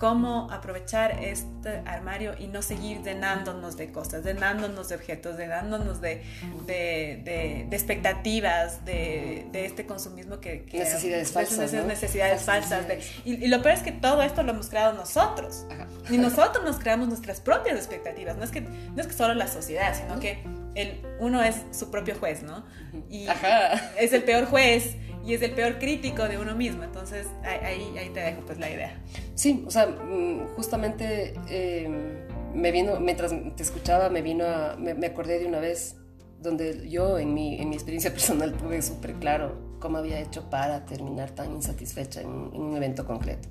cómo 0.00 0.50
aprovechar 0.50 1.22
este 1.22 1.82
armario 1.84 2.34
y 2.38 2.46
no 2.46 2.62
seguir 2.62 3.02
llenándonos 3.02 3.76
de 3.76 3.92
cosas, 3.92 4.24
llenándonos 4.24 4.88
de 4.88 4.94
objetos, 4.94 5.36
llenándonos 5.36 6.00
de, 6.00 6.22
de, 6.66 7.20
de, 7.22 7.76
expectativas, 7.76 8.82
de, 8.86 9.46
este 9.52 9.84
consumismo 9.84 10.40
que... 10.40 10.64
necesidades 10.72 11.30
falsas. 11.32 11.72
Necesidades 11.84 12.42
falsas. 12.42 12.86
Y, 13.26 13.46
lo 13.48 13.62
peor 13.62 13.74
es 13.74 13.82
que 13.82 13.92
todo 13.92 14.22
esto 14.22 14.42
lo 14.42 14.52
hemos 14.52 14.70
creado 14.70 14.94
nosotros. 14.94 15.66
Y 16.08 16.16
nosotros 16.16 16.64
nos 16.64 16.78
creamos 16.78 17.08
nuestras 17.08 17.42
propias 17.42 17.76
expectativas. 17.76 18.36
No 18.38 18.44
es 18.44 18.50
que, 18.50 18.62
no 18.62 19.00
es 19.00 19.06
que 19.06 19.12
solo 19.12 19.34
la 19.34 19.48
sociedad, 19.48 19.94
sino 19.94 20.18
que 20.18 20.42
el, 20.76 21.02
uno 21.18 21.42
es 21.42 21.56
su 21.72 21.90
propio 21.90 22.14
juez, 22.18 22.42
¿no? 22.42 22.64
Y 23.10 23.26
es 23.98 24.14
el 24.14 24.22
peor 24.22 24.46
juez 24.46 24.96
y 25.24 25.34
es 25.34 25.42
el 25.42 25.52
peor 25.52 25.78
crítico 25.78 26.28
de 26.28 26.38
uno 26.38 26.54
mismo. 26.54 26.82
Entonces 26.82 27.26
ahí, 27.42 27.96
ahí 27.98 28.10
te 28.10 28.20
dejo 28.20 28.42
pues 28.46 28.58
la 28.58 28.70
idea. 28.70 29.00
Sí, 29.34 29.64
o 29.66 29.70
sea, 29.70 29.86
mm, 29.86 30.54
justamente 30.56 31.34
em, 31.48 32.18
me 32.54 32.72
vino, 32.72 32.98
mientras 33.00 33.32
te 33.56 33.62
escuchaba, 33.62 34.08
me 34.08 34.22
vino 34.22 34.44
a, 34.44 34.76
me, 34.76 35.06
acordé 35.06 35.38
de 35.38 35.46
una 35.46 35.60
vez 35.60 35.96
donde 36.40 36.88
yo 36.88 37.18
en 37.18 37.34
mi, 37.34 37.60
en 37.60 37.68
mi 37.68 37.76
experiencia 37.76 38.10
personal 38.14 38.54
tuve 38.54 38.82
súper 38.82 39.14
claro 39.14 39.78
cómo 39.78 39.98
había 39.98 40.20
hecho 40.20 40.48
para 40.50 40.84
terminar 40.84 41.30
tan 41.30 41.52
insatisfecha 41.52 42.20
en 42.20 42.28
un 42.28 42.76
evento 42.76 43.06
concreto 43.06 43.48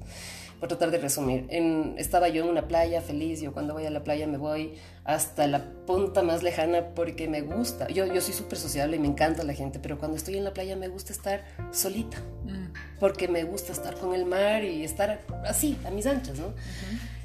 por 0.60 0.68
tratar 0.68 0.92
de 0.92 0.98
resumir. 0.98 1.46
En, 1.50 1.96
estaba 1.98 2.28
yo 2.30 2.44
en 2.44 2.50
una 2.50 2.68
playa 2.68 3.02
feliz, 3.02 3.42
yo 3.42 3.54
cuando 3.54 3.74
voy 3.74 3.86
a 3.86 3.90
la 3.90 4.04
playa 4.04 4.28
me 4.28 4.38
voy 4.38 4.74
hasta 5.04 5.48
la 5.48 5.72
punta 5.86 6.22
más 6.22 6.44
lejana 6.44 6.94
porque 6.94 7.28
me 7.28 7.42
gusta. 7.42 7.88
Yo, 7.88 8.06
yo 8.06 8.22
soy 8.22 8.34
súper 8.34 8.60
sociable 8.60 8.98
y 8.98 9.00
me 9.00 9.08
encanta 9.08 9.44
la 9.44 9.54
gente, 9.54 9.80
pero 9.80 9.98
cuando 9.98 10.18
estoy 10.18 10.38
en 10.38 10.44
la 10.44 10.54
playa 10.54 10.76
me 10.76 10.88
gusta 10.88 11.14
estar 11.14 11.46
solita, 11.72 12.18
mm. 12.46 13.00
porque 13.00 13.28
me 13.28 13.44
gusta 13.44 13.72
estar 13.72 13.96
con 13.96 14.14
el 14.14 14.26
mar 14.26 14.64
y 14.64 14.84
estar 14.84 15.22
así, 15.46 15.78
a 15.86 15.92
mis 15.92 16.06
anchas, 16.06 16.38
¿no? 16.40 16.54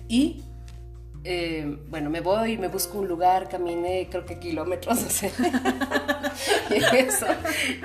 Y 0.09 0.43
eh, 1.27 1.79
bueno, 1.89 2.11
me 2.11 2.21
voy, 2.21 2.59
me 2.59 2.69
busco 2.69 2.99
un 2.99 3.09
lugar, 3.09 3.49
caminé 3.49 4.09
creo 4.11 4.27
que 4.27 4.39
kilómetros, 4.39 5.01
no 5.03 5.09
sé. 5.09 5.33
y 6.71 6.75
en 6.75 7.09
eso, 7.09 7.27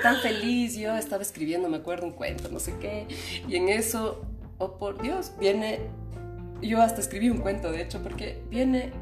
tan 0.02 0.16
feliz, 0.18 0.76
yo 0.76 0.94
estaba 0.96 1.22
escribiendo, 1.22 1.68
me 1.68 1.78
acuerdo, 1.78 2.06
un 2.06 2.12
cuento, 2.12 2.50
no 2.50 2.60
sé 2.60 2.74
qué. 2.78 3.06
Y 3.48 3.56
en 3.56 3.70
eso 3.70 4.29
oh 4.60 4.76
por 4.78 5.02
Dios, 5.02 5.32
viene, 5.40 5.80
yo 6.62 6.80
hasta 6.80 7.00
escribí 7.00 7.28
un 7.30 7.38
cuento 7.38 7.72
de 7.72 7.82
hecho, 7.82 8.00
porque 8.02 8.42
viene 8.48 8.92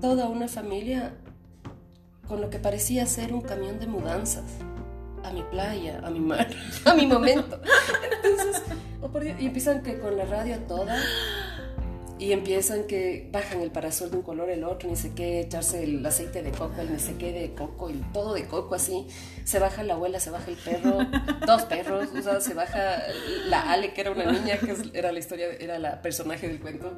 toda 0.00 0.28
una 0.28 0.48
familia 0.48 1.12
con 2.26 2.40
lo 2.40 2.48
que 2.48 2.58
parecía 2.58 3.04
ser 3.04 3.34
un 3.34 3.42
camión 3.42 3.78
de 3.78 3.86
mudanzas 3.88 4.44
a 5.24 5.32
mi 5.32 5.42
playa, 5.42 6.00
a 6.02 6.10
mi 6.10 6.20
mar, 6.20 6.48
a 6.84 6.94
mi 6.94 7.06
momento. 7.06 7.60
Entonces, 8.24 8.62
oh 9.00 9.08
por 9.08 9.24
Dios, 9.24 9.36
y 9.40 9.46
empiezan 9.46 9.82
que 9.82 9.98
con 9.98 10.16
la 10.16 10.24
radio 10.24 10.58
toda 10.60 10.96
y 12.22 12.32
empiezan 12.32 12.84
que 12.84 13.28
bajan 13.32 13.62
el 13.62 13.72
parasol 13.72 14.12
de 14.12 14.18
un 14.18 14.22
color 14.22 14.48
el 14.48 14.62
otro, 14.62 14.88
ni 14.88 14.94
sé 14.94 15.12
qué, 15.12 15.40
echarse 15.40 15.82
el 15.82 16.06
aceite 16.06 16.40
de 16.40 16.52
coco, 16.52 16.80
el 16.80 16.92
ni 16.92 17.00
sé 17.00 17.16
qué 17.16 17.32
de 17.32 17.52
coco, 17.52 17.90
y 17.90 17.94
todo 18.12 18.34
de 18.34 18.46
coco 18.46 18.76
así. 18.76 19.08
Se 19.42 19.58
baja 19.58 19.82
la 19.82 19.94
abuela, 19.94 20.20
se 20.20 20.30
baja 20.30 20.48
el 20.48 20.56
perro, 20.56 20.98
dos 21.46 21.62
perros, 21.62 22.10
o 22.16 22.22
sea, 22.22 22.40
se 22.40 22.54
baja 22.54 23.02
la 23.48 23.72
Ale, 23.72 23.92
que 23.92 24.02
era 24.02 24.12
una 24.12 24.30
niña, 24.30 24.56
que 24.56 24.72
era 24.96 25.10
la 25.10 25.18
historia, 25.18 25.48
era 25.58 25.80
la 25.80 26.00
personaje 26.00 26.46
del 26.46 26.60
cuento. 26.60 26.96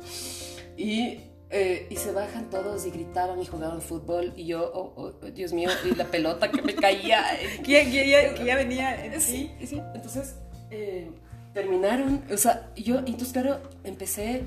Y 0.76 1.20
eh, 1.48 1.86
y 1.88 1.96
se 1.96 2.12
bajan 2.12 2.50
todos 2.50 2.84
y 2.84 2.90
gritaban 2.90 3.40
y 3.40 3.46
jugaban 3.46 3.80
fútbol 3.80 4.34
y 4.36 4.44
yo, 4.44 4.70
oh, 4.74 4.92
oh, 4.96 5.30
Dios 5.30 5.54
mío, 5.54 5.70
y 5.90 5.94
la 5.94 6.04
pelota 6.04 6.50
que 6.50 6.60
me 6.60 6.74
caía. 6.74 7.24
que, 7.64 7.90
ya, 7.90 8.44
ya, 8.44 8.56
venía. 8.56 9.18
Sí, 9.20 9.50
sí. 9.64 9.80
Entonces 9.94 10.34
eh, 10.70 11.10
terminaron, 11.54 12.24
o 12.30 12.36
sea, 12.36 12.70
yo, 12.76 12.98
entonces 12.98 13.32
claro, 13.32 13.62
empecé 13.84 14.42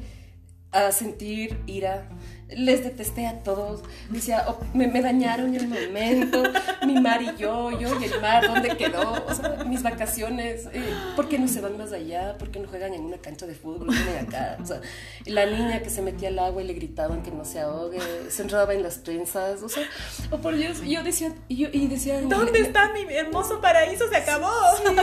a 0.71 0.91
sentir 0.91 1.57
ira, 1.67 2.07
les 2.49 2.83
detesté 2.83 3.27
a 3.27 3.43
todos. 3.43 3.81
Decía, 4.09 4.45
oh, 4.47 4.59
me, 4.73 4.87
me, 4.87 5.01
dañaron 5.01 5.53
el 5.53 5.67
momento, 5.67 6.43
mi 6.85 6.99
mar 6.99 7.21
y 7.21 7.35
yo, 7.37 7.71
yo 7.77 7.99
y 7.99 8.05
el 8.05 8.21
mar, 8.21 8.47
¿dónde 8.47 8.77
quedó? 8.77 9.25
O 9.27 9.33
sea, 9.33 9.63
mis 9.65 9.83
vacaciones, 9.83 10.67
eh, 10.73 10.93
¿por 11.15 11.27
qué 11.27 11.39
no 11.39 11.47
se 11.47 11.61
van 11.61 11.77
más 11.77 11.91
allá? 11.91 12.37
¿Por 12.37 12.49
qué 12.49 12.59
no 12.59 12.67
juegan 12.67 12.93
en 12.93 13.01
una 13.01 13.17
cancha 13.17 13.45
de 13.45 13.55
fútbol? 13.55 13.89
Vienen 13.89 14.27
acá. 14.27 14.57
O 14.61 14.65
sea, 14.65 14.81
la 15.25 15.45
niña 15.45 15.81
que 15.81 15.89
se 15.89 16.01
metía 16.01 16.29
al 16.29 16.39
agua 16.39 16.61
y 16.61 16.67
le 16.67 16.73
gritaban 16.73 17.21
que 17.21 17.31
no 17.31 17.43
se 17.43 17.59
ahogue, 17.59 17.99
se 18.29 18.41
enredaba 18.41 18.73
en 18.73 18.83
las 18.83 19.03
trenzas, 19.03 19.61
o 19.61 19.69
sea, 19.69 19.83
oh 20.31 20.37
por 20.37 20.55
Dios, 20.55 20.81
yo 20.81 21.03
decía, 21.03 21.33
y 21.47 21.57
yo 21.57 21.69
y 21.71 21.87
decía, 21.87 22.21
¿dónde 22.21 22.59
está 22.59 22.91
mi 22.93 23.01
hermoso 23.13 23.59
paraíso? 23.59 24.07
Se 24.09 24.17
acabó. 24.17 24.51
Sí, 24.77 24.93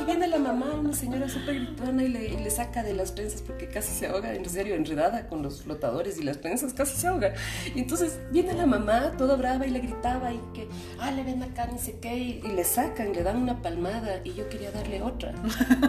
y, 0.00 0.04
viene 0.04 0.28
la 0.28 0.38
mamá, 0.38 0.74
una 0.74 0.94
señora 0.94 1.28
súper 1.28 1.54
gritona 1.54 2.02
y 2.02 2.08
le, 2.08 2.24
y 2.26 2.36
le 2.36 2.50
saca 2.50 2.82
de 2.82 2.92
las 2.92 3.14
trenzas 3.14 3.42
porque 3.42 3.68
casi 3.68 3.94
se 3.94 4.06
ahoga, 4.06 4.34
en 4.34 4.48
serio, 4.48 4.74
enredada 4.74 5.28
con 5.28 5.42
los 5.42 5.62
flotadores 5.62 6.18
y 6.18 6.22
las 6.22 6.40
trenzas 6.40 6.65
casi 6.74 6.96
se 6.96 7.06
ahoga. 7.06 7.34
Y 7.74 7.80
entonces 7.80 8.18
viene 8.30 8.52
la 8.54 8.66
mamá 8.66 9.12
toda 9.16 9.36
brava 9.36 9.66
y 9.66 9.70
le 9.70 9.80
gritaba 9.80 10.32
y 10.32 10.40
que, 10.54 10.68
ah, 11.00 11.10
le 11.10 11.24
ven 11.24 11.42
acá, 11.42 11.66
ni 11.66 11.78
sé 11.78 11.98
qué, 12.00 12.14
y, 12.16 12.42
le 12.42 12.64
sacan, 12.64 13.12
le 13.12 13.22
dan 13.22 13.36
una 13.36 13.62
palmada 13.62 14.20
y 14.24 14.34
yo 14.34 14.48
quería 14.48 14.70
darle 14.70 15.02
otra. 15.02 15.32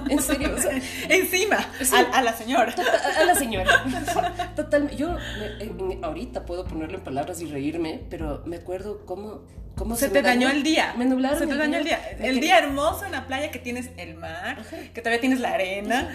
En 0.09 0.19
serio, 0.19 0.53
o 0.55 0.61
sea, 0.61 0.71
encima, 1.09 1.57
a, 2.13 2.21
la 2.21 2.33
señora. 2.33 2.73
A, 3.19 3.23
la 3.23 3.35
señora. 3.35 4.53
Total, 4.55 4.89
yo 4.95 5.15
ahorita 6.01 6.45
puedo 6.45 6.65
ponerlo 6.65 6.97
en 6.97 7.03
palabras 7.03 7.41
y 7.41 7.45
reírme, 7.45 8.01
pero 8.09 8.43
me 8.45 8.57
acuerdo 8.57 9.05
cómo 9.05 9.41
¿Cómo 9.77 9.95
se, 9.95 10.09
te 10.09 10.23
dañó, 10.23 10.49
el 10.49 10.63
día. 10.63 10.95
Me 10.97 11.05
nublaron. 11.05 11.37
Se 11.37 11.45
te 11.45 11.55
dañó 11.55 11.77
el 11.77 11.83
día. 11.83 11.99
El 12.19 12.39
día 12.39 12.57
hermoso 12.57 13.05
en 13.05 13.11
la 13.11 13.27
playa 13.27 13.51
que 13.51 13.59
tienes 13.59 13.91
el 13.97 14.15
mar, 14.15 14.63
que 14.93 15.01
todavía 15.01 15.21
tienes 15.21 15.39
la 15.39 15.53
arena. 15.53 16.09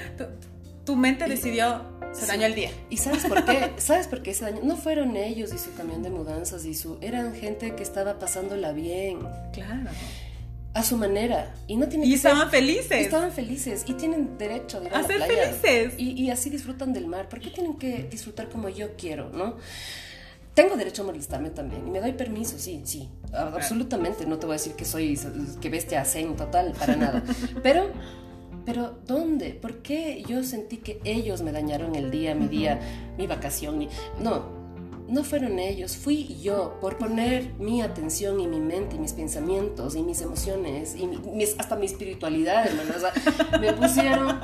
Tu, 0.84 0.96
mente 0.96 1.26
decidió 1.28 1.91
se 2.12 2.26
dañó 2.26 2.46
el 2.46 2.54
día. 2.54 2.70
¿Y 2.90 2.96
sabes 2.98 3.24
por 3.24 3.44
qué? 3.44 3.72
¿Sabes 3.78 4.06
por 4.06 4.22
qué 4.22 4.34
se 4.34 4.44
dañó? 4.44 4.60
No 4.62 4.76
fueron 4.76 5.16
ellos 5.16 5.52
y 5.54 5.58
su 5.58 5.74
camión 5.74 6.02
de 6.02 6.10
mudanzas 6.10 6.64
y 6.64 6.74
su... 6.74 6.98
Eran 7.00 7.34
gente 7.34 7.74
que 7.74 7.82
estaba 7.82 8.18
pasándola 8.18 8.72
bien. 8.72 9.20
Claro. 9.52 9.90
A 10.74 10.82
su 10.82 10.96
manera. 10.96 11.54
Y 11.66 11.76
no 11.76 11.88
tienen 11.88 12.08
Y 12.08 12.14
estaban 12.14 12.50
felices. 12.50 12.92
Estaban 12.92 13.32
felices. 13.32 13.84
Y 13.86 13.94
tienen 13.94 14.38
derecho 14.38 14.78
a 14.78 14.84
ir 14.84 14.94
a, 14.94 15.02
ser 15.02 15.20
felices. 15.22 15.94
Y, 15.98 16.22
y, 16.22 16.30
así 16.30 16.50
disfrutan 16.50 16.92
del 16.92 17.06
mar. 17.06 17.28
¿Por 17.28 17.40
qué 17.40 17.50
tienen 17.50 17.76
que 17.76 18.04
disfrutar 18.10 18.48
como 18.48 18.68
yo 18.68 18.96
quiero, 18.96 19.30
no? 19.30 19.56
Tengo 20.54 20.76
derecho 20.76 21.02
a 21.02 21.06
molestarme 21.06 21.50
también. 21.50 21.86
Y 21.86 21.90
me 21.90 22.00
doy 22.00 22.12
permiso, 22.12 22.58
sí, 22.58 22.82
sí. 22.84 23.08
Absolutamente. 23.32 24.26
No 24.26 24.38
te 24.38 24.46
voy 24.46 24.54
a 24.54 24.58
decir 24.58 24.74
que 24.74 24.84
soy... 24.84 25.18
Que 25.60 25.70
bestia 25.70 26.04
zen 26.04 26.36
total, 26.36 26.72
para 26.78 26.96
nada. 26.96 27.22
Pero 27.62 27.90
pero 28.64 28.98
¿dónde? 29.06 29.50
¿Por 29.50 29.82
qué 29.82 30.22
yo 30.26 30.42
sentí 30.44 30.78
que 30.78 31.00
ellos 31.04 31.42
me 31.42 31.52
dañaron 31.52 31.94
el 31.94 32.10
día, 32.10 32.34
mi 32.34 32.48
día, 32.48 32.80
mi 33.18 33.26
vacación? 33.26 33.88
No, 34.20 34.62
no 35.08 35.24
fueron 35.24 35.58
ellos, 35.58 35.96
fui 35.96 36.40
yo 36.40 36.78
por 36.80 36.96
poner 36.96 37.52
mi 37.58 37.82
atención 37.82 38.40
y 38.40 38.46
mi 38.46 38.60
mente 38.60 38.96
y 38.96 38.98
mis 38.98 39.12
pensamientos 39.12 39.94
y 39.94 40.02
mis 40.02 40.22
emociones 40.22 40.96
y 40.96 41.08
hasta 41.58 41.76
mi 41.76 41.86
espiritualidad, 41.86 42.66
hermano. 42.66 42.94
O 42.96 43.00
sea, 43.00 43.58
me 43.58 43.72
pusieron, 43.72 44.40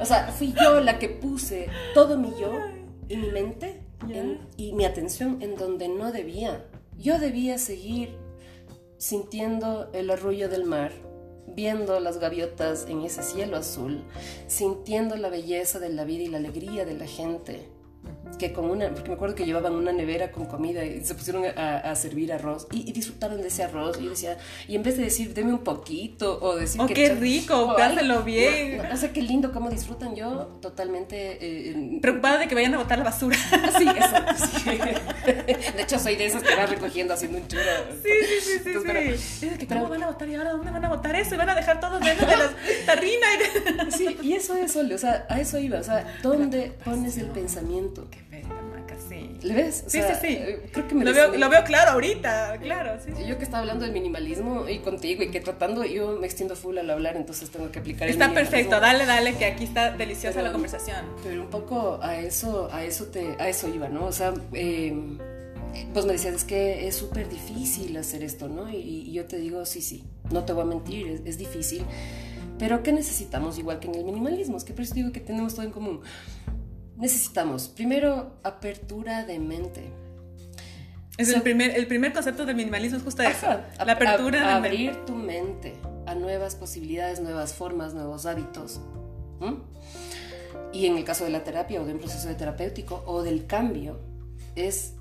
o 0.00 0.04
sea, 0.04 0.28
fui 0.28 0.54
yo 0.60 0.80
la 0.80 0.98
que 0.98 1.08
puse 1.08 1.68
todo 1.94 2.18
mi 2.18 2.30
yo 2.40 2.52
y 3.08 3.16
mi 3.16 3.30
mente 3.30 3.82
y 4.56 4.72
mi 4.72 4.84
atención 4.84 5.38
en 5.40 5.56
donde 5.56 5.88
no 5.88 6.10
debía. 6.10 6.64
Yo 6.96 7.18
debía 7.18 7.58
seguir 7.58 8.16
sintiendo 8.96 9.90
el 9.92 10.10
arrullo 10.10 10.48
del 10.48 10.64
mar 10.64 10.90
viendo 11.54 11.98
las 12.00 12.18
gaviotas 12.18 12.86
en 12.88 13.02
ese 13.02 13.22
cielo 13.22 13.56
azul, 13.56 14.02
sintiendo 14.46 15.16
la 15.16 15.28
belleza 15.28 15.78
de 15.78 15.90
la 15.90 16.04
vida 16.04 16.22
y 16.22 16.28
la 16.28 16.38
alegría 16.38 16.84
de 16.84 16.94
la 16.94 17.06
gente 17.06 17.77
que 18.38 18.52
con 18.52 18.70
una, 18.70 18.88
porque 18.90 19.08
me 19.08 19.14
acuerdo 19.14 19.34
que 19.34 19.44
llevaban 19.44 19.74
una 19.74 19.92
nevera 19.92 20.30
con 20.30 20.46
comida 20.46 20.84
y 20.84 21.04
se 21.04 21.14
pusieron 21.14 21.44
a, 21.44 21.94
servir 21.94 22.32
arroz 22.32 22.66
y, 22.72 22.92
disfrutaron 22.92 23.40
de 23.40 23.48
ese 23.48 23.64
arroz 23.64 23.98
y 24.00 24.04
yo 24.04 24.10
decía, 24.10 24.36
y 24.66 24.76
en 24.76 24.82
vez 24.82 24.96
de 24.96 25.04
decir, 25.04 25.34
deme 25.34 25.52
un 25.52 25.64
poquito 25.64 26.38
o 26.40 26.56
decir 26.56 26.80
oh, 26.80 26.86
que... 26.86 26.94
qué 26.94 27.14
rico, 27.14 27.74
páselo 27.76 28.22
bien. 28.22 28.82
No, 28.88 28.96
sé 28.96 29.10
qué 29.10 29.22
lindo 29.22 29.52
cómo 29.52 29.70
disfrutan 29.70 30.14
yo, 30.14 30.58
totalmente... 30.60 31.38
Eh, 31.40 31.98
Preocupada 32.00 32.38
de 32.38 32.48
que 32.48 32.54
vayan 32.54 32.74
a 32.74 32.78
botar 32.78 32.98
la 32.98 33.04
basura. 33.04 33.36
Sí, 33.78 33.86
exacto, 33.86 34.44
sí. 34.64 34.70
De 34.70 35.82
hecho, 35.82 35.98
soy 35.98 36.16
de 36.16 36.26
esas 36.26 36.42
que 36.42 36.54
van 36.54 36.68
recogiendo 36.68 37.14
haciendo 37.14 37.38
un 37.38 37.46
churro. 37.46 37.62
Sí, 38.02 38.10
sí, 38.20 38.40
sí, 38.40 38.60
sí. 38.62 38.70
Entonces, 38.70 39.20
sí. 39.20 39.50
Pero, 39.68 39.80
¿Cómo 39.80 39.88
van 39.90 40.02
a 40.02 40.06
botar 40.08 40.28
y 40.28 40.34
ahora 40.34 40.50
dónde 40.52 40.70
van 40.70 40.84
a 40.84 40.88
botar 40.88 41.14
eso? 41.14 41.34
Y 41.34 41.38
van 41.38 41.50
a 41.50 41.54
dejar 41.54 41.80
todo 41.80 41.98
dentro 42.00 42.26
de 42.26 42.36
las 42.36 42.50
tarrinas. 42.86 43.30
Y... 43.88 43.92
Sí, 43.92 44.16
y 44.22 44.32
eso 44.32 44.56
es, 44.56 44.74
o 44.74 44.98
sea, 44.98 45.26
a 45.28 45.40
eso 45.40 45.58
iba, 45.58 45.78
o 45.78 45.82
sea, 45.82 46.18
¿dónde 46.22 46.72
pones 46.84 47.18
el 47.18 47.26
pensamiento? 47.26 48.08
¿Le 49.42 49.54
ves? 49.54 49.84
sí, 49.86 50.00
sí, 50.00 50.14
sí. 50.20 50.26
Eh, 50.28 50.68
creo 50.72 50.88
que 50.88 50.94
me 50.94 51.04
lo, 51.04 51.12
veo, 51.12 51.36
lo 51.36 51.48
veo 51.48 51.62
claro 51.64 51.92
ahorita, 51.92 52.58
claro. 52.60 52.98
Sí, 53.04 53.12
Yo 53.26 53.38
que 53.38 53.44
estaba 53.44 53.60
hablando 53.60 53.84
del 53.84 53.92
minimalismo 53.92 54.68
y 54.68 54.78
contigo 54.80 55.22
y 55.22 55.30
que 55.30 55.40
tratando, 55.40 55.84
yo 55.84 56.18
me 56.18 56.26
extiendo 56.26 56.56
full 56.56 56.76
al 56.78 56.90
hablar, 56.90 57.16
entonces 57.16 57.50
tengo 57.50 57.70
que 57.70 57.78
aplicar 57.78 58.08
Está 58.08 58.32
perfecto, 58.32 58.80
dale, 58.80 59.06
dale, 59.06 59.36
que 59.36 59.44
aquí 59.44 59.64
está 59.64 59.92
deliciosa 59.92 60.42
la 60.42 60.52
conversación. 60.52 61.06
Pero 61.22 61.42
un 61.42 61.50
poco 61.50 62.00
a 62.02 62.18
eso, 62.18 62.68
a 62.72 62.84
eso, 62.84 63.06
te, 63.06 63.36
a 63.38 63.48
eso 63.48 63.68
iba, 63.68 63.88
¿no? 63.88 64.06
O 64.06 64.12
sea, 64.12 64.34
eh, 64.52 64.92
pues 65.92 66.04
me 66.04 66.12
decías, 66.12 66.34
es 66.34 66.44
que 66.44 66.88
es 66.88 66.96
súper 66.96 67.28
difícil 67.28 67.96
hacer 67.96 68.24
esto, 68.24 68.48
¿no? 68.48 68.68
Y, 68.70 69.12
yo 69.12 69.26
te 69.26 69.36
digo, 69.38 69.64
sí, 69.66 69.82
sí, 69.82 70.04
no 70.32 70.44
te 70.44 70.52
voy 70.52 70.62
a 70.62 70.66
mentir, 70.66 71.06
es, 71.06 71.20
es 71.24 71.38
difícil. 71.38 71.84
Pero 72.58 72.82
¿qué 72.82 72.90
necesitamos? 72.90 73.56
Igual 73.58 73.78
que 73.78 73.86
en 73.86 73.94
el 73.94 74.04
minimalismo, 74.04 74.56
es 74.56 74.64
que 74.64 74.72
por 74.72 74.82
eso 74.82 74.94
digo 74.94 75.12
que 75.12 75.20
tenemos 75.20 75.54
todo 75.54 75.64
en 75.64 75.70
común 75.70 76.00
necesitamos, 76.98 77.68
primero, 77.68 78.32
apertura 78.42 79.24
de 79.24 79.38
mente. 79.38 79.90
Es 81.16 81.30
el, 81.30 81.42
primer, 81.42 81.76
el 81.76 81.86
primer 81.86 82.12
concepto 82.12 82.46
del 82.46 82.54
minimalismo 82.54 82.98
es 82.98 83.02
justo 83.02 83.22
eso. 83.22 83.46
La 83.84 83.92
apertura 83.92 84.40
de 84.40 84.52
Abrir 84.52 85.04
tu 85.04 85.14
mente 85.14 85.74
a 86.06 86.14
nuevas 86.14 86.54
posibilidades, 86.54 87.20
nuevas 87.20 87.54
formas, 87.54 87.94
nuevos 87.94 88.24
hábitos. 88.26 88.80
Y 90.72 90.86
en 90.86 90.96
el 90.96 91.04
caso 91.04 91.24
de 91.24 91.30
la 91.30 91.42
terapia 91.42 91.80
o 91.80 91.84
de 91.84 91.92
un 91.92 91.98
proceso 91.98 92.28
de 92.28 92.34
terapéutico 92.34 93.02
o 93.06 93.22
del 93.22 93.46
cambio, 93.46 93.98
es 94.54 94.94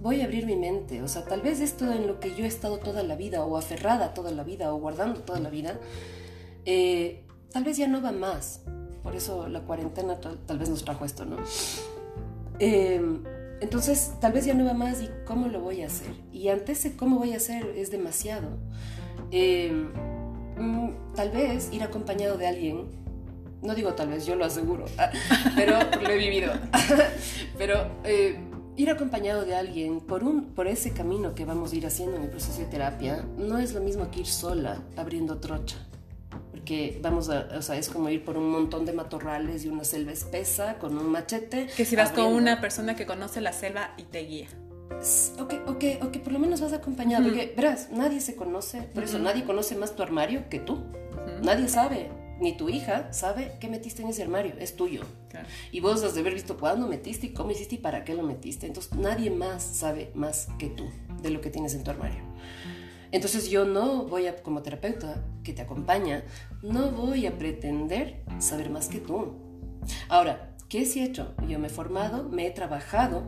voy 0.00 0.22
a 0.22 0.24
abrir 0.24 0.46
mi 0.46 0.56
mente. 0.56 1.02
O 1.02 1.08
sea, 1.08 1.24
tal 1.24 1.40
vez 1.42 1.60
esto 1.60 1.90
en 1.92 2.06
lo 2.06 2.20
que 2.20 2.34
yo 2.34 2.44
he 2.44 2.48
estado 2.48 2.78
toda 2.78 3.02
la 3.02 3.16
vida, 3.16 3.44
o 3.44 3.56
aferrada 3.56 4.14
toda 4.14 4.30
la 4.32 4.44
vida, 4.44 4.72
o 4.72 4.78
guardando 4.78 5.20
toda 5.20 5.40
la 5.40 5.50
vida, 5.50 5.78
eh, 6.64 7.24
tal 7.52 7.64
vez 7.64 7.76
ya 7.76 7.86
no 7.86 8.02
va 8.02 8.12
más. 8.12 8.62
Por 9.02 9.16
eso 9.16 9.48
la 9.48 9.60
cuarentena 9.60 10.18
tal, 10.20 10.58
vez 10.58 10.68
nos 10.68 10.84
trajo 10.84 11.04
esto, 11.04 11.24
¿no? 11.24 11.36
Em, 12.58 13.22
entonces, 13.60 14.12
tal 14.20 14.32
vez 14.32 14.44
ya 14.44 14.54
no 14.54 14.64
va 14.64 14.74
más 14.74 15.02
y 15.02 15.10
cómo 15.26 15.48
lo 15.48 15.60
voy 15.60 15.82
a 15.82 15.86
hacer. 15.86 16.12
Y 16.32 16.48
ante 16.48 16.72
ese 16.72 16.96
cómo 16.96 17.18
voy 17.18 17.32
a 17.32 17.36
hacer 17.36 17.66
es 17.76 17.90
demasiado. 17.90 18.48
Em, 19.30 19.90
mm, 20.58 21.14
tal 21.14 21.30
vez 21.30 21.72
ir 21.72 21.82
acompañado 21.82 22.36
de 22.36 22.46
alguien, 22.46 22.88
no 23.62 23.74
digo 23.74 23.94
tal 23.94 24.08
vez, 24.08 24.26
yo 24.26 24.36
lo 24.36 24.44
aseguro, 24.44 24.84
pero 25.56 25.78
lo 26.00 26.08
he 26.08 26.18
vivido. 26.18 26.52
pero 27.58 27.86
eh, 28.04 28.38
ir 28.76 28.90
acompañado 28.90 29.44
de 29.44 29.54
alguien 29.54 30.00
por, 30.00 30.24
un, 30.24 30.54
por 30.54 30.66
ese 30.66 30.92
camino 30.92 31.34
que 31.34 31.44
vamos 31.44 31.72
a 31.72 31.76
ir 31.76 31.86
haciendo 31.86 32.16
en 32.16 32.24
el 32.24 32.30
proceso 32.30 32.60
de 32.60 32.66
terapia 32.66 33.26
no 33.36 33.58
es 33.58 33.74
lo 33.74 33.80
mismo 33.80 34.10
que 34.10 34.20
ir 34.20 34.26
sola 34.26 34.82
abriendo 34.96 35.38
trocha 35.38 35.76
porque 36.50 36.98
vamos 37.02 37.28
a, 37.28 37.48
o 37.56 37.62
sea, 37.62 37.76
es 37.76 37.88
como 37.88 38.08
ir 38.08 38.24
por 38.24 38.36
un 38.36 38.50
montón 38.50 38.84
de 38.84 38.92
matorrales 38.92 39.64
y 39.64 39.68
una 39.68 39.84
selva 39.84 40.12
espesa 40.12 40.78
con 40.78 40.96
un 40.98 41.10
machete. 41.10 41.68
Que 41.76 41.84
si 41.84 41.96
vas 41.96 42.10
con 42.10 42.26
una 42.26 42.60
persona 42.60 42.96
que 42.96 43.06
conoce 43.06 43.40
la 43.40 43.52
selva 43.52 43.94
y 43.96 44.04
te 44.04 44.20
guía. 44.20 44.48
O 45.38 45.46
que, 45.46 45.62
o 45.66 45.78
que, 45.78 46.00
o 46.02 46.10
que 46.10 46.18
por 46.18 46.32
lo 46.32 46.38
menos 46.38 46.60
vas 46.60 46.72
acompañado, 46.72 47.24
porque 47.24 47.54
verás, 47.56 47.90
nadie 47.92 48.20
se 48.20 48.34
conoce, 48.34 48.82
por 48.82 49.04
eso 49.04 49.18
nadie 49.18 49.44
conoce 49.44 49.76
más 49.76 49.94
tu 49.94 50.02
armario 50.02 50.48
que 50.50 50.58
tú. 50.58 50.82
Nadie 51.42 51.68
sabe, 51.68 52.10
ni 52.40 52.56
tu 52.56 52.68
hija 52.68 53.12
sabe 53.12 53.52
qué 53.60 53.68
metiste 53.68 54.02
en 54.02 54.08
ese 54.08 54.22
armario, 54.22 54.54
es 54.58 54.74
tuyo. 54.74 55.02
Y 55.70 55.80
vos 55.80 56.02
has 56.02 56.14
de 56.14 56.20
haber 56.20 56.34
visto 56.34 56.58
cuándo 56.58 56.88
metiste 56.88 57.28
y 57.28 57.30
cómo 57.30 57.52
hiciste 57.52 57.76
y 57.76 57.78
para 57.78 58.04
qué 58.04 58.14
lo 58.14 58.22
metiste. 58.24 58.66
Entonces 58.66 58.92
nadie 58.94 59.30
más 59.30 59.62
sabe 59.62 60.10
más 60.14 60.48
que 60.58 60.68
tú 60.68 60.90
de 61.22 61.30
lo 61.30 61.40
que 61.40 61.50
tienes 61.50 61.74
en 61.74 61.84
tu 61.84 61.90
armario. 61.90 62.29
Entonces 63.12 63.48
yo 63.50 63.64
no 63.64 64.04
voy 64.04 64.26
a, 64.26 64.42
como 64.42 64.62
terapeuta 64.62 65.24
que 65.42 65.52
te 65.52 65.62
acompaña, 65.62 66.24
no 66.62 66.90
voy 66.90 67.26
a 67.26 67.36
pretender 67.36 68.22
saber 68.38 68.70
más 68.70 68.88
que 68.88 68.98
tú. 68.98 69.34
Ahora, 70.08 70.56
¿qué 70.68 70.82
he 70.82 71.02
hecho? 71.04 71.34
Yo 71.48 71.58
me 71.58 71.66
he 71.66 71.70
formado, 71.70 72.28
me 72.28 72.46
he 72.46 72.50
trabajado, 72.50 73.24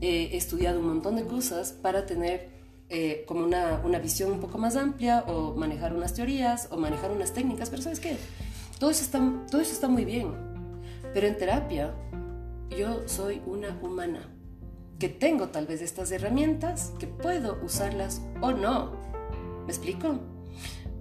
he 0.00 0.36
estudiado 0.36 0.80
un 0.80 0.86
montón 0.86 1.16
de 1.16 1.24
cosas 1.24 1.72
para 1.72 2.06
tener 2.06 2.48
eh, 2.88 3.24
como 3.26 3.44
una, 3.44 3.82
una, 3.84 3.98
visión 3.98 4.32
un 4.32 4.40
poco 4.40 4.58
más 4.58 4.74
amplia 4.74 5.24
o 5.28 5.54
manejar 5.54 5.94
unas 5.94 6.14
teorías 6.14 6.68
o 6.72 6.76
manejar 6.76 7.12
unas 7.12 7.32
técnicas, 7.32 7.70
pero 7.70 7.82
¿sabes 7.82 8.00
qué? 8.00 8.16
Todo 8.80 8.90
eso 8.90 9.04
está, 9.04 9.20
todo 9.48 9.60
eso 9.60 9.72
está 9.72 9.88
muy 9.88 10.04
bien, 10.04 10.32
pero 11.14 11.26
en 11.26 11.36
terapia 11.36 11.94
yo 12.70 13.06
soy 13.06 13.42
una 13.46 13.78
humana 13.82 14.28
que 14.98 15.08
tengo 15.08 15.48
tal 15.48 15.66
vez 15.66 15.82
estas 15.82 16.10
herramientas, 16.12 16.92
que 16.98 17.06
puedo 17.06 17.58
usarlas 17.62 18.20
o 18.40 18.52
no. 18.52 19.09
¿Me 19.70 19.76
explico? 19.76 20.18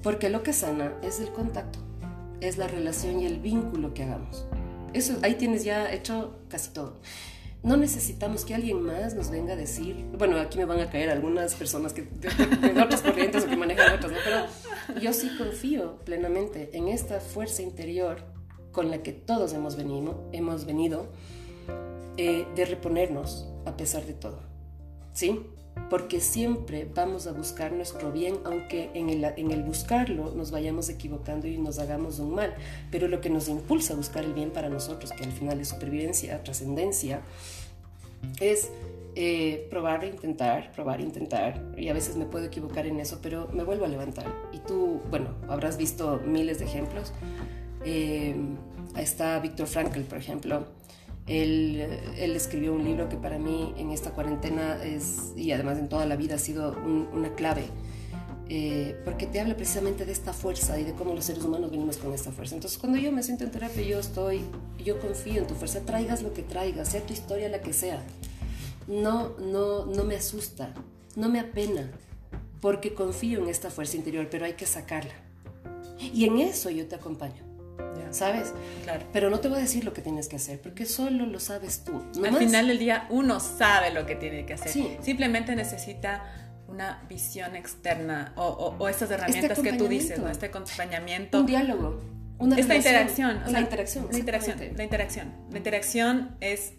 Porque 0.03 0.30
lo 0.30 0.43
que 0.43 0.53
sana 0.53 0.93
es 1.01 1.20
el 1.20 1.30
contacto, 1.30 1.80
es 2.39 2.59
la 2.59 2.67
relación 2.67 3.20
y 3.20 3.26
el 3.26 3.39
vínculo 3.39 3.95
que 3.95 4.03
hagamos. 4.03 4.45
Eso, 4.93 5.17
ahí 5.24 5.34
tienes 5.34 5.63
ya 5.63 5.91
hecho 5.91 6.36
casi 6.49 6.70
todo. 6.70 6.99
no 7.63 7.78
necesitamos 7.78 8.45
que 8.45 8.53
alguien 8.53 8.84
más 8.84 9.15
nos 9.15 9.32
venga 9.32 9.53
a 9.53 9.55
decir, 9.55 10.05
bueno, 10.15 10.38
aquí 10.38 10.59
me 10.59 10.65
van 10.65 10.82
a 10.82 10.89
caer 10.91 11.09
algunas 11.09 11.55
personas 11.55 11.93
que 11.93 12.03
de, 12.03 12.80
otras 12.80 13.01
corrientes 13.01 13.45
o 13.45 13.47
que 13.47 13.57
manejan 13.57 13.95
otras, 13.95 14.11
¿no? 14.11 14.20
pero 14.24 14.99
yo 15.01 15.13
sí 15.13 15.32
confío 15.36 15.97
plenamente 16.05 16.70
en 16.78 16.89
esta 16.89 17.20
fuerza 17.20 17.63
interior 17.63 18.22
con 18.72 18.91
la 18.91 19.01
que 19.01 19.13
todos 19.13 19.51
hemos 19.53 19.78
venido, 19.78 20.30
hemos 20.32 20.65
venido 20.65 21.07
eh, 22.17 22.45
de 22.55 22.65
reponernos 22.65 23.47
a 23.65 23.76
pesar 23.76 24.05
de 24.05 24.13
todo, 24.13 24.41
¿sí? 25.11 25.39
Porque 25.89 26.19
siempre 26.19 26.88
vamos 26.93 27.27
a 27.27 27.32
buscar 27.32 27.71
nuestro 27.71 28.11
bien, 28.11 28.39
aunque 28.43 28.91
en 28.93 29.09
el, 29.09 29.23
en 29.23 29.51
el 29.51 29.63
buscarlo 29.63 30.34
nos 30.36 30.51
vayamos 30.51 30.89
equivocando 30.89 31.47
y 31.47 31.57
nos 31.57 31.80
hagamos 31.80 32.19
un 32.19 32.36
mal. 32.36 32.55
Pero 32.91 33.07
lo 33.07 33.21
que 33.21 33.30
nos 33.30 33.47
impulsa 33.47 33.93
a 33.93 33.97
buscar 33.97 34.23
el 34.23 34.34
bien 34.34 34.51
para 34.51 34.69
nosotros, 34.69 35.11
que 35.11 35.23
al 35.23 35.32
final 35.32 35.59
es 35.59 35.69
supervivencia, 35.69 36.43
trascendencia, 36.43 37.21
es 38.39 38.69
eh, 39.15 39.67
probar, 39.69 40.03
intentar, 40.05 40.71
probar, 40.71 41.01
intentar. 41.01 41.61
Y 41.77 41.89
a 41.89 41.93
veces 41.93 42.15
me 42.15 42.25
puedo 42.25 42.45
equivocar 42.45 42.86
en 42.86 42.99
eso, 42.99 43.19
pero 43.21 43.49
me 43.51 43.63
vuelvo 43.63 43.86
a 43.86 43.88
levantar. 43.88 44.25
Y 44.53 44.59
tú, 44.59 45.01
bueno, 45.09 45.36
habrás 45.47 45.77
visto 45.77 46.21
miles 46.25 46.59
de 46.59 46.65
ejemplos. 46.65 47.11
Eh, 47.84 48.36
está 48.97 49.39
Víctor 49.39 49.67
Frankl, 49.67 50.01
por 50.01 50.17
ejemplo. 50.17 50.65
Él, 51.30 51.80
escribió 52.17 52.73
un 52.73 52.84
libro 52.84 53.07
que 53.07 53.15
para 53.15 53.38
mí 53.38 53.73
en 53.77 53.91
esta 53.91 54.11
cuarentena 54.11 54.84
es, 54.84 55.34
y 55.36 55.51
además 55.51 55.77
en 55.77 55.88
toda 55.88 56.05
la 56.05 56.15
vida 56.15 56.36
ha 56.36 56.39
sido 56.39 56.75
una 57.13 57.34
clave, 57.36 57.65
eh, 58.49 58.99
porque 59.05 59.27
te 59.27 59.39
habla 59.39 59.55
precisamente 59.55 60.05
de 60.05 60.11
esta 60.11 60.34
fuerza 60.34 60.80
y 60.80 60.84
de 60.84 60.93
cómo 60.93 61.13
los 61.13 61.25
seres 61.25 61.43
humanos 61.43 61.69
venimos 61.69 61.97
con 61.97 62.13
esta 62.13 62.32
fuerza. 62.32 62.55
Entonces 62.55 62.80
cuando 62.80 62.97
yo 62.97 63.11
me 63.11 63.21
siento 63.21 63.43
en 63.43 63.51
terapia, 63.51 63.84
yo 63.84 63.99
estoy, 63.99 64.41
yo 64.84 64.99
confío 64.99 65.41
en 65.41 65.47
tu 65.47 65.53
fuerza, 65.53 65.82
traigas 65.82 66.23
lo 66.23 66.34
que 66.34 66.41
traigas, 66.41 66.89
sea 66.89 67.05
tu 67.05 67.13
historia 67.13 67.47
la 67.47 67.61
que 67.61 67.73
sea. 67.73 68.03
No, 68.88 69.38
no, 69.38 69.86
no 69.86 70.03
me 70.03 70.15
asusta, 70.15 70.73
no 71.15 71.30
me 71.30 71.39
apena, 71.39 71.91
porque 72.59 72.95
confío 72.95 73.39
en 73.39 73.49
esta 73.49 73.69
fuerza 73.69 73.97
interior, 73.97 74.27
pero 74.32 74.45
hay 74.45 74.53
que 74.53 74.65
sacarla. 74.65 75.13
Y 75.99 76.25
en 76.25 76.39
eso 76.39 76.71
yo 76.71 76.88
te 76.88 76.95
acompaño. 76.95 77.49
¿Sabes? 78.11 78.53
Claro. 78.84 79.05
Pero 79.13 79.30
no 79.30 79.39
te 79.39 79.49
voy 79.49 79.59
a 79.59 79.61
decir 79.61 79.86
lo 79.86 79.93
que 79.93 80.01
tienes 80.01 80.27
que 80.27 80.38
hacer, 80.38 80.59
porque 80.59 80.86
solo 80.86 81.27
lo 81.27 81.39
sabes 81.39 81.84
tú. 81.84 82.03
Al 82.25 82.36
final 82.38 82.67
del 82.67 82.80
día 82.80 83.05
uno 83.09 83.39
sabe 83.39 83.91
lo 83.91 84.05
que 84.05 84.15
tiene 84.15 84.45
que 84.45 84.53
hacer. 84.53 84.97
Simplemente 85.01 85.55
necesita 85.55 86.23
una 86.67 87.03
visión 87.09 87.55
externa 87.55 88.34
o, 88.36 88.75
o, 88.80 88.88
estas 88.88 89.09
herramientas 89.11 89.57
este 89.57 89.71
que 89.71 89.77
tú 89.77 89.88
dices, 89.88 90.19
¿no? 90.19 90.30
Este 90.30 90.47
acompañamiento. 90.47 91.39
Un 91.39 91.45
diálogo. 91.45 92.01
Una 92.38 92.57
Esta 92.57 92.75
interacción. 92.75 93.41
la 93.47 93.59
interacción. 93.59 94.07
La 94.11 94.17
interacción. 94.17 94.57
La 94.75 94.84
interacción. 94.84 95.34
La 95.51 95.57
interacción 95.57 96.38
es 96.39 96.73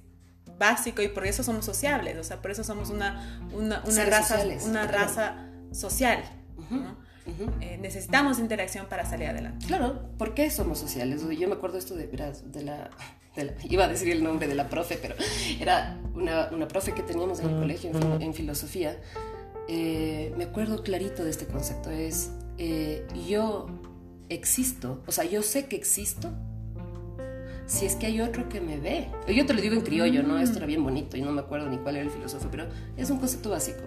básico 0.59 1.03
y 1.03 1.09
por 1.09 1.27
eso 1.27 1.43
somos 1.43 1.65
sociables, 1.65 2.17
o 2.19 2.25
sea, 2.25 2.41
por 2.43 2.51
eso 2.51 2.65
somos 2.65 2.91
una, 2.91 3.41
una, 3.53 3.83
una 3.85 4.05
raza, 4.05 4.41
una 4.65 4.87
raza 4.87 5.47
social. 5.73 6.23
Eh, 7.61 7.79
necesitamos 7.81 8.39
interacción 8.39 8.87
para 8.87 9.05
salir 9.05 9.29
adelante. 9.29 9.67
Claro, 9.67 10.01
¿por 10.19 10.35
qué 10.35 10.51
somos 10.51 10.79
sociales? 10.79 11.23
Yo 11.39 11.49
me 11.49 11.55
acuerdo 11.55 11.79
esto 11.79 11.95
de, 11.95 12.07
de 12.07 12.63
la, 12.63 12.91
iba 13.69 13.85
a 13.85 13.89
decir 13.89 14.11
el 14.11 14.23
nombre 14.23 14.49
de 14.49 14.55
la 14.55 14.69
profe, 14.69 14.99
pero 15.01 15.15
era 15.61 15.99
una, 16.15 16.49
una 16.51 16.69
profe 16.69 16.93
que 16.93 17.03
teníamos 17.03 17.41
en 17.41 17.51
el 17.51 17.61
colegio 17.61 17.91
en, 18.21 18.35
filosofía. 18.35 18.97
Eh, 19.69 20.33
me 20.37 20.45
acuerdo 20.45 20.83
clarito 20.83 21.25
de 21.25 21.31
este 21.31 21.47
concepto, 21.47 21.91
es 21.91 22.33
eh, 22.59 23.07
yo 23.29 23.67
existo, 24.29 25.03
o 25.07 25.13
sea, 25.13 25.25
yo 25.25 25.43
sé 25.43 25.67
que 25.67 25.77
existo 25.77 26.31
si 27.67 27.87
es 27.87 27.95
que 27.95 28.07
hay 28.07 28.21
otro 28.21 28.49
que 28.49 28.61
me 28.61 28.79
ve. 28.79 29.09
Yo 29.29 29.47
te 29.47 29.55
lo 29.55 29.61
digo 29.61 29.75
en 29.75 29.83
criollo, 29.83 30.25
¿no? 30.25 30.39
Esto 30.39 30.59
era 30.59 30.67
bien 30.67 30.83
bonito 30.83 31.17
y 31.17 31.23
no 31.23 31.31
me 31.31 31.41
acuerdo 31.41 31.69
ni 31.69 31.79
cuál 31.79 31.97
era 31.97 32.05
el 32.05 32.11
filósofo, 32.11 32.49
pero 32.51 32.69
es 32.97 33.11
un 33.11 33.19
concepto 33.19 33.51
básico. 33.51 33.83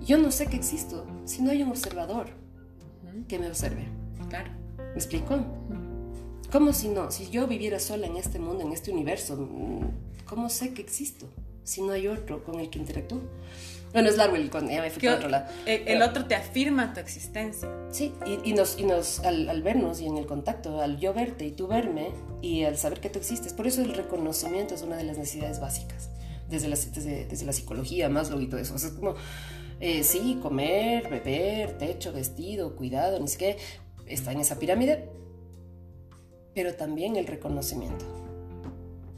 Yo 0.00 0.16
no 0.16 0.30
sé 0.30 0.46
que 0.46 0.56
existo 0.56 1.06
si 1.24 1.42
no 1.42 1.50
hay 1.50 1.62
un 1.62 1.70
observador 1.70 2.28
que 3.28 3.38
me 3.38 3.48
observe. 3.48 3.86
Claro. 4.28 4.50
¿Me 4.76 4.94
explico? 4.94 5.38
¿Cómo 6.50 6.72
si 6.72 6.88
no? 6.88 7.10
Si 7.10 7.30
yo 7.30 7.46
viviera 7.46 7.80
sola 7.80 8.06
en 8.06 8.16
este 8.16 8.38
mundo, 8.38 8.64
en 8.64 8.72
este 8.72 8.90
universo, 8.90 9.36
mm, 9.36 10.24
¿cómo 10.24 10.48
sé 10.48 10.72
que 10.72 10.82
existo 10.82 11.26
si 11.64 11.82
no 11.82 11.92
hay 11.92 12.06
otro 12.06 12.44
con 12.44 12.60
el 12.60 12.70
que 12.70 12.78
interactúo? 12.78 13.20
Bueno, 13.92 14.08
es 14.08 14.16
largo 14.16 14.34
el 14.34 14.50
ya 14.50 14.82
me 14.82 14.90
fui 14.90 15.06
otro 15.06 15.28
lado. 15.28 15.46
El, 15.66 16.02
otro 16.02 16.26
te 16.26 16.34
afirma 16.34 16.92
tu 16.92 16.98
existencia. 16.98 17.68
Sí, 17.92 18.12
y, 18.44 18.52
nos, 18.52 18.76
y 18.76 18.82
nos 18.82 19.20
al, 19.20 19.62
vernos 19.62 20.00
y 20.00 20.06
en 20.06 20.16
el 20.16 20.26
contacto, 20.26 20.80
al 20.80 20.98
yo 20.98 21.14
verte 21.14 21.46
y 21.46 21.52
tú 21.52 21.68
verme 21.68 22.10
y 22.42 22.64
al 22.64 22.76
saber 22.76 22.98
que 22.98 23.08
tú 23.08 23.20
existes, 23.20 23.52
por 23.52 23.68
eso 23.68 23.82
el 23.82 23.94
reconocimiento 23.94 24.74
es 24.74 24.82
una 24.82 24.96
de 24.96 25.04
las 25.04 25.16
necesidades 25.16 25.60
básicas, 25.60 26.10
desde 26.48 26.68
la, 26.68 26.74
desde, 26.74 27.26
desde 27.26 27.46
la 27.46 27.52
psicología, 27.52 28.08
más 28.08 28.32
y 28.36 28.46
todo 28.46 28.60
eso. 28.60 28.74
O 28.74 28.78
sea, 28.78 28.88
es 28.88 28.96
como 28.96 29.14
eh, 29.86 30.02
sí, 30.02 30.38
comer, 30.40 31.10
beber, 31.10 31.76
techo, 31.76 32.10
vestido, 32.10 32.74
cuidado, 32.74 33.20
ni 33.20 33.28
siquiera 33.28 33.58
está 34.06 34.32
en 34.32 34.40
esa 34.40 34.58
pirámide, 34.58 35.10
pero 36.54 36.74
también 36.74 37.16
el 37.16 37.26
reconocimiento. 37.26 38.06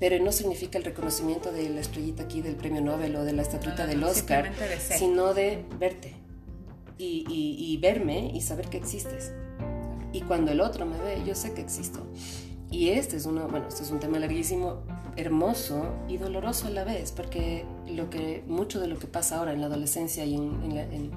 Pero 0.01 0.23
no 0.25 0.33
significa 0.33 0.77
el 0.77 0.83
reconocimiento 0.83 1.53
de 1.53 1.71
la 1.71 1.81
estrellita 1.81 2.25
aquí 2.25 2.43
del 2.43 2.57
premio 2.57 2.81
Nobel 2.81 3.15
o 3.15 3.25
de 3.25 3.33
la 3.33 3.43
estatuita 3.43 3.87
del 3.87 4.03
Oscar, 4.03 4.51
sino 4.81 5.35
de 5.35 5.65
verte 5.79 6.15
y, 6.99 7.25
y 7.29 7.77
verme 7.77 8.33
y 8.35 8.41
saber 8.41 8.67
que 8.69 8.79
existes. 8.79 9.33
Y 10.13 10.23
cuando 10.23 10.51
el 10.51 10.61
otro 10.61 10.85
me 10.85 10.99
ve, 10.99 11.23
yo 11.25 11.37
sé 11.37 11.55
que 11.55 11.61
existo. 11.61 12.05
Y 12.73 12.89
este 12.89 13.17
es 13.17 13.27
uno, 13.27 13.47
bueno, 13.47 13.69
este 13.69 13.85
es 13.85 13.91
un 13.93 14.01
tema 14.01 14.19
larguísimo, 14.19 14.83
hermoso 15.17 15.95
y 16.09 16.19
doloroso 16.19 16.67
a 16.67 16.71
la 16.71 16.85
vez, 16.85 17.13
porque 17.13 17.65
lo 17.89 18.11
que, 18.11 18.43
mucho 18.47 18.81
de 18.81 18.87
lo 18.87 18.99
que 18.99 19.07
pasa 19.07 19.39
ahora 19.39 19.53
en 19.53 19.61
la 19.61 19.67
adolescencia 19.67 20.25
y 20.25 20.35
en, 20.35 21.11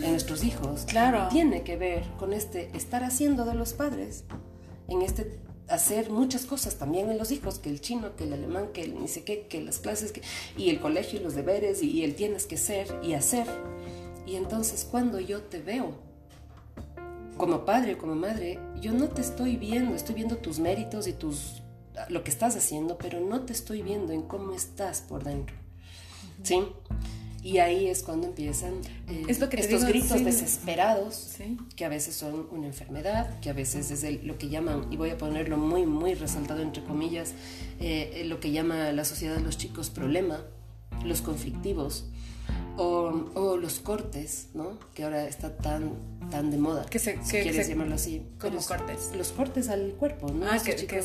nuestros 0.00 0.44
hijos 0.44 0.84
claro. 0.86 1.28
tiene 1.30 1.62
que 1.62 1.76
ver 1.76 2.04
con 2.18 2.32
este 2.32 2.70
estar 2.76 3.02
haciendo 3.04 3.44
de 3.44 3.54
los 3.54 3.72
padres, 3.72 4.24
en 4.88 5.02
este 5.02 5.38
hacer 5.68 6.10
muchas 6.10 6.46
cosas 6.46 6.76
también 6.76 7.10
en 7.10 7.18
los 7.18 7.30
hijos, 7.30 7.58
que 7.58 7.70
el 7.70 7.80
chino, 7.80 8.16
que 8.16 8.24
el 8.24 8.32
alemán, 8.32 8.68
que 8.72 8.82
el 8.82 8.98
ni 8.98 9.06
sé 9.06 9.22
qué, 9.22 9.46
que 9.48 9.60
las 9.62 9.78
clases, 9.78 10.10
que, 10.10 10.22
y 10.56 10.70
el 10.70 10.80
colegio 10.80 11.20
y 11.20 11.22
los 11.22 11.34
deberes, 11.34 11.82
y, 11.82 11.90
y 11.90 12.04
el 12.04 12.16
tienes 12.16 12.46
que 12.46 12.56
ser 12.56 12.88
y 13.02 13.14
hacer. 13.14 13.46
Y 14.26 14.36
entonces 14.36 14.86
cuando 14.88 15.20
yo 15.20 15.42
te 15.42 15.60
veo 15.60 15.94
como 17.36 17.64
padre 17.64 17.94
o 17.94 17.98
como 17.98 18.14
madre, 18.14 18.58
yo 18.80 18.92
no 18.92 19.08
te 19.08 19.22
estoy 19.22 19.56
viendo, 19.56 19.94
estoy 19.94 20.14
viendo 20.14 20.36
tus 20.36 20.58
méritos 20.58 21.06
y 21.06 21.12
tus 21.12 21.59
lo 22.08 22.24
que 22.24 22.30
estás 22.30 22.56
haciendo, 22.56 22.98
pero 22.98 23.20
no 23.20 23.42
te 23.42 23.52
estoy 23.52 23.82
viendo 23.82 24.12
en 24.12 24.22
cómo 24.22 24.54
estás 24.54 25.00
por 25.00 25.24
dentro. 25.24 25.56
¿Sí? 26.42 26.62
Y 27.42 27.58
ahí 27.58 27.86
es 27.86 28.02
cuando 28.02 28.26
empiezan 28.26 28.74
eh, 29.08 29.24
estos 29.28 29.48
gritos 29.48 30.24
desesperados, 30.24 31.36
que 31.74 31.84
a 31.86 31.88
veces 31.88 32.14
son 32.14 32.46
una 32.50 32.66
enfermedad, 32.66 33.40
que 33.40 33.48
a 33.48 33.54
veces 33.54 33.90
es 33.90 34.22
lo 34.24 34.36
que 34.36 34.50
llaman, 34.50 34.86
y 34.90 34.96
voy 34.96 35.10
a 35.10 35.16
ponerlo 35.16 35.56
muy, 35.56 35.86
muy 35.86 36.14
resaltado 36.14 36.60
entre 36.60 36.84
comillas, 36.84 37.32
eh, 37.80 38.24
lo 38.26 38.40
que 38.40 38.50
llama 38.50 38.92
la 38.92 39.04
sociedad 39.04 39.36
de 39.36 39.42
los 39.42 39.56
chicos 39.56 39.88
problema, 39.88 40.44
los 41.02 41.22
conflictivos, 41.22 42.04
o, 42.76 43.56
los 43.56 43.80
cortes, 43.80 44.48
¿no? 44.54 44.78
Que 44.94 45.04
ahora 45.04 45.26
está 45.26 45.56
tan, 45.56 45.92
tan 46.30 46.50
de 46.50 46.58
moda, 46.58 46.86
que 46.86 46.98
se, 46.98 47.22
si 47.22 47.40
quieres 47.40 47.68
llamarlo 47.68 47.94
así. 47.94 48.22
¿Cómo 48.40 48.60
cortes? 48.60 49.12
Los 49.16 49.32
cortes 49.32 49.68
al 49.68 49.92
cuerpo, 49.92 50.30
¿no? 50.30 50.46
Ah, 50.46 50.58
que, 50.58 51.02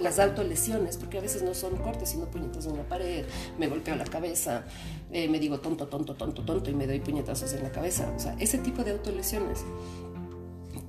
las 0.00 0.18
autolesiones, 0.18 0.96
porque 0.96 1.18
a 1.18 1.20
veces 1.20 1.42
no 1.42 1.54
son 1.54 1.76
cortes, 1.76 2.10
sino 2.10 2.26
puñetazos 2.26 2.72
en 2.72 2.78
la 2.78 2.88
pared, 2.88 3.24
me 3.58 3.68
golpeo 3.68 3.96
la 3.96 4.04
cabeza, 4.04 4.64
eh, 5.12 5.28
me 5.28 5.38
digo 5.38 5.60
tonto, 5.60 5.86
tonto, 5.86 6.14
tonto, 6.14 6.42
tonto 6.42 6.70
y 6.70 6.74
me 6.74 6.86
doy 6.86 7.00
puñetazos 7.00 7.52
en 7.52 7.62
la 7.62 7.70
cabeza. 7.70 8.12
O 8.16 8.18
sea, 8.18 8.36
ese 8.38 8.58
tipo 8.58 8.82
de 8.82 8.92
autolesiones 8.92 9.64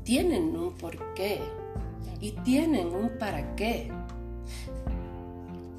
tienen 0.03 0.55
un 0.55 0.73
porqué 0.75 1.39
y 2.21 2.31
tienen 2.43 2.87
un 2.87 3.09
para 3.19 3.55
qué. 3.55 3.91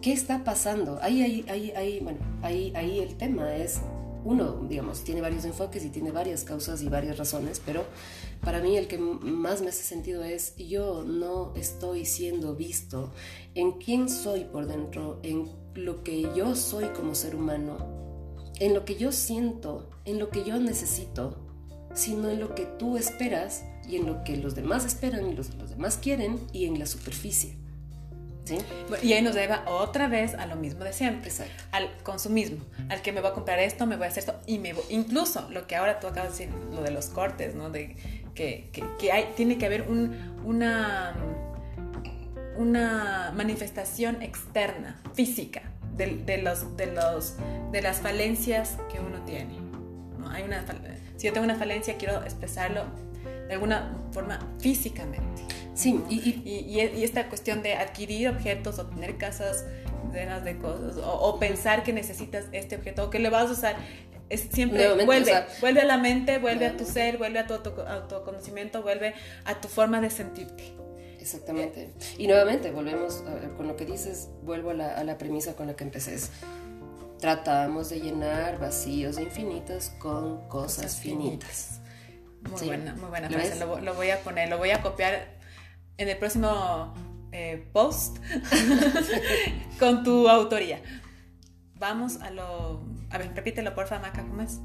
¿Qué 0.01 0.12
está 0.12 0.45
pasando? 0.45 1.01
Ahí, 1.03 1.20
ahí, 1.22 1.45
ahí, 1.49 1.72
ahí, 1.74 2.01
bueno, 2.01 2.20
ahí, 2.43 2.72
ahí 2.76 3.01
el 3.01 3.16
tema 3.16 3.57
es 3.57 3.80
uno, 4.26 4.66
digamos, 4.68 5.04
tiene 5.04 5.20
varios 5.20 5.44
enfoques 5.44 5.84
y 5.84 5.90
tiene 5.90 6.10
varias 6.10 6.42
causas 6.42 6.82
y 6.82 6.88
varias 6.88 7.16
razones, 7.16 7.62
pero 7.64 7.84
para 8.42 8.60
mí 8.60 8.76
el 8.76 8.88
que 8.88 8.98
más 8.98 9.62
me 9.62 9.68
hace 9.68 9.84
sentido 9.84 10.24
es 10.24 10.56
yo 10.56 11.04
no 11.04 11.54
estoy 11.54 12.04
siendo 12.04 12.56
visto 12.56 13.12
en 13.54 13.72
quién 13.72 14.08
soy 14.08 14.44
por 14.44 14.66
dentro, 14.66 15.20
en 15.22 15.48
lo 15.74 16.02
que 16.02 16.28
yo 16.34 16.56
soy 16.56 16.86
como 16.86 17.14
ser 17.14 17.36
humano, 17.36 17.76
en 18.58 18.74
lo 18.74 18.84
que 18.84 18.96
yo 18.96 19.12
siento, 19.12 19.90
en 20.04 20.18
lo 20.18 20.30
que 20.30 20.42
yo 20.42 20.58
necesito, 20.58 21.36
sino 21.94 22.28
en 22.28 22.40
lo 22.40 22.56
que 22.56 22.66
tú 22.66 22.96
esperas 22.96 23.64
y 23.88 23.94
en 23.94 24.06
lo 24.06 24.24
que 24.24 24.36
los 24.38 24.56
demás 24.56 24.84
esperan 24.84 25.28
y 25.28 25.34
los, 25.34 25.54
los 25.54 25.70
demás 25.70 25.98
quieren 25.98 26.40
y 26.52 26.64
en 26.64 26.80
la 26.80 26.86
superficie. 26.86 27.56
Y 29.03 29.12
ahí 29.12 29.22
nos 29.22 29.34
lleva 29.34 29.64
otra 29.66 30.09
vez 30.09 30.34
a 30.34 30.47
lo 30.47 30.57
mismo 30.57 30.84
de 30.84 30.92
siempre, 30.92 31.30
al 31.72 31.90
consumismo, 32.03 32.64
al 32.88 33.03
que 33.03 33.12
me 33.12 33.20
voy 33.20 33.30
a 33.30 33.34
comprar 33.34 33.59
esto, 33.59 33.86
me 33.86 33.97
voy 33.97 34.07
a 34.07 34.09
hacer 34.09 34.20
esto, 34.20 34.40
y 34.47 34.59
me 34.59 34.74
incluso 34.88 35.49
lo 35.51 35.66
que 35.66 35.76
ahora 35.76 36.01
tú 36.01 36.07
acabas 36.07 36.38
de 36.38 36.47
decir, 36.47 36.61
lo 36.72 36.82
de 36.82 36.90
los 36.90 37.07
cortes, 37.07 37.55
¿no? 37.55 37.70
De, 37.70 37.97
que, 38.34 38.70
que, 38.99 39.12
hay, 39.12 39.32
tiene 39.34 39.59
que 39.59 39.66
haber 39.66 39.82
un, 39.82 40.14
una, 40.44 41.16
una 42.57 43.32
manifestación 43.34 44.22
externa, 44.22 45.01
física, 45.14 45.62
de, 45.97 46.38
los, 46.42 46.76
de, 46.76 46.86
los, 46.86 47.36
de 47.72 47.82
las 47.82 48.01
falencias 48.01 48.76
que 48.92 49.01
uno 49.01 49.24
tiene. 49.24 49.59
¿no? 50.18 50.28
Hay 50.28 50.42
una, 50.42 50.64
si 51.16 51.26
yo 51.26 51.32
tengo 51.32 51.44
una 51.44 51.57
falencia, 51.57 51.97
quiero 51.97 52.22
expresarlo 52.22 52.84
de 53.49 53.55
alguna 53.55 53.97
forma 54.12 54.38
físicamente. 54.59 55.42
Sí, 55.76 56.00
y, 56.08 56.14
y, 56.14 56.80
y, 56.80 57.04
esta 57.04 57.28
cuestión 57.28 57.62
de 57.62 57.74
adquirir 57.74 58.30
objetos 58.30 58.78
o 58.78 58.86
tener 58.86 59.18
casas 59.18 59.64
llenas 60.10 60.42
de 60.42 60.56
cosas 60.56 60.96
o, 61.02 61.38
pensar 61.38 61.82
que 61.82 61.92
necesitas 61.92 62.46
este 62.52 62.76
objeto 62.76 63.04
o 63.04 63.10
que 63.10 63.18
le 63.18 63.28
vas 63.28 63.50
a 63.50 63.52
usar 63.52 63.76
es 64.30 64.48
siempre 64.50 65.04
vuelve, 65.04 65.32
vuelve 65.60 65.80
a 65.82 65.84
la 65.84 65.98
mente, 65.98 66.38
vuelve 66.38 66.66
a 66.66 66.76
tu 66.76 66.84
ser, 66.84 67.18
vuelve 67.18 67.38
a 67.38 67.46
tu 67.46 67.54
autoconocimiento, 67.54 68.82
vuelve 68.82 69.14
a 69.44 69.60
tu 69.60 69.68
forma 69.68 70.00
de 70.00 70.10
sentirte. 70.10 70.72
Exactamente. 71.20 71.92
Y 72.18 72.26
nuevamente, 72.26 72.70
volvemos 72.70 73.22
con 73.56 73.68
lo 73.68 73.76
que 73.76 73.84
dices, 73.84 74.28
vuelvo 74.42 74.70
a 74.70 74.74
la, 74.74 75.18
premisa 75.18 75.54
con 75.54 75.66
la 75.66 75.76
que 75.76 75.84
empecé. 75.84 76.18
Tratamos 77.18 77.90
de 77.90 78.00
llenar 78.00 78.58
vacíos 78.58 79.18
infinitos 79.20 79.90
con 79.98 80.48
cosas, 80.48 80.96
finitas. 80.96 81.80
Muy 82.50 82.66
buena, 82.66 82.94
muy 82.94 83.08
buena 83.08 83.28
frase. 83.30 83.56
Lo, 83.58 83.94
voy 83.94 84.10
a 84.10 84.20
poner, 84.20 84.48
lo 84.48 84.58
voy 84.58 84.70
a 84.70 84.82
copiar 84.82 85.36
en 85.99 86.09
el 86.09 86.18
próximo 86.18 86.94
eh, 87.32 87.66
post 87.72 88.18
con 89.78 90.05
tu 90.05 90.28
autoría. 90.28 90.80
Vamos 91.74 92.16
a 92.22 92.30
lo... 92.30 92.80
A 93.11 93.18
ver, 93.18 93.32
repítelo, 93.34 93.74
porfa, 93.74 93.99
Maca, 93.99 94.22
¿cómo 94.22 94.42
es? 94.42 94.61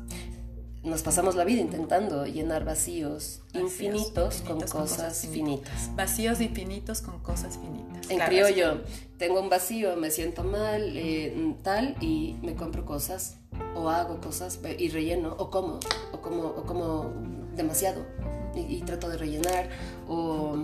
nos 0.83 1.03
pasamos 1.03 1.35
la 1.35 1.43
vida 1.43 1.61
intentando 1.61 2.25
llenar 2.25 2.65
vacíos, 2.65 3.41
infinitos, 3.53 4.41
con, 4.41 4.61
cosas, 4.61 5.27
finitas. 5.27 5.95
Vacíos 5.95 6.41
infinitos 6.41 7.01
con 7.01 7.19
cosas 7.19 7.59
finitas. 7.59 8.09
En 8.09 8.19
criollo, 8.19 8.81
tengo 9.17 9.39
un 9.39 9.49
vacío, 9.49 9.95
me 9.95 10.09
siento 10.09 10.43
mal, 10.43 10.97
eh, 10.97 11.55
tal, 11.61 11.95
y 12.01 12.37
me 12.41 12.55
compro 12.55 12.83
cosas, 12.85 13.37
o 13.75 13.89
hago 13.89 14.19
cosas 14.21 14.59
y 14.77 14.89
relleno, 14.89 15.35
o 15.37 15.51
como, 15.51 15.79
o 16.11 16.21
como, 16.21 16.47
o 16.47 16.63
como 16.63 17.11
demasiado, 17.55 18.03
y, 18.55 18.77
y 18.77 18.81
trato 18.81 19.07
de 19.07 19.17
rellenar, 19.17 19.69
o 20.07 20.57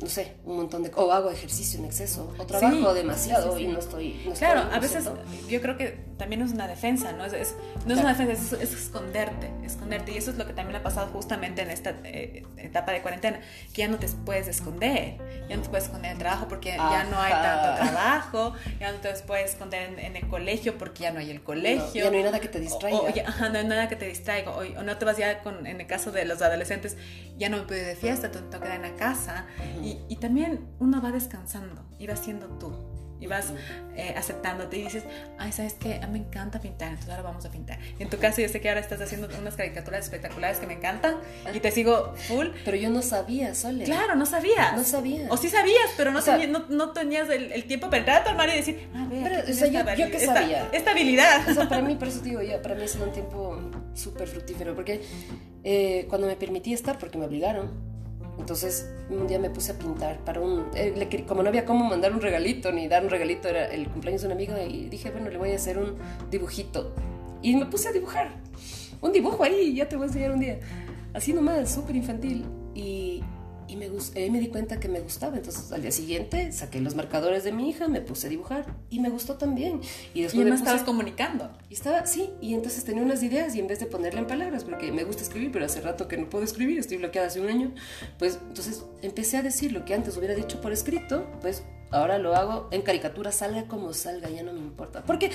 no 0.00 0.08
sé, 0.08 0.34
un 0.44 0.56
montón 0.56 0.82
de... 0.82 0.92
o 0.94 1.10
hago 1.10 1.30
ejercicio 1.30 1.78
en 1.78 1.86
exceso, 1.86 2.32
o 2.38 2.44
trabajo 2.44 2.92
demasiado 2.92 3.58
y 3.58 3.66
no 3.66 3.78
estoy... 3.78 4.12
claro, 4.38 4.70
a 4.72 4.78
veces 4.78 5.08
yo 5.48 5.60
creo 5.62 5.76
que 5.78 6.06
también 6.16 6.42
es 6.42 6.52
una 6.52 6.66
defensa, 6.66 7.12
¿no? 7.12 7.24
Es, 7.24 7.54
no 7.84 7.94
es 7.94 8.00
una 8.00 8.14
defensa, 8.14 8.56
es, 8.60 8.72
esconderte, 8.72 9.50
esconderte. 9.64 10.12
Y 10.12 10.16
eso 10.16 10.30
es 10.30 10.38
lo 10.38 10.46
que 10.46 10.52
también 10.52 10.76
ha 10.76 10.82
pasado 10.82 11.08
justamente 11.08 11.62
en 11.62 11.70
esta 11.70 11.94
eh, 12.04 12.44
etapa 12.56 12.92
de 12.92 13.02
cuarentena, 13.02 13.40
que 13.72 13.82
ya 13.82 13.88
no 13.88 13.98
te 13.98 14.08
puedes 14.08 14.48
esconder, 14.48 15.18
ya 15.48 15.56
no 15.56 15.62
te 15.62 15.68
puedes 15.68 15.84
esconder 15.84 16.10
en 16.10 16.16
el 16.16 16.18
trabajo 16.18 16.46
porque 16.48 16.76
ya 16.76 17.04
no 17.04 17.18
hay 17.18 17.32
tanto 17.32 17.82
trabajo, 17.82 18.54
ya 18.80 18.92
no 18.92 18.98
te 18.98 19.12
puedes 19.26 19.50
esconder 19.50 19.98
en, 19.98 20.16
el 20.16 20.28
colegio 20.28 20.78
porque 20.78 21.04
ya 21.04 21.12
no 21.12 21.20
hay 21.20 21.30
el 21.30 21.42
colegio. 21.42 22.04
ya 22.04 22.10
no 22.10 22.16
hay 22.16 22.22
nada 22.22 22.40
que 22.40 22.48
te 22.48 22.60
distraiga. 22.60 22.98
O, 22.98 23.08
no 23.50 23.58
hay 23.58 23.64
nada 23.66 23.88
que 23.88 23.96
te 23.96 24.06
distraiga, 24.06 24.52
o, 24.52 24.82
no 24.82 24.96
te 24.96 25.04
vas 25.04 25.16
ya 25.16 25.42
con, 25.42 25.66
en 25.66 25.80
el 25.80 25.86
caso 25.86 26.12
de 26.12 26.24
los 26.24 26.40
adolescentes, 26.40 26.96
ya 27.36 27.48
no 27.50 27.58
me 27.58 27.62
puedo 27.64 27.80
ir 27.80 27.86
de 27.86 27.96
fiesta, 27.96 28.30
tengo 28.30 28.48
que 28.48 28.58
quedar 28.58 28.76
en 28.76 28.82
la 28.82 28.96
casa. 28.96 29.46
También 30.26 30.66
uno 30.80 31.00
va 31.00 31.12
descansando 31.12 31.84
y 32.00 32.08
va 32.08 32.16
siendo 32.16 32.48
tú 32.58 32.72
y 33.20 33.28
vas 33.28 33.52
eh, 33.94 34.12
aceptándote 34.16 34.76
y 34.76 34.82
dices, 34.82 35.04
ay, 35.38 35.52
¿sabes 35.52 35.74
qué? 35.74 36.00
A 36.02 36.08
mí 36.08 36.18
me 36.18 36.26
encanta 36.26 36.60
pintar, 36.60 36.88
entonces 36.88 37.10
ahora 37.10 37.22
vamos 37.22 37.44
a 37.44 37.50
pintar. 37.52 37.78
en 38.00 38.10
tu 38.10 38.18
caso 38.18 38.40
yo 38.40 38.48
sé 38.48 38.60
que 38.60 38.68
ahora 38.68 38.80
estás 38.80 39.00
haciendo 39.00 39.28
unas 39.40 39.54
caricaturas 39.54 40.04
espectaculares 40.04 40.58
que 40.58 40.66
me 40.66 40.74
encantan 40.74 41.14
y 41.54 41.60
te 41.60 41.70
sigo 41.70 42.12
full. 42.16 42.48
Pero 42.64 42.76
yo 42.76 42.90
no 42.90 43.02
sabía, 43.02 43.54
Sole. 43.54 43.84
Claro, 43.84 44.16
no 44.16 44.26
sabías. 44.26 44.76
No 44.76 44.82
sabía. 44.82 45.28
O 45.30 45.36
sí 45.36 45.48
sabías, 45.48 45.92
pero 45.96 46.10
no, 46.10 46.20
no, 46.70 46.90
tenías 46.90 47.30
el, 47.30 47.64
tiempo 47.66 47.86
para 47.86 47.98
entrar 47.98 48.22
a 48.22 48.24
tu 48.24 48.30
armario 48.30 48.54
y 48.54 48.58
decir, 48.58 48.88
ah, 48.96 49.06
ver, 49.08 49.22
pero, 49.22 49.52
o 49.52 49.54
sea, 49.54 49.68
yo, 49.68 49.94
yo 49.94 50.10
que 50.10 50.18
sabía. 50.18 50.68
Esta, 50.72 50.90
habilidad. 50.90 51.48
O 51.48 51.54
sea, 51.54 51.68
para 51.68 51.82
mí, 51.82 51.94
por 51.94 52.08
eso 52.08 52.18
digo, 52.18 52.42
ya, 52.42 52.60
para 52.60 52.74
mí 52.74 52.82
ha 52.82 52.88
sido 52.88 53.04
un 53.04 53.12
tiempo 53.12 53.60
súper 53.94 54.26
fructífero, 54.26 54.74
porque 54.74 55.02
eh, 55.62 56.06
cuando 56.08 56.26
me 56.26 56.34
permití 56.34 56.72
estar, 56.72 56.98
porque 56.98 57.16
me 57.16 57.26
obligaron, 57.26 57.95
entonces 58.38 58.90
un 59.08 59.26
día 59.26 59.38
me 59.38 59.50
puse 59.50 59.72
a 59.72 59.78
pintar 59.78 60.18
para 60.24 60.40
un... 60.40 60.66
Eh, 60.74 61.24
como 61.26 61.42
no 61.42 61.48
había 61.48 61.64
cómo 61.64 61.84
mandar 61.88 62.12
un 62.12 62.20
regalito 62.20 62.72
ni 62.72 62.88
dar 62.88 63.04
un 63.04 63.10
regalito, 63.10 63.48
era 63.48 63.66
el 63.66 63.88
cumpleaños 63.88 64.22
de 64.22 64.28
una 64.28 64.34
amiga 64.34 64.62
y 64.64 64.88
dije, 64.88 65.10
bueno, 65.10 65.30
le 65.30 65.38
voy 65.38 65.52
a 65.52 65.56
hacer 65.56 65.78
un 65.78 65.96
dibujito. 66.30 66.94
Y 67.42 67.56
me 67.56 67.66
puse 67.66 67.88
a 67.88 67.92
dibujar. 67.92 68.34
Un 69.00 69.12
dibujo 69.12 69.44
ahí, 69.44 69.74
ya 69.74 69.88
te 69.88 69.96
voy 69.96 70.04
a 70.04 70.06
enseñar 70.08 70.32
un 70.32 70.40
día. 70.40 70.60
Así 71.14 71.32
nomás, 71.32 71.72
súper 71.72 71.96
infantil. 71.96 72.44
Y, 72.74 73.22
y 73.76 73.78
me, 73.78 73.90
eh, 74.14 74.30
me 74.30 74.40
di 74.40 74.48
cuenta 74.48 74.80
que 74.80 74.88
me 74.88 75.00
gustaba. 75.00 75.36
Entonces 75.36 75.70
al 75.72 75.82
día 75.82 75.90
siguiente 75.90 76.52
saqué 76.52 76.80
los 76.80 76.94
marcadores 76.94 77.44
de 77.44 77.52
mi 77.52 77.68
hija, 77.68 77.88
me 77.88 78.00
puse 78.00 78.26
a 78.26 78.30
dibujar 78.30 78.66
y 78.90 79.00
me 79.00 79.10
gustó 79.10 79.34
también. 79.34 79.80
Y 80.14 80.22
después 80.22 80.46
me 80.46 80.54
estabas 80.54 80.82
comunicando. 80.82 81.50
Y 81.70 81.74
estaba, 81.74 82.06
sí, 82.06 82.30
y 82.40 82.54
entonces 82.54 82.84
tenía 82.84 83.02
unas 83.02 83.22
ideas 83.22 83.54
y 83.54 83.60
en 83.60 83.66
vez 83.66 83.80
de 83.80 83.86
ponerle 83.86 84.20
en 84.20 84.26
palabras, 84.26 84.64
porque 84.64 84.90
me 84.92 85.04
gusta 85.04 85.22
escribir, 85.22 85.52
pero 85.52 85.64
hace 85.64 85.80
rato 85.80 86.08
que 86.08 86.16
no 86.16 86.28
puedo 86.28 86.44
escribir, 86.44 86.78
estoy 86.78 86.96
bloqueada 86.98 87.28
hace 87.28 87.40
un 87.40 87.48
año, 87.48 87.72
pues 88.18 88.38
entonces 88.48 88.84
empecé 89.02 89.36
a 89.36 89.42
decir 89.42 89.72
lo 89.72 89.84
que 89.84 89.94
antes 89.94 90.16
hubiera 90.16 90.34
dicho 90.34 90.60
por 90.60 90.72
escrito, 90.72 91.26
pues 91.40 91.62
Ahora 91.90 92.18
lo 92.18 92.34
hago 92.34 92.68
en 92.72 92.82
caricatura, 92.82 93.30
salga 93.30 93.66
como 93.68 93.94
salga, 93.94 94.28
ya 94.28 94.42
no 94.42 94.52
me 94.52 94.58
importa. 94.58 95.02
Porque, 95.02 95.30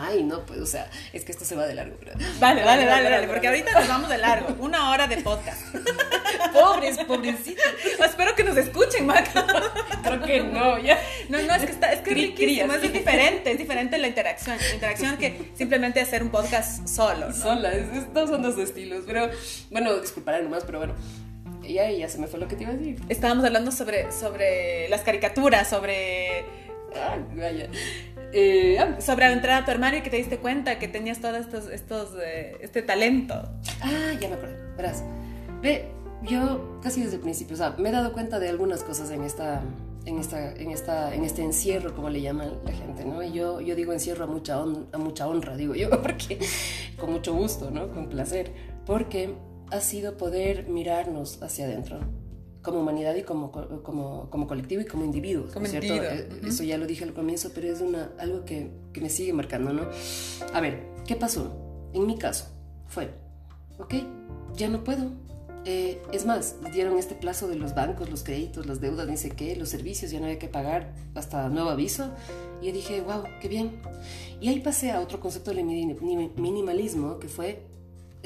ay, 0.00 0.24
no, 0.24 0.44
pues, 0.44 0.60
o 0.60 0.66
sea, 0.66 0.90
es 1.12 1.24
que 1.24 1.30
esto 1.30 1.44
se 1.44 1.54
va 1.54 1.64
de 1.66 1.74
largo. 1.74 1.96
Vale, 2.40 2.64
vale, 2.64 2.86
vale, 2.86 3.08
vale, 3.08 3.28
porque 3.32 3.46
ahorita 3.46 3.72
nos 3.72 3.88
vamos 3.88 4.08
de 4.08 4.18
largo. 4.18 4.56
Una 4.58 4.90
hora 4.90 5.06
de 5.06 5.18
podcast. 5.18 5.62
Pobres, 6.52 6.98
pobrecitos. 6.98 7.64
Espero 8.04 8.34
que 8.34 8.42
nos 8.42 8.56
escuchen, 8.56 9.06
Maca. 9.06 9.46
Creo 10.02 10.22
que 10.22 10.40
no, 10.40 10.78
ya. 10.78 10.98
No, 11.28 11.40
no, 11.42 11.54
es 11.54 11.64
que, 11.64 11.72
está, 11.72 11.92
es 11.92 12.00
que 12.00 12.10
es 12.10 12.16
riquísimo, 12.16 12.72
es 12.72 12.82
diferente, 12.92 13.52
es 13.52 13.58
diferente 13.58 13.98
la 13.98 14.08
interacción. 14.08 14.56
La 14.58 14.74
interacción 14.74 15.16
que 15.18 15.52
simplemente 15.54 16.00
hacer 16.00 16.22
un 16.22 16.30
podcast 16.30 16.88
solo, 16.88 17.28
¿no? 17.28 17.34
Sola, 17.34 17.72
estos 17.72 18.30
son 18.30 18.42
dos 18.42 18.58
estilos. 18.58 19.04
Pero, 19.06 19.30
bueno, 19.70 19.94
disculparán 19.98 20.44
nomás, 20.44 20.64
pero 20.64 20.78
bueno 20.78 20.94
y 21.66 21.78
ahí 21.78 21.98
ya 21.98 22.08
se 22.08 22.18
me 22.18 22.26
fue 22.26 22.40
lo 22.40 22.48
que 22.48 22.56
te 22.56 22.64
iba 22.64 22.72
a 22.72 22.76
decir. 22.76 23.00
Estábamos 23.08 23.44
hablando 23.44 23.70
sobre, 23.70 24.10
sobre 24.12 24.88
las 24.88 25.02
caricaturas, 25.02 25.68
sobre... 25.68 26.44
Ah, 26.94 27.18
vaya. 27.34 27.68
Eh, 28.32 28.78
ah. 28.78 29.00
sobre 29.00 29.26
entrar 29.32 29.62
a 29.62 29.64
tu 29.64 29.70
armario 29.70 30.00
y 30.00 30.02
que 30.02 30.10
te 30.10 30.16
diste 30.16 30.38
cuenta 30.38 30.78
que 30.78 30.88
tenías 30.88 31.20
todo 31.20 31.36
estos, 31.36 31.68
estos, 31.68 32.10
eh, 32.22 32.56
este 32.60 32.82
talento. 32.82 33.34
Ah, 33.80 34.12
ya 34.20 34.28
me 34.28 34.34
acuerdo. 34.34 34.56
Verás. 34.76 35.02
Ve, 35.62 35.86
yo 36.22 36.78
casi 36.82 37.02
desde 37.02 37.16
el 37.16 37.22
principio, 37.22 37.54
o 37.54 37.56
sea, 37.56 37.74
me 37.78 37.88
he 37.88 37.92
dado 37.92 38.12
cuenta 38.12 38.38
de 38.38 38.48
algunas 38.48 38.82
cosas 38.82 39.10
en 39.10 39.22
esta, 39.22 39.62
en 40.06 40.18
esta, 40.18 40.52
en 40.52 40.70
esta, 40.70 41.14
en 41.14 41.24
este 41.24 41.42
encierro, 41.42 41.94
como 41.94 42.08
le 42.10 42.20
llaman 42.20 42.52
la 42.64 42.72
gente, 42.72 43.04
¿no? 43.04 43.22
Y 43.22 43.32
yo, 43.32 43.60
yo 43.60 43.74
digo 43.74 43.92
encierro 43.92 44.24
a 44.24 44.26
mucha, 44.26 44.56
a 44.56 44.98
mucha 44.98 45.26
honra, 45.26 45.56
digo 45.56 45.74
yo, 45.74 45.90
porque 46.02 46.38
con 46.98 47.12
mucho 47.12 47.34
gusto, 47.34 47.70
¿no? 47.70 47.90
Con 47.92 48.08
placer, 48.08 48.52
porque 48.84 49.34
ha 49.70 49.80
sido 49.80 50.16
poder 50.16 50.68
mirarnos 50.68 51.42
hacia 51.42 51.66
adentro 51.66 52.00
como 52.66 52.80
humanidad 52.80 53.14
y 53.14 53.22
como, 53.22 53.52
como, 53.52 54.28
como 54.28 54.46
colectivo 54.48 54.82
y 54.82 54.86
como 54.86 55.04
individuos. 55.04 55.52
Como 55.52 55.66
¿cierto? 55.66 55.94
Eh, 55.94 56.28
eso 56.44 56.64
ya 56.64 56.76
lo 56.78 56.86
dije 56.86 57.04
al 57.04 57.14
comienzo, 57.14 57.52
pero 57.54 57.72
es 57.72 57.80
una, 57.80 58.10
algo 58.18 58.44
que, 58.44 58.70
que, 58.92 59.00
me 59.00 59.08
sigue 59.08 59.32
marcando, 59.32 59.72
¿no? 59.72 59.82
A 60.52 60.60
ver, 60.60 60.82
¿qué 61.06 61.14
pasó? 61.14 61.56
En 61.92 62.06
mi 62.06 62.18
caso 62.18 62.46
fue, 62.88 63.10
ok, 63.78 63.94
ya 64.56 64.68
no 64.68 64.82
puedo. 64.82 65.12
Eh, 65.64 66.00
es 66.12 66.26
más, 66.26 66.56
dieron 66.72 66.98
este 66.98 67.14
plazo 67.14 67.46
de 67.46 67.54
los 67.54 67.74
bancos, 67.74 68.10
los 68.10 68.24
créditos, 68.24 68.66
las 68.66 68.80
deudas, 68.80 69.08
ni 69.08 69.16
sé 69.16 69.30
qué, 69.30 69.54
los 69.54 69.68
servicios, 69.68 70.10
ya 70.10 70.18
no 70.18 70.26
había 70.26 70.38
que 70.38 70.48
pagar 70.48 70.92
hasta 71.14 71.48
nuevo 71.48 71.70
aviso. 71.70 72.10
Y 72.60 72.66
yo 72.66 72.72
dije, 72.72 73.00
wow, 73.00 73.22
qué 73.40 73.46
bien. 73.48 73.80
Y 74.40 74.48
ahí 74.48 74.58
pasé 74.58 74.90
a 74.90 75.00
otro 75.00 75.20
concepto 75.20 75.52
del 75.52 75.64
minimalismo, 75.64 77.18
que 77.20 77.28
fue 77.28 77.64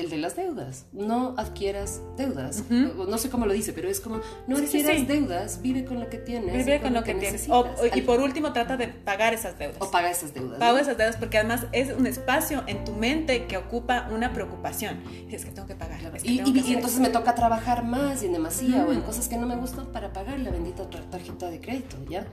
el 0.00 0.10
de 0.10 0.18
las 0.18 0.36
deudas. 0.36 0.86
No 0.92 1.34
adquieras 1.36 2.00
deudas. 2.16 2.64
No 2.68 3.18
sé 3.18 3.30
cómo 3.30 3.46
lo 3.46 3.52
dice, 3.52 3.72
pero 3.72 3.88
es 3.88 4.00
como, 4.00 4.20
no 4.46 4.56
adquieras 4.56 5.06
deudas, 5.06 5.62
vive 5.62 5.84
con 5.84 6.00
lo 6.00 6.08
que 6.08 6.18
tienes. 6.18 6.54
Vive 6.54 6.80
con, 6.80 6.94
lo 6.94 7.04
que, 7.04 7.14
tienes. 7.14 7.48
y 7.94 8.00
por 8.02 8.20
último, 8.20 8.52
trata 8.52 8.76
de 8.76 8.88
pagar 8.88 9.34
esas 9.34 9.58
deudas. 9.58 9.76
O 9.80 9.90
paga 9.90 10.10
esas 10.10 10.34
deudas. 10.34 10.58
Paga 10.58 10.80
esas 10.80 10.96
deudas 10.96 11.16
porque 11.16 11.38
además 11.38 11.66
es 11.72 11.92
un 11.92 12.06
espacio 12.06 12.64
en 12.66 12.84
tu 12.84 12.92
mente 12.92 13.46
que 13.46 13.56
ocupa 13.56 14.08
una 14.12 14.32
preocupación. 14.32 15.00
Es 15.30 15.44
que 15.44 15.50
tengo 15.52 15.68
que 15.68 15.76
pagar. 15.76 16.00
y, 16.22 16.40
entonces 16.72 17.00
me 17.00 17.10
toca 17.10 17.34
trabajar 17.34 17.84
más 17.84 18.22
y 18.22 18.26
en 18.26 18.32
demasía 18.32 18.84
o 18.86 18.92
en 18.92 19.02
cosas 19.02 19.28
que 19.28 19.36
no 19.36 19.46
me 19.46 19.56
gustan 19.56 19.86
para 19.92 20.12
pagar 20.12 20.38
la 20.40 20.50
bendita 20.50 20.88
tarjeta 20.88 21.50
de 21.50 21.60
crédito, 21.60 21.96
¿ya? 22.08 22.26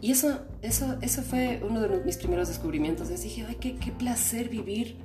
Y 0.00 0.12
eso, 0.12 0.40
eso, 0.62 0.96
eso 1.00 1.22
fue 1.22 1.62
uno 1.68 1.80
de 1.80 1.88
mis 2.00 2.16
primeros 2.16 2.48
descubrimientos. 2.48 3.08
dije, 3.08 3.44
ay, 3.48 3.56
qué, 3.60 3.76
qué 3.76 3.92
placer 3.92 4.48
vivir 4.48 4.96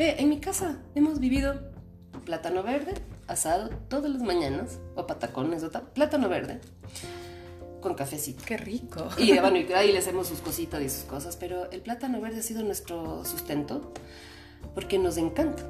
Ve, 0.00 0.14
en 0.18 0.30
mi 0.30 0.40
casa 0.40 0.78
hemos 0.94 1.20
vivido 1.20 1.60
plátano 2.24 2.62
verde, 2.62 2.94
asado 3.26 3.68
todas 3.90 4.10
las 4.10 4.22
mañanas, 4.22 4.78
o 4.94 5.06
patacones, 5.06 5.62
o 5.62 5.70
plátano 5.70 6.30
verde, 6.30 6.58
con 7.82 7.92
cafecito. 7.92 8.42
Qué 8.46 8.56
rico. 8.56 9.10
Y 9.18 9.38
bueno, 9.38 9.58
y 9.58 9.70
ahí 9.74 9.92
le 9.92 9.98
hacemos 9.98 10.28
sus 10.28 10.40
cositas 10.40 10.80
y 10.80 10.88
sus 10.88 11.02
cosas, 11.02 11.36
pero 11.36 11.70
el 11.70 11.82
plátano 11.82 12.18
verde 12.18 12.38
ha 12.38 12.42
sido 12.42 12.62
nuestro 12.62 13.26
sustento 13.26 13.92
porque 14.74 14.98
nos 14.98 15.18
encanta. 15.18 15.64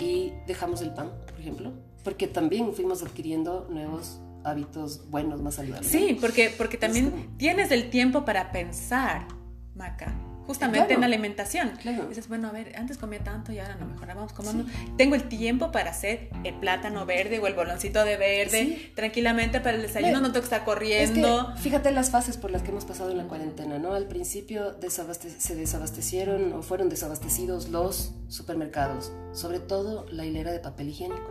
Y 0.00 0.32
dejamos 0.48 0.82
el 0.82 0.92
pan, 0.92 1.12
por 1.30 1.38
ejemplo, 1.38 1.72
porque 2.02 2.26
también 2.26 2.74
fuimos 2.74 3.04
adquiriendo 3.04 3.68
nuevos 3.70 4.18
hábitos 4.42 5.08
buenos, 5.08 5.40
más 5.40 5.54
saludables. 5.54 5.88
Sí, 5.88 6.18
porque, 6.20 6.52
porque 6.58 6.78
también 6.78 7.36
tienes 7.36 7.70
el 7.70 7.90
tiempo 7.90 8.24
para 8.24 8.50
pensar, 8.50 9.28
Maca 9.76 10.27
justamente 10.48 10.94
en 10.94 11.00
la 11.00 11.06
alimentación. 11.06 11.72
Dices, 12.08 12.26
bueno, 12.26 12.48
a 12.48 12.52
ver, 12.52 12.74
antes 12.74 12.96
comía 12.96 13.22
tanto 13.22 13.52
y 13.52 13.58
ahora 13.58 13.76
no, 13.76 13.84
mejor 13.84 14.08
vamos 14.08 14.32
comiendo. 14.32 14.64
Tengo 14.96 15.14
el 15.14 15.28
tiempo 15.28 15.70
para 15.70 15.90
hacer 15.90 16.30
el 16.42 16.54
plátano 16.54 17.04
verde 17.04 17.38
o 17.38 17.46
el 17.46 17.52
boloncito 17.52 18.02
de 18.02 18.16
verde 18.16 18.92
tranquilamente 18.94 19.60
para 19.60 19.76
el 19.76 19.82
desayuno, 19.82 20.22
no 20.22 20.28
tengo 20.28 20.40
que 20.40 20.54
estar 20.54 20.64
corriendo. 20.64 21.54
fíjate 21.58 21.90
las 21.90 22.10
fases 22.10 22.38
por 22.38 22.50
las 22.50 22.62
que 22.62 22.70
hemos 22.70 22.86
pasado 22.86 23.10
en 23.10 23.18
la 23.18 23.24
cuarentena, 23.24 23.78
¿no? 23.78 23.92
Al 23.92 24.06
principio 24.06 24.74
se 24.80 25.54
desabastecieron 25.54 26.54
o 26.54 26.62
fueron 26.62 26.88
desabastecidos 26.88 27.68
los 27.68 28.14
supermercados, 28.28 29.12
sobre 29.32 29.60
todo 29.60 30.06
la 30.10 30.24
hilera 30.24 30.50
de 30.50 30.60
papel 30.60 30.88
higiénico. 30.88 31.30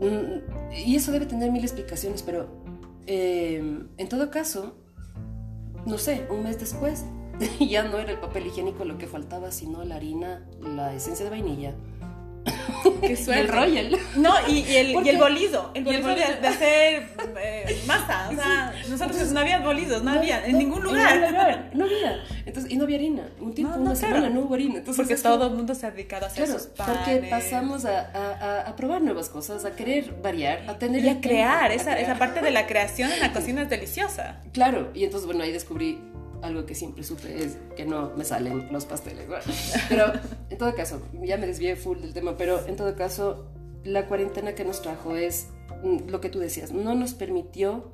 Mm, 0.00 0.72
y 0.86 0.96
eso 0.96 1.12
debe 1.12 1.26
tener 1.26 1.52
mil 1.52 1.62
explicaciones, 1.62 2.22
pero 2.22 2.48
eh, 3.06 3.84
en 3.98 4.08
todo 4.08 4.30
caso, 4.30 4.74
no 5.84 5.98
sé, 5.98 6.26
un 6.30 6.44
mes 6.44 6.58
después 6.58 7.04
ya 7.60 7.82
no 7.84 7.98
era 7.98 8.12
el 8.12 8.18
papel 8.18 8.46
higiénico 8.46 8.84
lo 8.84 8.98
que 8.98 9.06
faltaba, 9.06 9.50
sino 9.50 9.84
la 9.84 9.96
harina, 9.96 10.42
la 10.60 10.94
esencia 10.94 11.24
de 11.24 11.30
vainilla. 11.30 11.74
Qué 13.00 13.16
suerte. 13.24 13.42
el 13.42 13.48
royal. 13.48 13.98
No, 14.16 14.34
y, 14.48 14.64
el, 14.74 14.90
y 15.04 15.08
el 15.08 15.18
bolido. 15.18 15.70
El 15.74 15.84
bolido 15.84 16.08
de, 16.08 16.24
hacer 16.24 17.08
eh, 17.40 17.82
masa. 17.86 18.28
O 18.30 18.34
sea, 18.34 18.74
nosotros 18.88 19.30
no 19.32 19.40
había 19.40 19.60
bolidos, 19.60 20.02
no, 20.02 20.10
había, 20.10 20.44
en 20.44 20.58
ningún 20.58 20.82
lugar. 20.82 21.70
No 21.74 21.84
había, 21.84 22.22
Entonces, 22.44 22.70
y 22.70 22.76
no 22.76 22.84
había 22.84 22.96
harina. 22.96 23.28
Un 23.40 23.54
tiempo, 23.54 23.78
una 23.78 23.94
semana 23.94 24.28
no 24.28 24.40
hubo 24.40 24.54
harina. 24.54 24.78
Entonces, 24.78 25.06
porque 25.06 25.20
todo 25.20 25.46
el 25.46 25.54
mundo 25.54 25.74
se 25.74 25.86
ha 25.86 25.90
dedicado 25.90 26.26
a 26.26 26.28
hacer 26.28 26.44
claro, 26.44 26.58
sus 26.58 26.68
panes. 26.68 26.96
Porque 26.96 27.28
pasamos 27.28 27.84
a, 27.84 28.10
a, 28.10 28.60
a, 28.62 28.76
probar 28.76 29.00
nuevas 29.02 29.28
cosas, 29.28 29.64
a 29.64 29.74
querer 29.74 30.14
variar, 30.22 30.68
a 30.68 30.78
tener. 30.78 31.04
Y 31.04 31.08
a 31.08 31.20
crear. 31.20 31.72
esa, 31.72 31.98
esa 31.98 32.18
parte 32.18 32.40
de 32.40 32.50
la 32.50 32.66
creación 32.66 33.10
en 33.12 33.20
la 33.20 33.32
cocina 33.32 33.62
es 33.62 33.70
deliciosa. 33.70 34.40
Claro, 34.52 34.90
y 34.94 35.04
entonces, 35.04 35.26
bueno, 35.26 35.44
ahí 35.44 35.52
descubrí 35.52 35.98
algo 36.42 36.66
que 36.66 36.74
siempre 36.74 37.04
supe 37.04 37.42
es 37.42 37.56
que 37.76 37.84
no 37.84 38.12
me 38.16 38.24
salen 38.24 38.68
los 38.72 38.84
pasteles. 38.84 39.26
Pero 39.88 40.12
en 40.50 40.58
todo 40.58 40.74
caso, 40.74 41.02
ya 41.22 41.36
me 41.38 41.46
desvié 41.46 41.76
full 41.76 41.98
del 42.00 42.12
tema, 42.12 42.36
pero 42.36 42.66
en 42.66 42.76
todo 42.76 42.94
caso, 42.94 43.46
la 43.84 44.06
cuarentena 44.06 44.54
que 44.54 44.64
nos 44.64 44.82
trajo 44.82 45.16
es 45.16 45.48
mm, 45.82 46.10
lo 46.10 46.20
que 46.20 46.28
tú 46.28 46.38
decías, 46.38 46.72
no 46.72 46.94
nos 46.94 47.14
permitió 47.14 47.92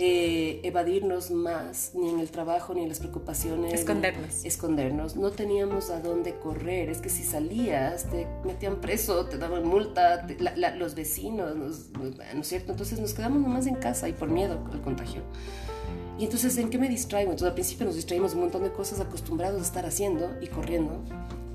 eh, 0.00 0.60
evadirnos 0.62 1.32
más, 1.32 1.90
ni 1.94 2.08
en 2.08 2.20
el 2.20 2.30
trabajo, 2.30 2.72
ni 2.72 2.82
en 2.82 2.88
las 2.88 3.00
preocupaciones. 3.00 3.74
Escondernos. 3.74 4.44
Escondernos. 4.44 5.16
No 5.16 5.32
teníamos 5.32 5.90
a 5.90 6.00
dónde 6.00 6.38
correr. 6.38 6.88
Es 6.88 7.00
que 7.00 7.08
si 7.08 7.24
salías, 7.24 8.08
te 8.08 8.28
metían 8.44 8.80
preso, 8.80 9.26
te 9.26 9.38
daban 9.38 9.66
multa, 9.66 10.24
los 10.76 10.94
vecinos, 10.94 11.56
¿no 11.56 11.66
es 12.40 12.46
cierto? 12.46 12.70
Entonces 12.70 13.00
nos 13.00 13.12
quedamos 13.12 13.42
nomás 13.42 13.66
en 13.66 13.74
casa 13.74 14.08
y 14.08 14.12
por 14.12 14.30
miedo 14.30 14.64
al 14.72 14.80
contagio. 14.82 15.22
Y 16.18 16.24
entonces, 16.24 16.58
¿en 16.58 16.68
qué 16.68 16.78
me 16.78 16.88
distraigo? 16.88 17.30
Entonces, 17.30 17.48
al 17.48 17.54
principio 17.54 17.86
nos 17.86 17.94
distraímos 17.94 18.34
un 18.34 18.40
montón 18.40 18.64
de 18.64 18.72
cosas 18.72 19.00
acostumbrados 19.00 19.60
a 19.60 19.64
estar 19.64 19.86
haciendo 19.86 20.36
y 20.40 20.48
corriendo. 20.48 21.04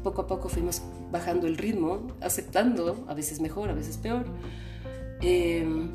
Poco 0.04 0.22
a 0.22 0.28
poco 0.28 0.48
fuimos 0.48 0.82
bajando 1.12 1.48
el 1.48 1.58
ritmo, 1.58 2.08
aceptando, 2.22 3.06
a 3.08 3.14
veces 3.14 3.42
mejor, 3.42 3.70
a 3.70 3.74
veces 3.74 3.98
peor. 3.98 4.26
Em, 5.22 5.92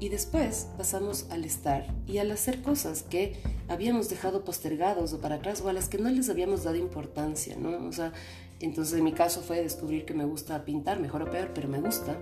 y 0.00 0.08
después 0.08 0.68
pasamos 0.76 1.26
al 1.30 1.44
estar 1.44 1.86
y 2.06 2.18
al 2.18 2.30
hacer 2.30 2.62
cosas 2.62 3.02
que 3.02 3.36
habíamos 3.68 4.08
dejado 4.08 4.44
postergados 4.44 5.12
o 5.12 5.20
para 5.20 5.36
atrás 5.36 5.62
o 5.62 5.68
a 5.68 5.72
las 5.72 5.88
que 5.88 5.98
no 5.98 6.10
les 6.10 6.28
habíamos 6.30 6.64
dado 6.64 6.76
importancia, 6.76 7.56
¿no? 7.56 7.86
O 7.86 7.92
sea, 7.92 8.12
entonces 8.60 8.98
en 8.98 9.04
mi 9.04 9.12
caso 9.12 9.40
fue 9.40 9.62
descubrir 9.62 10.04
que 10.04 10.14
me 10.14 10.24
gusta 10.24 10.64
pintar, 10.64 11.00
mejor 11.00 11.22
o 11.22 11.30
peor, 11.30 11.52
pero 11.54 11.68
me 11.68 11.80
gusta. 11.80 12.18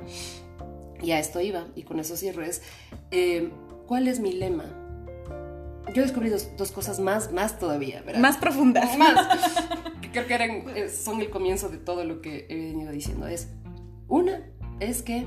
Y 1.00 1.12
a 1.12 1.20
esto 1.20 1.40
iba, 1.40 1.66
y 1.76 1.82
con 1.82 2.00
eso 2.00 2.16
cierro, 2.16 2.42
es, 2.42 2.62
em, 3.10 3.50
¿cuál 3.86 4.08
es 4.08 4.18
mi 4.18 4.32
lema? 4.32 4.77
Yo 5.94 6.02
descubrí 6.02 6.30
dos, 6.30 6.48
dos, 6.56 6.72
cosas 6.72 7.00
más, 7.00 7.32
más 7.32 7.58
todavía, 7.58 8.02
¿verdad? 8.02 8.20
Más 8.20 8.36
profundas. 8.36 8.96
Más. 8.96 9.28
que 10.02 10.10
creo 10.10 10.26
que 10.26 10.34
eran, 10.34 10.50
eh, 10.76 10.88
son 10.88 11.20
el 11.20 11.30
comienzo 11.30 11.68
de 11.68 11.78
todo 11.78 12.04
lo 12.04 12.20
que 12.20 12.46
he 12.48 12.56
venido 12.56 12.92
diciendo. 12.92 13.26
Es, 13.26 13.48
una, 14.08 14.42
es 14.80 15.02
que 15.02 15.26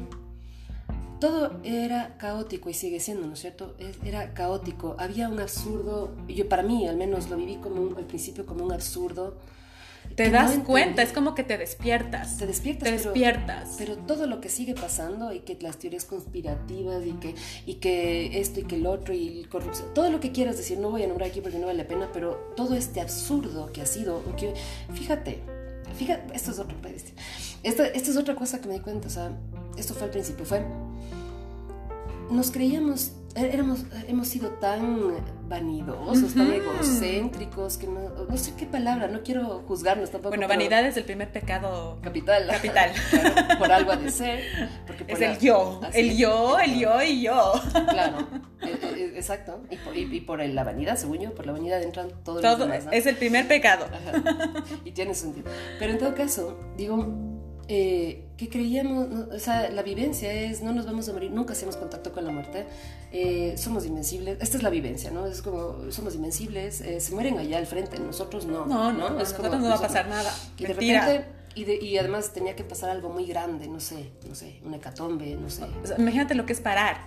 todo 1.19 1.59
era 1.63 2.17
caótico 2.17 2.69
y 2.69 2.73
sigue 2.73 2.99
siendo, 2.99 3.27
¿no 3.27 3.33
es 3.33 3.39
cierto? 3.39 3.75
Era 4.03 4.33
caótico. 4.33 4.95
Había 4.97 5.29
un 5.29 5.39
absurdo, 5.39 6.15
yo 6.27 6.49
para 6.49 6.63
mí 6.63 6.87
al 6.87 6.97
menos 6.97 7.29
lo 7.29 7.37
viví 7.37 7.57
como 7.57 7.95
al 7.95 8.05
principio 8.05 8.45
como 8.45 8.65
un 8.65 8.73
absurdo 8.73 9.37
te 10.15 10.29
das 10.29 10.57
cuenta, 10.59 11.01
es 11.01 11.11
como 11.11 11.35
que 11.35 11.43
te 11.43 11.57
despiertas. 11.57 12.37
Te 12.37 12.47
despiertas. 12.47 12.83
Te 12.83 12.91
despiertas. 12.91 13.75
Pero, 13.77 13.97
todo 13.97 14.27
lo 14.27 14.41
que 14.41 14.49
sigue 14.49 14.73
pasando 14.73 15.33
y 15.33 15.39
que 15.39 15.57
las 15.61 15.77
teorías 15.77 16.05
conspirativas 16.05 17.05
y 17.05 17.13
que, 17.13 17.35
y 17.65 17.75
que 17.75 18.39
esto 18.39 18.59
y 18.59 18.63
que 18.63 18.75
el 18.75 18.85
otro 18.85 19.13
y 19.13 19.45
corrupción, 19.49 19.93
todo 19.93 20.09
lo 20.09 20.19
que 20.19 20.31
quieras 20.31 20.57
decir, 20.57 20.79
no 20.79 20.89
voy 20.91 21.03
a 21.03 21.07
nombrar 21.07 21.29
aquí 21.29 21.41
porque 21.41 21.59
no 21.59 21.67
vale 21.67 21.83
la 21.83 21.87
pena, 21.87 22.09
pero 22.13 22.53
todo 22.55 22.75
este 22.75 23.01
absurdo 23.01 23.71
que 23.71 23.81
ha 23.81 23.85
sido, 23.85 24.23
que, 24.35 24.53
fíjate, 24.93 25.39
fíjate, 25.97 26.35
esto 26.35 26.51
es 26.51 26.59
otro 26.59 26.77
esto, 27.63 27.83
esto 27.83 28.11
es 28.11 28.17
otra 28.17 28.35
cosa 28.35 28.59
que 28.59 28.67
me 28.67 28.75
di 28.75 28.79
cuenta, 28.79 29.07
o 29.07 29.11
sea, 29.11 29.31
esto 29.77 29.93
fue 29.93 30.05
al 30.05 30.09
principio, 30.09 30.45
fue, 30.45 30.65
nos 32.31 32.49
creíamos 32.49 33.11
éramos, 33.35 33.85
hemos 34.07 34.27
sido 34.27 34.49
tan 34.49 35.15
vanidosos, 35.47 36.33
tan 36.33 36.51
egocéntricos, 36.51 37.77
que 37.77 37.87
no, 37.87 38.25
no, 38.29 38.37
sé 38.37 38.53
qué 38.57 38.65
palabra, 38.65 39.07
no 39.07 39.21
quiero 39.21 39.63
juzgarnos 39.67 40.09
tampoco. 40.09 40.29
Bueno, 40.29 40.47
vanidad 40.47 40.85
es 40.85 40.97
el 40.97 41.03
primer 41.03 41.31
pecado 41.31 41.99
capital. 42.01 42.47
Capital. 42.47 42.91
por 43.59 43.71
algo 43.71 43.91
ha 43.91 43.97
de 43.97 44.11
ser. 44.11 44.43
es 45.07 45.21
el 45.21 45.39
yo, 45.39 45.81
el 45.93 46.17
yo, 46.17 46.59
el 46.59 46.79
yo 46.79 47.01
y 47.01 47.21
yo. 47.21 47.53
Claro, 47.89 48.27
eh, 48.61 48.79
eh, 48.81 49.13
exacto. 49.15 49.61
Y 49.69 49.77
por, 49.77 49.97
y, 49.97 50.21
por, 50.21 50.39
la 50.39 50.63
vanidad, 50.63 50.95
según 50.97 51.19
yo, 51.19 51.35
por 51.35 51.45
la 51.45 51.51
vanidad 51.51 51.81
entran 51.81 52.09
todos 52.23 52.41
Todo 52.41 52.65
los 52.65 52.67
demás. 52.67 52.87
Es 52.91 53.05
el 53.05 53.15
primer 53.15 53.47
pecado. 53.47 53.87
Y 54.85 54.91
tiene 54.91 55.13
sentido. 55.13 55.49
Pero 55.79 55.93
en 55.93 55.97
todo 55.97 56.15
caso, 56.15 56.57
digo, 56.77 57.30
eh, 57.73 58.25
que 58.35 58.49
creíamos, 58.49 59.07
o 59.33 59.39
sea, 59.39 59.69
la 59.69 59.81
vivencia 59.81 60.29
es, 60.33 60.61
no 60.61 60.73
nos 60.73 60.85
vamos 60.85 61.07
a 61.07 61.13
morir, 61.13 61.31
nunca 61.31 61.53
hacemos 61.53 61.77
contacto 61.77 62.11
con 62.11 62.25
la 62.25 62.31
muerte, 62.33 62.65
eh, 63.13 63.53
somos 63.55 63.85
invencibles, 63.85 64.39
esta 64.41 64.57
es 64.57 64.63
la 64.63 64.69
vivencia, 64.69 65.09
¿no? 65.09 65.25
Es 65.25 65.41
como, 65.41 65.89
somos 65.89 66.15
invencible, 66.15 66.67
eh, 66.67 66.99
se 66.99 67.13
mueren 67.13 67.37
allá 67.37 67.59
al 67.59 67.65
frente, 67.65 67.97
nosotros 67.97 68.45
no. 68.45 68.65
No, 68.65 68.91
no, 68.91 69.11
no, 69.11 69.21
es 69.21 69.31
como, 69.31 69.47
no 69.47 69.69
va 69.69 69.75
a 69.75 69.79
pasar 69.79 70.09
nada. 70.09 70.35
Y 70.57 70.65
de 70.65 70.73
repente, 70.73 71.25
y, 71.55 71.71
y, 71.71 71.97
además 71.97 72.33
tenía 72.33 72.57
que 72.57 72.65
pasar 72.65 72.89
algo 72.89 73.07
muy 73.07 73.25
grande, 73.25 73.69
no 73.69 73.79
sé, 73.79 74.11
no 74.27 74.35
sé, 74.35 74.59
una 74.65 74.75
hecatombe, 74.75 75.37
no 75.37 75.49
sé. 75.49 75.63
imagínate 75.97 76.35
lo 76.35 76.45
que 76.45 76.51
es 76.51 76.59
parar, 76.59 76.97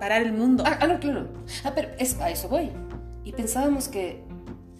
parar 0.00 0.22
el 0.22 0.32
mundo. 0.32 0.64
Ah, 0.66 0.76
ah 0.80 0.88
no, 0.88 0.98
claro. 0.98 1.28
Ah, 1.62 1.70
pero 1.72 1.90
es, 2.00 2.18
a 2.18 2.30
eso 2.30 2.48
voy. 2.48 2.72
Y 3.22 3.30
pensábamos 3.30 3.86
que 3.86 4.24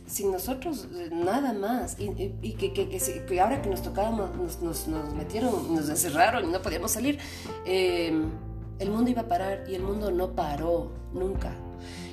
sin 0.06 0.30
nosotros 0.30 0.86
eh, 0.94 1.10
nada 1.12 1.52
más. 1.52 1.96
Y, 1.98 2.52
que, 2.54 3.40
ahora 3.40 3.62
que 3.62 3.68
nos 3.68 3.82
tocábamos, 3.82 4.60
nos, 4.62 4.88
metieron, 5.14 5.74
nos 5.74 5.88
encerraron 5.88 6.48
y 6.48 6.52
no 6.52 6.62
podíamos 6.62 6.92
salir, 6.92 7.18
em, 7.64 8.30
el 8.78 8.90
mundo 8.90 9.10
iba 9.10 9.22
a 9.22 9.28
parar 9.28 9.64
y 9.68 9.74
el 9.74 9.82
mundo 9.82 10.10
no 10.10 10.34
paró 10.34 10.92
nunca. 11.12 11.54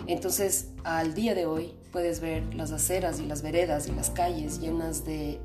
Entonces, 0.06 0.72
al 0.84 1.14
día 1.14 1.34
de 1.34 1.46
hoy 1.46 1.74
puedes 1.92 2.20
ver 2.20 2.54
las 2.56 2.72
aceras 2.72 3.20
y 3.20 3.26
las 3.26 3.42
veredas 3.42 3.88
y 3.88 3.92
las 3.92 4.10
calles 4.10 4.60
llenas 4.60 5.06
de, 5.06 5.40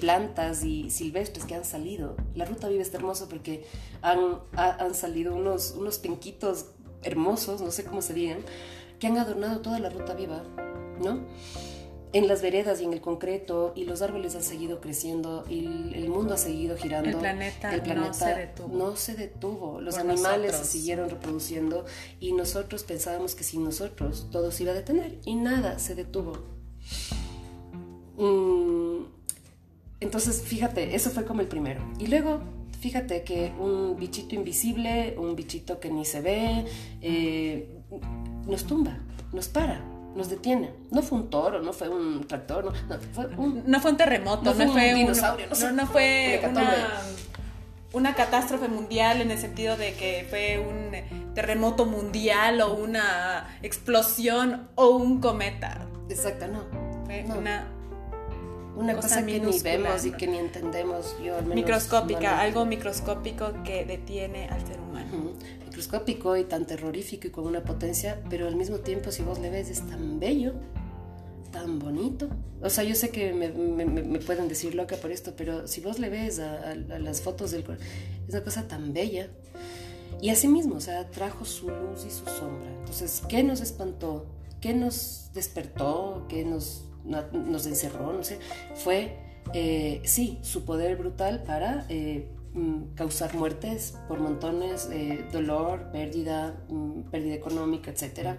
plantas 0.00 0.64
y 0.64 0.90
silvestres 0.90 1.46
que 1.46 1.54
han 1.54 1.64
salido. 1.64 2.16
La 2.34 2.44
ruta 2.44 2.68
viva 2.68 2.82
está 2.82 2.98
hermosa 2.98 3.26
porque 3.28 3.64
han, 4.02 4.40
han 4.56 4.94
salido 4.94 5.34
unos, 5.34 5.74
unos 5.78 5.98
penquitos 5.98 6.66
hermosos, 7.02 7.60
no 7.62 7.70
sé 7.70 7.84
cómo 7.84 8.02
se 8.02 8.12
digan, 8.12 8.38
que 8.98 9.06
han 9.06 9.16
adornado 9.16 9.60
toda 9.60 9.78
la 9.78 9.88
ruta 9.88 10.14
viva 10.14 10.42
¿no? 11.02 11.20
En 12.12 12.28
las 12.28 12.42
veredas 12.42 12.80
y 12.80 12.84
en 12.84 12.92
el 12.92 13.00
concreto, 13.00 13.72
y 13.74 13.86
los 13.86 14.00
árboles 14.00 14.36
han 14.36 14.44
seguido 14.44 14.80
creciendo, 14.80 15.44
y 15.48 15.92
el 15.94 16.08
mundo 16.08 16.34
ha 16.34 16.36
seguido 16.36 16.76
girando. 16.76 17.10
El 17.10 17.16
planeta, 17.16 17.76
no 17.96 18.14
se 18.14 18.34
detuvo. 18.34 18.76
No 18.76 18.96
se 18.96 19.14
detuvo. 19.14 19.80
Los 19.80 19.96
animales 19.96 20.54
se 20.54 20.64
siguieron 20.64 21.10
reproduciendo, 21.10 21.84
y 22.20 22.32
nosotros 22.32 22.84
pensábamos 22.84 23.34
que 23.34 23.42
sin 23.42 23.64
nosotros 23.64 24.28
todo 24.30 24.52
se 24.52 24.62
iba 24.62 24.70
a 24.72 24.76
detener, 24.76 25.18
y 25.24 25.34
nada 25.34 25.80
se 25.80 25.96
detuvo. 25.96 26.38
Mm, 28.16 29.06
entonces, 29.98 30.42
fíjate, 30.42 30.94
eso 30.94 31.10
fue 31.10 31.24
como 31.24 31.40
el 31.40 31.48
primero. 31.48 31.82
Y 31.98 32.06
luego 32.06 32.42
fíjate 32.78 33.24
que 33.24 33.50
un 33.58 33.96
bichito 33.98 34.34
invisible, 34.34 35.16
un 35.18 35.34
bichito 35.34 35.80
que 35.80 35.90
ni 35.90 36.04
se 36.04 36.20
ve, 36.20 36.66
eh, 37.00 37.80
nos 38.46 38.64
tumba, 38.66 38.98
nos 39.32 39.48
para 39.48 39.93
nos 40.14 40.28
detiene. 40.28 40.72
No 40.90 41.02
fue 41.02 41.18
un 41.18 41.30
toro, 41.30 41.60
no 41.60 41.72
fue 41.72 41.88
un 41.88 42.26
tractor, 42.26 42.64
no, 42.64 42.72
fue, 43.12 43.26
un, 43.26 43.62
no 43.66 43.80
fue 43.80 43.90
un 43.90 43.96
terremoto, 43.96 44.44
no, 44.44 44.54
fue, 44.54 44.66
un 44.66 44.94
dinosaurio, 44.94 45.46
no, 45.72 45.86
fue 45.86 46.40
una, 47.92 48.14
catástrofe 48.14 48.68
mundial 48.68 49.20
en 49.20 49.30
el 49.30 49.38
sentido 49.38 49.76
de 49.76 49.94
que 49.94 50.26
fue 50.28 50.58
un 50.58 51.34
terremoto 51.34 51.86
mundial 51.86 52.60
o 52.60 52.74
una 52.74 53.58
explosión 53.62 54.68
o 54.74 54.90
un 54.90 55.20
cometa. 55.20 55.86
Exacto, 56.08 56.46
no. 56.48 56.64
Fue 57.06 57.24
una 57.36 57.68
una 58.76 58.96
cosa, 58.96 59.24
que 59.24 59.38
ni 59.38 59.60
vemos 59.60 60.04
y 60.04 60.10
que 60.10 60.26
ni 60.26 60.38
entendemos. 60.38 61.16
Yo 61.22 61.40
microscópica, 61.42 62.40
algo 62.40 62.66
microscópico 62.66 63.52
que 63.62 63.84
detiene 63.84 64.48
al 64.48 64.66
ser 64.66 64.80
humano 64.80 65.32
y 65.76 66.44
tan 66.44 66.66
terrorífico 66.66 67.26
y 67.26 67.30
con 67.30 67.46
una 67.46 67.62
potencia, 67.62 68.22
pero 68.30 68.46
al 68.46 68.56
mismo 68.56 68.78
tiempo 68.78 69.10
si 69.10 69.22
vos 69.22 69.38
le 69.38 69.50
ves 69.50 69.70
es 69.70 69.86
tan 69.86 70.20
bello, 70.20 70.54
tan 71.50 71.78
bonito. 71.78 72.28
O 72.62 72.70
sea, 72.70 72.84
yo 72.84 72.94
sé 72.94 73.10
que 73.10 73.32
me, 73.32 73.48
me, 73.50 74.18
pueden 74.18 74.48
decir 74.48 74.74
loca 74.74 74.96
por 74.96 75.12
esto, 75.12 75.34
pero 75.36 75.68
si 75.68 75.80
vos 75.80 75.98
le 75.98 76.08
ves 76.08 76.40
a, 76.40 76.74
las 76.74 77.20
fotos 77.20 77.50
del 77.52 77.62
es 77.62 78.34
una 78.34 78.42
cosa 78.42 78.66
tan 78.66 78.92
bella. 78.92 79.28
Y 80.20 80.30
así 80.30 80.48
mismo, 80.48 80.76
o 80.76 80.80
sea, 80.80 81.10
trajo 81.10 81.44
su 81.44 81.68
luz 81.68 82.04
y 82.06 82.10
su 82.10 82.24
sombra. 82.24 82.70
Entonces, 82.78 83.22
¿qué 83.28 83.42
nos 83.42 83.60
espantó? 83.60 84.26
¿Qué 84.60 84.72
nos 84.74 85.30
despertó? 85.34 86.26
¿Qué 86.28 86.44
nos, 86.44 86.84
nos 87.04 87.66
encerró? 87.66 88.12
No 88.12 88.24
sé. 88.24 88.38
Fue, 88.74 89.16
eh, 89.52 90.00
sí, 90.04 90.38
su 90.42 90.64
poder 90.64 90.96
brutal 90.96 91.42
para 91.42 91.86
eh, 91.88 92.26
mm, 92.54 92.94
causar 92.94 93.34
muertes 93.34 93.94
por 94.08 94.20
montones, 94.20 94.88
eh, 94.92 95.26
dolor, 95.30 95.90
pérdida, 95.92 96.64
mm, 96.68 97.10
pérdida 97.10 97.34
económica, 97.34 97.90
etcétera 97.90 98.38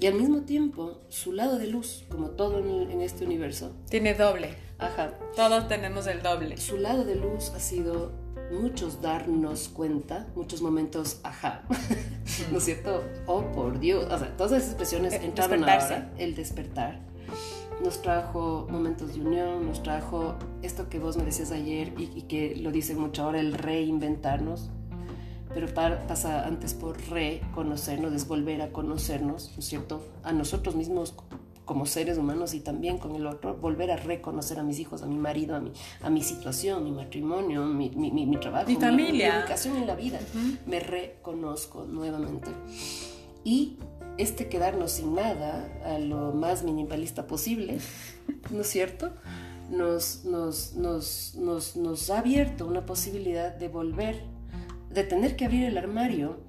y 0.00 0.06
al 0.06 0.14
mismo 0.14 0.40
tiempo, 0.42 1.02
su 1.10 1.32
lado 1.32 1.58
de 1.58 1.66
luz, 1.66 2.06
como 2.08 2.30
todo 2.30 2.58
en, 2.58 3.02
este 3.02 3.26
universo. 3.26 3.76
Tiene 3.90 4.14
doble. 4.14 4.54
Ajá. 4.78 5.12
Todos 5.36 5.68
tenemos 5.68 6.06
el 6.06 6.22
doble. 6.22 6.56
Su 6.56 6.78
lado 6.78 7.04
de 7.04 7.16
luz 7.16 7.50
ha 7.54 7.60
sido 7.60 8.12
muchos 8.50 9.02
darnos 9.02 9.68
cuenta, 9.68 10.26
muchos 10.34 10.62
momentos, 10.62 11.20
ajá, 11.22 11.64
¿no 12.50 12.58
es 12.58 12.64
cierto? 12.64 13.04
Oh, 13.26 13.42
por 13.52 13.78
Dios. 13.78 14.06
O 14.10 14.18
sea, 14.18 14.34
todas 14.38 14.52
esas 14.52 14.68
expresiones 14.68 15.12
el 15.12 15.22
entraron 15.24 15.64
ahora. 15.64 16.10
El 16.16 16.34
despertar. 16.34 17.00
Nos 17.82 18.02
trajo 18.02 18.66
momentos 18.70 19.14
de 19.14 19.20
unión, 19.20 19.66
nos 19.66 19.82
trajo 19.82 20.34
esto 20.62 20.88
que 20.88 20.98
vos 20.98 21.16
me 21.16 21.24
decías 21.24 21.50
ayer 21.50 21.94
y, 21.98 22.10
y 22.14 22.22
que 22.22 22.56
lo 22.56 22.70
dicen 22.72 23.00
mucho 23.00 23.24
ahora, 23.24 23.40
el 23.40 23.54
reinventarnos 23.54 24.70
pero 25.52 25.66
pasa 25.74 26.46
antes 26.46 26.74
por 26.74 26.96
reconocernos, 27.08 28.12
es 28.12 28.28
volver 28.28 28.62
a 28.62 28.72
conocernos, 28.72 29.50
¿no 29.54 29.58
es 29.58 29.64
cierto? 29.64 30.04
A 30.22 30.32
nosotros 30.32 30.76
mismos 30.76 31.14
como 31.64 31.86
seres 31.86 32.18
humanos 32.18 32.54
y 32.54 32.60
también 32.60 32.98
con 32.98 33.14
el 33.14 33.26
otro, 33.26 33.56
volver 33.56 33.92
a 33.92 33.96
reconocer 33.96 34.58
a 34.58 34.64
mis 34.64 34.80
hijos, 34.80 35.02
a 35.02 35.06
mi 35.06 35.16
marido, 35.16 35.54
a 35.54 35.60
mi, 35.60 35.72
a 36.02 36.10
mi 36.10 36.22
situación, 36.22 36.82
mi 36.82 36.90
matrimonio, 36.90 37.64
mi, 37.64 37.90
mi, 37.90 38.10
mi, 38.10 38.36
trabajo, 38.38 38.66
mi 38.66 38.76
familia, 38.76 39.32
mi, 39.32 39.38
educación 39.38 39.76
en 39.76 39.86
la 39.86 39.94
vida. 39.94 40.18
Me 40.66 40.80
reconozco 40.80 41.84
nuevamente. 41.84 42.50
Y 43.44 43.76
este 44.22 44.48
quedarnos 44.48 44.92
sin 44.92 45.14
nada, 45.14 45.68
a 45.84 45.98
lo 45.98 46.32
más 46.32 46.62
minimalista 46.62 47.26
posible, 47.26 47.78
¿no 48.50 48.60
es 48.60 48.66
cierto? 48.66 49.10
Nos, 49.70 50.24
nos, 50.24 50.74
nos, 50.74 51.34
nos, 51.36 51.76
nos 51.76 52.10
ha 52.10 52.18
abierto 52.18 52.66
una 52.66 52.84
posibilidad 52.86 53.54
de 53.54 53.68
volver 53.68 54.24
de 54.90 55.04
tener 55.04 55.36
que 55.36 55.44
abrir 55.44 55.64
el 55.64 55.78
armario, 55.78 56.40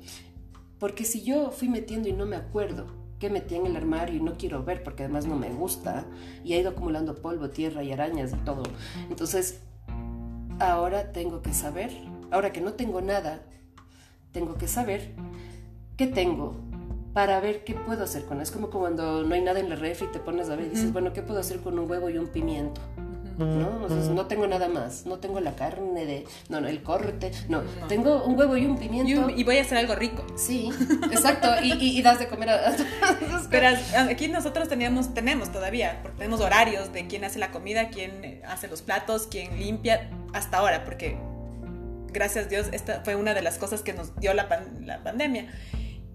porque 0.79 1.05
si 1.05 1.21
yo 1.21 1.51
fui 1.51 1.69
metiendo 1.69 2.09
y 2.09 2.13
no 2.13 2.25
me 2.25 2.35
acuerdo 2.35 2.87
qué 3.19 3.29
metí 3.29 3.55
en 3.55 3.67
el 3.67 3.75
armario 3.75 4.15
y 4.15 4.21
no 4.21 4.35
quiero 4.35 4.63
ver 4.63 4.83
porque 4.83 5.03
además 5.03 5.27
no 5.27 5.35
me 5.35 5.49
gusta 5.49 6.07
y 6.43 6.53
ha 6.53 6.59
ido 6.59 6.71
acumulando 6.71 7.21
polvo, 7.21 7.51
tierra 7.51 7.83
y 7.83 7.91
arañas 7.91 8.33
y 8.33 8.37
todo, 8.37 8.63
entonces 9.09 9.61
ahora 10.59 11.11
tengo 11.11 11.43
que 11.43 11.53
saber, 11.53 11.91
ahora 12.31 12.51
que 12.51 12.61
no 12.61 12.73
tengo 12.73 12.99
nada, 13.01 13.43
tengo 14.31 14.55
que 14.55 14.67
saber 14.67 15.13
qué 15.97 16.07
tengo 16.07 16.55
para 17.13 17.39
ver 17.39 17.63
qué 17.63 17.73
puedo 17.73 18.03
hacer 18.03 18.25
con 18.25 18.41
eso. 18.41 18.51
Es 18.51 18.51
como 18.51 18.69
cuando 18.69 19.23
no 19.23 19.35
hay 19.35 19.41
nada 19.41 19.59
en 19.59 19.69
la 19.69 19.75
refri 19.75 20.07
y 20.07 20.11
te 20.11 20.19
pones 20.19 20.49
a 20.49 20.55
ver 20.55 20.67
y 20.67 20.69
dices, 20.69 20.93
bueno, 20.93 21.13
¿qué 21.13 21.21
puedo 21.21 21.39
hacer 21.39 21.59
con 21.59 21.77
un 21.77 21.89
huevo 21.89 22.09
y 22.09 22.17
un 22.17 22.27
pimiento? 22.27 22.81
¿no? 23.45 23.87
no 23.87 24.25
tengo 24.27 24.47
nada 24.47 24.67
más, 24.67 25.05
no 25.05 25.19
tengo 25.19 25.39
la 25.39 25.55
carne 25.55 26.05
de, 26.05 26.25
no, 26.49 26.61
no 26.61 26.67
el 26.67 26.83
corte, 26.83 27.31
no, 27.49 27.61
tengo 27.87 28.23
un 28.23 28.37
huevo 28.37 28.57
y 28.57 28.65
un 28.65 28.77
pimiento. 28.77 29.29
Y, 29.29 29.43
voy 29.43 29.57
a 29.57 29.61
hacer 29.61 29.77
algo 29.77 29.95
rico. 29.95 30.25
Sí, 30.35 30.69
exacto, 31.11 31.49
y, 31.63 32.01
das 32.01 32.19
de 32.19 32.27
comer 32.27 32.49
a... 32.49 32.75
Pero 33.49 33.67
aquí 34.09 34.27
nosotros 34.27 34.67
teníamos, 34.67 35.13
tenemos 35.13 35.51
todavía, 35.51 35.99
porque 36.01 36.19
tenemos 36.19 36.41
horarios 36.41 36.93
de 36.93 37.07
quién 37.07 37.23
hace 37.23 37.39
la 37.39 37.51
comida, 37.51 37.89
quién 37.89 38.41
hace 38.45 38.67
los 38.67 38.81
platos, 38.81 39.27
quién 39.29 39.57
limpia, 39.59 40.09
hasta 40.33 40.57
ahora, 40.57 40.83
porque 40.83 41.17
gracias 42.11 42.45
a 42.45 42.49
Dios 42.49 42.67
esta 42.71 43.01
fue 43.03 43.15
una 43.15 43.33
de 43.33 43.41
las 43.41 43.57
cosas 43.57 43.81
que 43.81 43.93
nos 43.93 44.15
dio 44.19 44.33
la, 44.33 44.47
la 44.81 45.03
pandemia. 45.03 45.47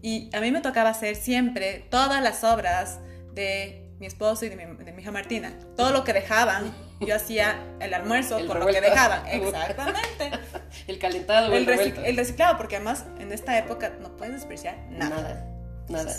Y 0.06 0.30
a 0.32 0.40
mí 0.40 0.52
me 0.52 0.60
tocaba 0.60 0.90
hacer 0.90 1.16
siempre 1.16 1.84
todas 1.90 2.22
las 2.22 2.44
obras 2.44 3.00
de 3.34 3.90
mi 3.98 4.06
esposo 4.06 4.44
y 4.44 4.50
de 4.50 4.54
mi, 4.54 5.02
hija 5.02 5.10
Martina. 5.10 5.52
Todo 5.76 5.90
lo 5.90 6.04
que 6.04 6.12
dejaban, 6.12 6.72
yo 7.00 7.16
hacía 7.16 7.58
el 7.80 7.92
almuerzo 7.92 8.38
con 8.46 8.60
lo 8.60 8.66
que 8.66 8.80
dejaban. 8.80 9.26
Exactamente. 9.26 10.30
el 10.86 11.00
calentado. 11.00 11.52
El, 11.52 11.68
el, 11.68 12.16
reciclado, 12.16 12.56
porque 12.56 12.76
además 12.76 13.04
en 13.18 13.32
esta 13.32 13.58
época 13.58 13.94
no 14.00 14.16
puedes 14.16 14.34
desperdiciar 14.34 14.78
nada. 14.90 15.16
Nada, 15.16 16.04
nada. 16.04 16.14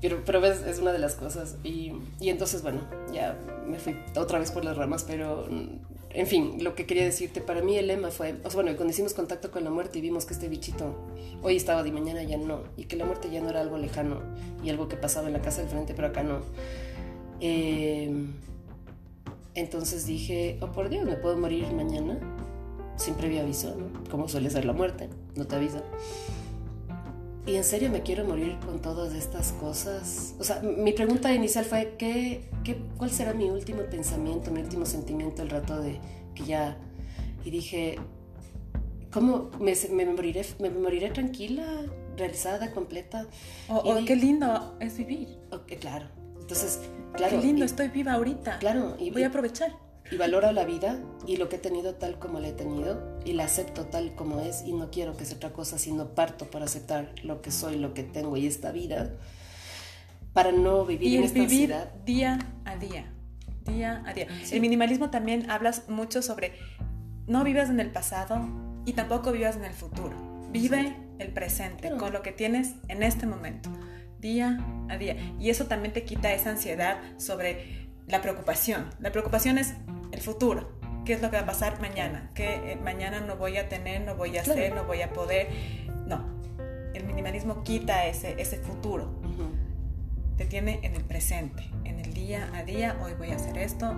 Pero, 0.00 0.24
pero 0.24 0.40
ves, 0.40 0.62
es 0.62 0.78
una 0.78 0.92
de 0.92 0.98
las 0.98 1.14
cosas. 1.14 1.56
Y, 1.62 1.92
y 2.18 2.30
entonces, 2.30 2.62
bueno, 2.62 2.88
ya 3.12 3.36
me 3.66 3.78
fui 3.78 3.94
otra 4.16 4.38
vez 4.38 4.50
por 4.52 4.64
las 4.64 4.74
ramas, 4.74 5.04
pero 5.04 5.46
en 6.14 6.26
fin, 6.26 6.62
lo 6.62 6.74
que 6.74 6.86
quería 6.86 7.04
decirte, 7.04 7.40
para 7.40 7.62
mí 7.62 7.76
el 7.76 7.86
lema 7.86 8.10
fue, 8.10 8.34
o 8.44 8.50
sea, 8.50 8.62
bueno, 8.62 8.76
cuando 8.76 8.92
hicimos 8.92 9.14
contacto 9.14 9.50
con 9.50 9.64
la 9.64 9.70
muerte 9.70 9.98
y 9.98 10.02
vimos 10.02 10.26
que 10.26 10.34
este 10.34 10.48
bichito 10.48 10.94
hoy 11.42 11.56
estaba 11.56 11.82
de 11.82 11.92
mañana 11.92 12.22
ya 12.22 12.36
no, 12.36 12.62
y 12.76 12.84
que 12.84 12.96
la 12.96 13.04
muerte 13.04 13.30
ya 13.30 13.40
no 13.40 13.50
era 13.50 13.60
algo 13.60 13.78
lejano 13.78 14.20
y 14.62 14.70
algo 14.70 14.88
que 14.88 14.96
pasaba 14.96 15.26
en 15.26 15.32
la 15.32 15.42
casa 15.42 15.60
del 15.62 15.70
frente, 15.70 15.94
pero 15.94 16.08
acá 16.08 16.22
no 16.22 16.42
Em, 17.44 18.34
entonces 19.56 20.06
dije, 20.06 20.58
oh 20.62 20.70
por 20.70 20.88
Dios, 20.88 21.04
me 21.04 21.16
puedo 21.16 21.36
morir 21.36 21.66
mañana 21.72 22.16
sin 22.96 23.14
previo 23.14 23.40
aviso, 23.40 23.74
¿no? 23.74 24.08
Como 24.08 24.28
suele 24.28 24.48
ser 24.48 24.64
la 24.64 24.72
muerte, 24.72 25.08
no 25.34 25.44
te 25.44 25.56
avisa. 25.56 25.82
Y 27.44 27.56
en 27.56 27.64
serio 27.64 27.90
me 27.90 28.02
quiero 28.02 28.24
morir 28.24 28.56
con 28.64 28.80
todas 28.80 29.14
estas 29.14 29.52
cosas. 29.52 30.34
O 30.38 30.44
sea, 30.44 30.60
mi 30.60 30.92
pregunta 30.92 31.32
inicial 31.34 31.64
fue, 31.64 31.96
¿qué, 31.98 32.48
qué, 32.62 32.76
cuál 32.96 33.10
será 33.10 33.34
mi 33.34 33.50
último 33.50 33.82
pensamiento, 33.90 34.52
mi 34.52 34.60
último 34.60 34.86
sentimiento 34.86 35.42
el 35.42 35.50
rato 35.50 35.80
de 35.80 35.98
que 36.34 36.44
ya... 36.44 36.76
Y 37.44 37.50
dije, 37.50 37.98
¿cómo 39.12 39.50
me, 39.58 39.74
me, 39.90 40.06
moriré, 40.06 40.46
me 40.60 40.70
moriré 40.70 41.10
tranquila, 41.10 41.66
realizada, 42.16 42.70
completa? 42.70 43.26
Oh, 43.68 43.96
qué 44.06 44.14
lindo 44.14 44.76
es 44.78 44.96
vivir. 44.96 45.40
Okay, 45.50 45.78
claro. 45.78 46.06
Entonces, 46.40 46.78
claro. 47.14 47.40
Qué 47.40 47.46
lindo, 47.46 47.64
estoy 47.64 47.88
viva 47.88 48.12
ahorita. 48.12 48.60
Claro. 48.60 48.96
Y 49.00 49.10
voy 49.10 49.24
a 49.24 49.28
aprovechar. 49.28 49.76
Y 50.12 50.18
valoro 50.18 50.52
la 50.52 50.66
vida 50.66 51.00
y 51.26 51.38
lo 51.38 51.48
que 51.48 51.56
he 51.56 51.58
tenido 51.58 51.94
tal 51.94 52.18
como 52.18 52.38
la 52.38 52.48
he 52.48 52.52
tenido 52.52 53.18
y 53.24 53.32
la 53.32 53.44
acepto 53.44 53.86
tal 53.86 54.14
como 54.14 54.40
es 54.40 54.62
y 54.66 54.74
no 54.74 54.90
quiero 54.90 55.16
que 55.16 55.24
sea 55.24 55.36
otra 55.36 55.54
cosa, 55.54 55.78
sino 55.78 56.14
parto 56.14 56.50
para 56.50 56.66
aceptar 56.66 57.14
lo 57.22 57.40
que 57.40 57.50
soy, 57.50 57.78
lo 57.78 57.94
que 57.94 58.02
tengo 58.02 58.36
y 58.36 58.46
esta 58.46 58.72
vida 58.72 59.10
para 60.34 60.52
no 60.52 60.84
vivir 60.84 61.08
y 61.08 61.16
en 61.16 61.22
esta 61.22 61.38
vivir 61.38 61.74
día 62.04 62.38
a 62.66 62.76
día, 62.76 63.10
día 63.64 64.02
a 64.06 64.12
día. 64.12 64.28
El 64.50 64.60
minimalismo 64.60 65.08
también 65.08 65.50
hablas 65.50 65.88
mucho 65.88 66.20
sobre 66.20 66.52
no 67.26 67.42
vivas 67.42 67.70
en 67.70 67.80
el 67.80 67.90
pasado 67.90 68.38
y 68.84 68.92
tampoco 68.92 69.32
vivas 69.32 69.56
en 69.56 69.64
el 69.64 69.72
futuro. 69.72 70.14
Vive 70.50 70.94
el 71.20 71.32
presente 71.32 71.90
con 71.96 72.12
lo 72.12 72.20
que 72.20 72.32
tienes 72.32 72.74
en 72.88 73.02
este 73.02 73.24
momento 73.24 73.70
día 74.20 74.58
a 74.90 74.98
día. 74.98 75.16
Y 75.40 75.48
eso 75.48 75.68
también 75.68 75.94
te 75.94 76.04
quita 76.04 76.34
esa 76.34 76.50
ansiedad 76.50 76.98
sobre 77.16 77.88
la 78.08 78.20
preocupación. 78.20 78.90
La 79.00 79.10
preocupación 79.10 79.56
es 79.56 79.74
el 80.12 80.20
futuro. 80.20 80.68
¿Qué 81.04 81.14
es 81.14 81.22
lo 81.22 81.30
que 81.30 81.36
va 81.36 81.42
a 81.42 81.46
pasar 81.46 81.80
mañana? 81.80 82.30
¿Qué 82.34 82.72
eh, 82.72 82.76
mañana 82.76 83.20
no 83.20 83.36
voy 83.36 83.56
a 83.56 83.68
tener, 83.68 84.02
no 84.02 84.14
voy 84.14 84.38
a 84.38 84.42
hacer, 84.42 84.72
no 84.74 84.84
voy 84.84 85.02
a 85.02 85.12
poder? 85.12 85.48
No. 86.06 86.24
El 86.94 87.04
minimalismo 87.04 87.64
quita 87.64 88.06
ese, 88.06 88.40
ese 88.40 88.58
futuro. 88.58 89.10
Te 90.36 90.46
tiene 90.46 90.80
en 90.82 90.94
el 90.94 91.04
presente, 91.04 91.68
en 91.84 91.98
el 91.98 92.14
día 92.14 92.50
a 92.54 92.62
día. 92.62 92.96
Hoy 93.02 93.14
voy 93.14 93.30
a 93.30 93.36
hacer 93.36 93.58
esto, 93.58 93.94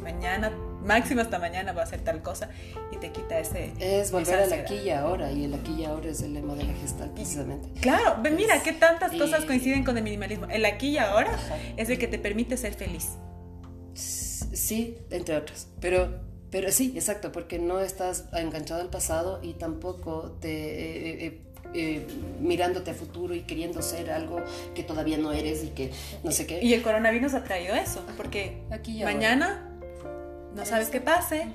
mañana, 0.00 0.50
máximo 0.84 1.20
hasta 1.20 1.38
mañana 1.38 1.72
voy 1.72 1.80
a 1.80 1.84
hacer 1.84 2.00
tal 2.00 2.22
cosa 2.22 2.48
y 2.92 2.96
te 2.96 3.10
quita 3.12 3.38
ese... 3.38 3.72
Es 3.78 4.12
volver 4.12 4.36
al 4.36 4.52
aquí 4.52 4.76
y 4.76 4.90
ahora 4.90 5.30
y 5.32 5.44
el 5.44 5.54
aquí 5.54 5.74
y 5.74 5.84
ahora 5.84 6.08
es 6.08 6.22
el 6.22 6.34
lema 6.34 6.54
de 6.54 6.64
la 6.64 6.74
gestal 6.74 7.10
precisamente. 7.10 7.68
Claro, 7.80 8.16
mira, 8.22 8.62
qué 8.62 8.72
tantas 8.72 9.12
cosas 9.12 9.44
coinciden 9.44 9.84
con 9.84 9.96
el 9.98 10.04
minimalismo. 10.04 10.46
El 10.46 10.64
aquí 10.64 10.90
y 10.90 10.98
ahora 10.98 11.38
es 11.76 11.90
el 11.90 11.98
que 11.98 12.08
te 12.08 12.18
permite 12.18 12.56
ser 12.56 12.74
feliz. 12.74 13.18
Sí, 14.66 14.98
entre 15.10 15.36
otras, 15.36 15.68
pero 15.80 16.08
pero 16.50 16.72
sí, 16.72 16.92
exacto, 16.94 17.32
porque 17.32 17.58
no 17.58 17.80
estás 17.80 18.24
enganchado 18.32 18.80
al 18.80 18.88
pasado 18.88 19.40
y 19.42 19.52
tampoco 19.52 20.36
te 20.40 20.48
eh, 20.48 21.26
eh, 21.26 21.40
eh, 21.74 22.06
mirándote 22.40 22.92
a 22.92 22.94
futuro 22.94 23.34
y 23.34 23.42
queriendo 23.42 23.82
ser 23.82 24.10
algo 24.10 24.42
que 24.74 24.82
todavía 24.82 25.18
no 25.18 25.32
eres 25.32 25.62
y 25.62 25.68
que 25.68 25.92
no 26.24 26.32
sé 26.32 26.46
qué. 26.46 26.64
Y 26.64 26.74
el 26.74 26.82
coronavirus 26.82 27.34
ha 27.34 27.44
traído 27.44 27.74
eso, 27.74 28.04
porque 28.16 28.62
Aquí 28.70 29.04
mañana 29.04 29.68
no 30.54 30.64
sabes 30.64 30.88
qué 30.88 31.00
pase. 31.00 31.48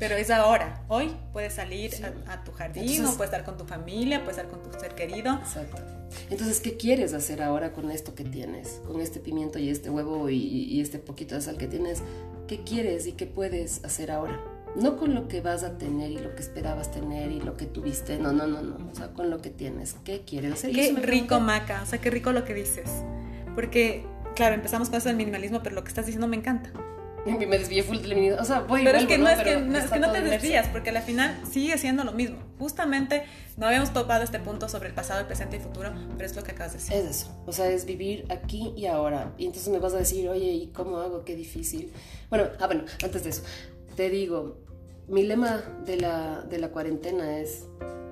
Pero 0.00 0.16
es 0.16 0.30
ahora, 0.30 0.82
hoy 0.88 1.12
puedes 1.32 1.54
salir 1.54 1.92
a, 2.28 2.44
tu 2.44 2.52
jardín 2.52 3.04
o 3.04 3.16
puedes 3.16 3.32
estar 3.32 3.44
con 3.44 3.56
tu 3.58 3.64
familia, 3.66 4.24
puedes 4.24 4.38
estar 4.38 4.48
con 4.48 4.62
tu 4.62 4.78
ser 4.78 4.94
querido. 4.94 5.34
Exacto. 5.34 5.97
Entonces, 6.30 6.60
¿qué 6.60 6.76
quieres 6.76 7.14
hacer 7.14 7.42
ahora 7.42 7.72
con 7.72 7.90
esto 7.90 8.14
que 8.14 8.24
tienes? 8.24 8.80
Con 8.86 9.00
este 9.00 9.20
pimiento 9.20 9.58
y 9.58 9.68
este 9.68 9.90
huevo 9.90 10.28
y, 10.30 10.80
este 10.80 10.98
poquito 10.98 11.34
de 11.34 11.40
sal 11.40 11.56
que 11.56 11.66
tienes. 11.66 12.02
¿Qué 12.46 12.62
quieres 12.64 13.06
y 13.06 13.12
qué 13.12 13.26
puedes 13.26 13.84
hacer 13.84 14.10
ahora? 14.10 14.40
No 14.76 14.96
con 14.96 15.14
lo 15.14 15.28
que 15.28 15.40
vas 15.40 15.64
a 15.64 15.78
tener 15.78 16.10
y 16.10 16.18
lo 16.18 16.34
que 16.34 16.42
esperabas 16.42 16.90
tener 16.90 17.30
y 17.30 17.40
lo 17.40 17.56
que 17.56 17.66
tuviste, 17.66 18.18
no, 18.18 18.32
no, 18.32 18.46
no, 18.46 18.62
no. 18.62 18.90
O 18.90 18.94
sea, 18.94 19.12
con 19.12 19.30
lo 19.30 19.40
que 19.40 19.50
tienes. 19.50 19.96
¿Qué 20.04 20.22
quieres 20.24 20.52
hacer? 20.52 20.72
Qué 20.72 20.92
rico, 20.92 21.40
Maca. 21.40 21.82
O 21.82 21.86
sea, 21.86 22.00
qué 22.00 22.10
rico 22.10 22.32
lo 22.32 22.44
que 22.44 22.54
dices. 22.54 22.88
Porque 23.54 24.04
claro, 24.38 24.54
empezamos 24.54 24.88
con 24.88 24.98
eso 24.98 25.08
del 25.08 25.16
minimalismo, 25.16 25.62
pero 25.64 25.74
lo 25.74 25.82
que 25.82 25.88
estás 25.88 26.06
diciendo 26.06 26.28
me 26.28 26.36
encanta. 26.36 26.70
Me 27.36 27.58
desvié 27.58 27.82
full 27.82 27.98
del. 27.98 28.32
O 28.34 28.44
sea, 28.44 28.60
voy 28.60 28.84
Pero 28.84 28.98
es 28.98 29.06
que 29.06 29.18
no, 29.18 29.28
es 29.28 29.40
que, 29.40 29.56
no, 29.56 29.78
es 29.78 29.90
que 29.90 29.98
no 29.98 30.12
te 30.12 30.20
desvías, 30.22 30.68
porque 30.68 30.90
al 30.90 31.02
final 31.02 31.40
sigue 31.50 31.76
siendo 31.78 32.04
lo 32.04 32.12
mismo. 32.12 32.38
Justamente 32.58 33.24
no 33.56 33.66
habíamos 33.66 33.92
topado 33.92 34.22
este 34.22 34.38
punto 34.38 34.68
sobre 34.68 34.88
el 34.88 34.94
pasado, 34.94 35.20
el 35.20 35.26
presente 35.26 35.56
y 35.56 35.60
futuro, 35.60 35.92
pero 36.16 36.26
es 36.26 36.36
lo 36.36 36.42
que 36.42 36.52
acabas 36.52 36.72
de 36.72 36.78
decir. 36.78 36.94
Es 36.94 37.04
eso, 37.04 37.42
o 37.46 37.52
sea, 37.52 37.68
es 37.68 37.84
vivir 37.84 38.24
aquí 38.30 38.72
y 38.76 38.86
ahora. 38.86 39.32
Y 39.36 39.46
entonces 39.46 39.68
me 39.68 39.78
vas 39.78 39.94
a 39.94 39.98
decir, 39.98 40.28
oye, 40.28 40.52
¿y 40.52 40.66
cómo 40.68 40.98
hago? 40.98 41.24
Qué 41.24 41.34
difícil. 41.34 41.92
Bueno, 42.30 42.48
ah, 42.60 42.66
bueno, 42.66 42.84
antes 43.02 43.24
de 43.24 43.30
eso, 43.30 43.42
te 43.96 44.10
digo, 44.10 44.58
mi 45.08 45.24
lema 45.24 45.62
de 45.84 45.96
la, 45.96 46.42
de 46.42 46.58
la 46.58 46.68
cuarentena 46.68 47.38
es, 47.38 47.64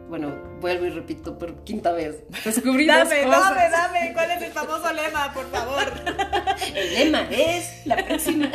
bueno, 0.09 0.35
vuelvo 0.61 0.87
y 0.87 0.91
repito 0.91 1.39
por 1.39 1.65
quinta 1.65 1.93
vez, 1.93 2.23
descubrí 2.45 2.87
dos 2.87 2.97
Dame, 2.97 3.25
cosas. 3.25 3.55
dame, 3.55 3.71
dame. 3.71 4.13
¿Cuál 4.13 4.31
es 4.31 4.43
el 4.43 4.53
famoso 4.53 4.93
lema, 4.93 5.33
por 5.35 5.51
favor? 5.51 5.83
El 6.75 6.95
lema 6.95 7.29
es 7.31 7.87
la 7.87 7.97
próxima 8.05 8.51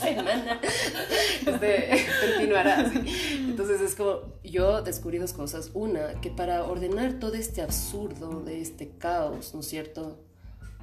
semana. 0.00 0.60
Este, 1.46 2.06
continuará 2.26 2.80
así. 2.80 3.00
Entonces 3.48 3.80
es 3.80 3.94
como, 3.94 4.20
yo 4.42 4.82
descubrí 4.82 5.18
dos 5.18 5.32
cosas. 5.32 5.70
Una, 5.74 6.20
que 6.20 6.30
para 6.30 6.64
ordenar 6.64 7.14
todo 7.14 7.34
este 7.34 7.62
absurdo, 7.62 8.40
de 8.42 8.60
este 8.60 8.90
caos, 8.98 9.54
¿no 9.54 9.60
es 9.60 9.66
cierto? 9.66 10.18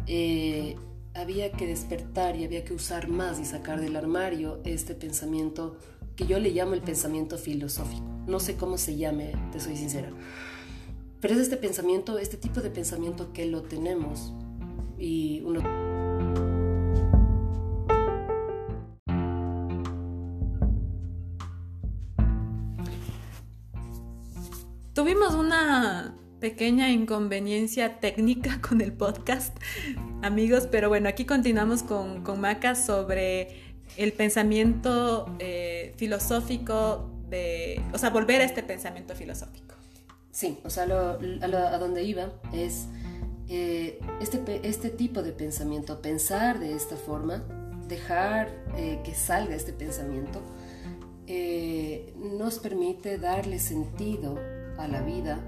Eh, 0.08 0.76
había 1.14 1.52
que 1.52 1.68
despertar 1.68 2.36
y 2.36 2.46
había 2.46 2.64
que 2.64 2.74
usar 2.74 3.08
más 3.08 3.40
y 3.40 3.46
sacar 3.46 3.82
del 3.82 3.96
armario 3.96 4.62
este 4.66 4.96
pensamiento 4.96 5.78
que 6.22 6.28
yo 6.28 6.40
le 6.40 6.52
llamo 6.52 6.76
el 6.76 6.82
pensamiento 6.82 7.36
filosófico. 7.40 8.06
No 8.28 8.40
sé 8.40 8.56
cómo 8.56 8.78
se 8.78 8.96
llame, 8.96 9.34
te 9.52 9.60
soy 9.60 9.76
sincera. 9.76 10.12
Pero 11.20 11.34
es 11.34 11.40
este 11.40 11.58
pensamiento, 11.58 12.20
este 12.20 12.38
tipo 12.38 12.62
de 12.62 12.70
pensamiento 12.70 13.34
que 13.34 13.48
lo 13.48 13.64
tenemos 13.64 14.32
y 15.00 15.42
uno 15.42 15.62
Tuvimos 24.94 25.34
una 25.34 26.16
pequeña 26.40 26.92
inconveniencia 26.92 28.00
técnica 28.00 28.62
con 28.62 28.82
el 28.82 28.94
podcast, 28.94 29.58
amigos, 30.22 30.68
pero 30.70 30.90
bueno, 30.90 31.10
aquí 31.10 31.26
continuamos 31.26 31.82
con, 31.82 32.24
con 32.24 32.42
Maca 32.42 32.76
sobre 32.76 33.71
el 33.98 34.14
pensamiento 34.14 35.28
eh, 35.40 35.94
filosófico 35.98 37.10
de, 37.30 37.82
o 37.94 37.98
sea, 37.98 38.10
volver 38.10 38.42
a 38.42 38.44
este 38.46 38.64
pensamiento 38.64 39.16
filosófico. 39.16 39.76
Sí, 40.32 40.60
o 40.64 40.70
sea, 40.70 40.86
lo- 40.86 41.20
a, 41.42 41.78
donde 41.78 42.04
iba 42.04 42.30
es 42.54 42.88
eh, 43.50 44.00
este, 44.22 44.62
este 44.68 44.90
tipo 44.90 45.22
de 45.24 45.34
pensamiento, 45.34 46.02
pensar 46.02 46.60
de 46.60 46.74
esta 46.74 46.96
forma, 46.96 47.44
dejar 47.88 48.50
eh, 48.78 49.00
que 49.04 49.14
salga 49.14 49.56
este 49.56 49.74
pensamiento, 49.74 50.42
nos 52.38 52.60
permite 52.60 53.18
darle 53.18 53.60
sentido 53.60 54.38
a 54.78 54.88
la 54.88 55.02
vida, 55.02 55.40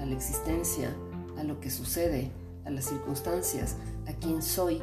a 0.00 0.06
la 0.06 0.14
existencia, 0.14 0.94
a 1.38 1.42
lo 1.42 1.58
que 1.58 1.70
sucede, 1.70 2.30
a 2.64 2.70
las 2.70 2.84
circunstancias, 2.86 3.76
a 4.06 4.12
quién 4.12 4.42
soy 4.42 4.80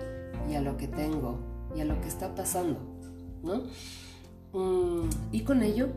y 0.49 0.55
a 0.55 0.61
lo 0.61 0.75
que 0.75 0.87
tengo 0.89 1.37
y 1.75 1.79
a 1.81 1.85
lo 1.85 1.99
que 2.01 2.07
está 2.09 2.35
pasando, 2.35 2.79
Mm, 3.43 5.09
y 5.31 5.43
con 5.43 5.63
ello 5.63 5.87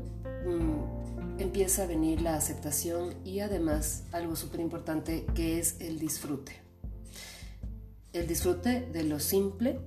mm, 0.47 1.41
empieza 1.41 1.85
a 1.85 1.87
venir 1.87 2.21
la 2.21 2.37
aceptación 2.37 3.15
y 3.25 3.41
además 3.41 4.05
algo 4.13 4.37
súper 4.37 4.61
importante 4.61 5.27
que 5.35 5.59
es 5.59 5.81
el 5.81 5.99
disfrute. 5.99 6.53
El 8.13 8.27
disfrute 8.27 8.89
de 8.93 9.05
lo 9.05 9.19
simple, 9.19 9.81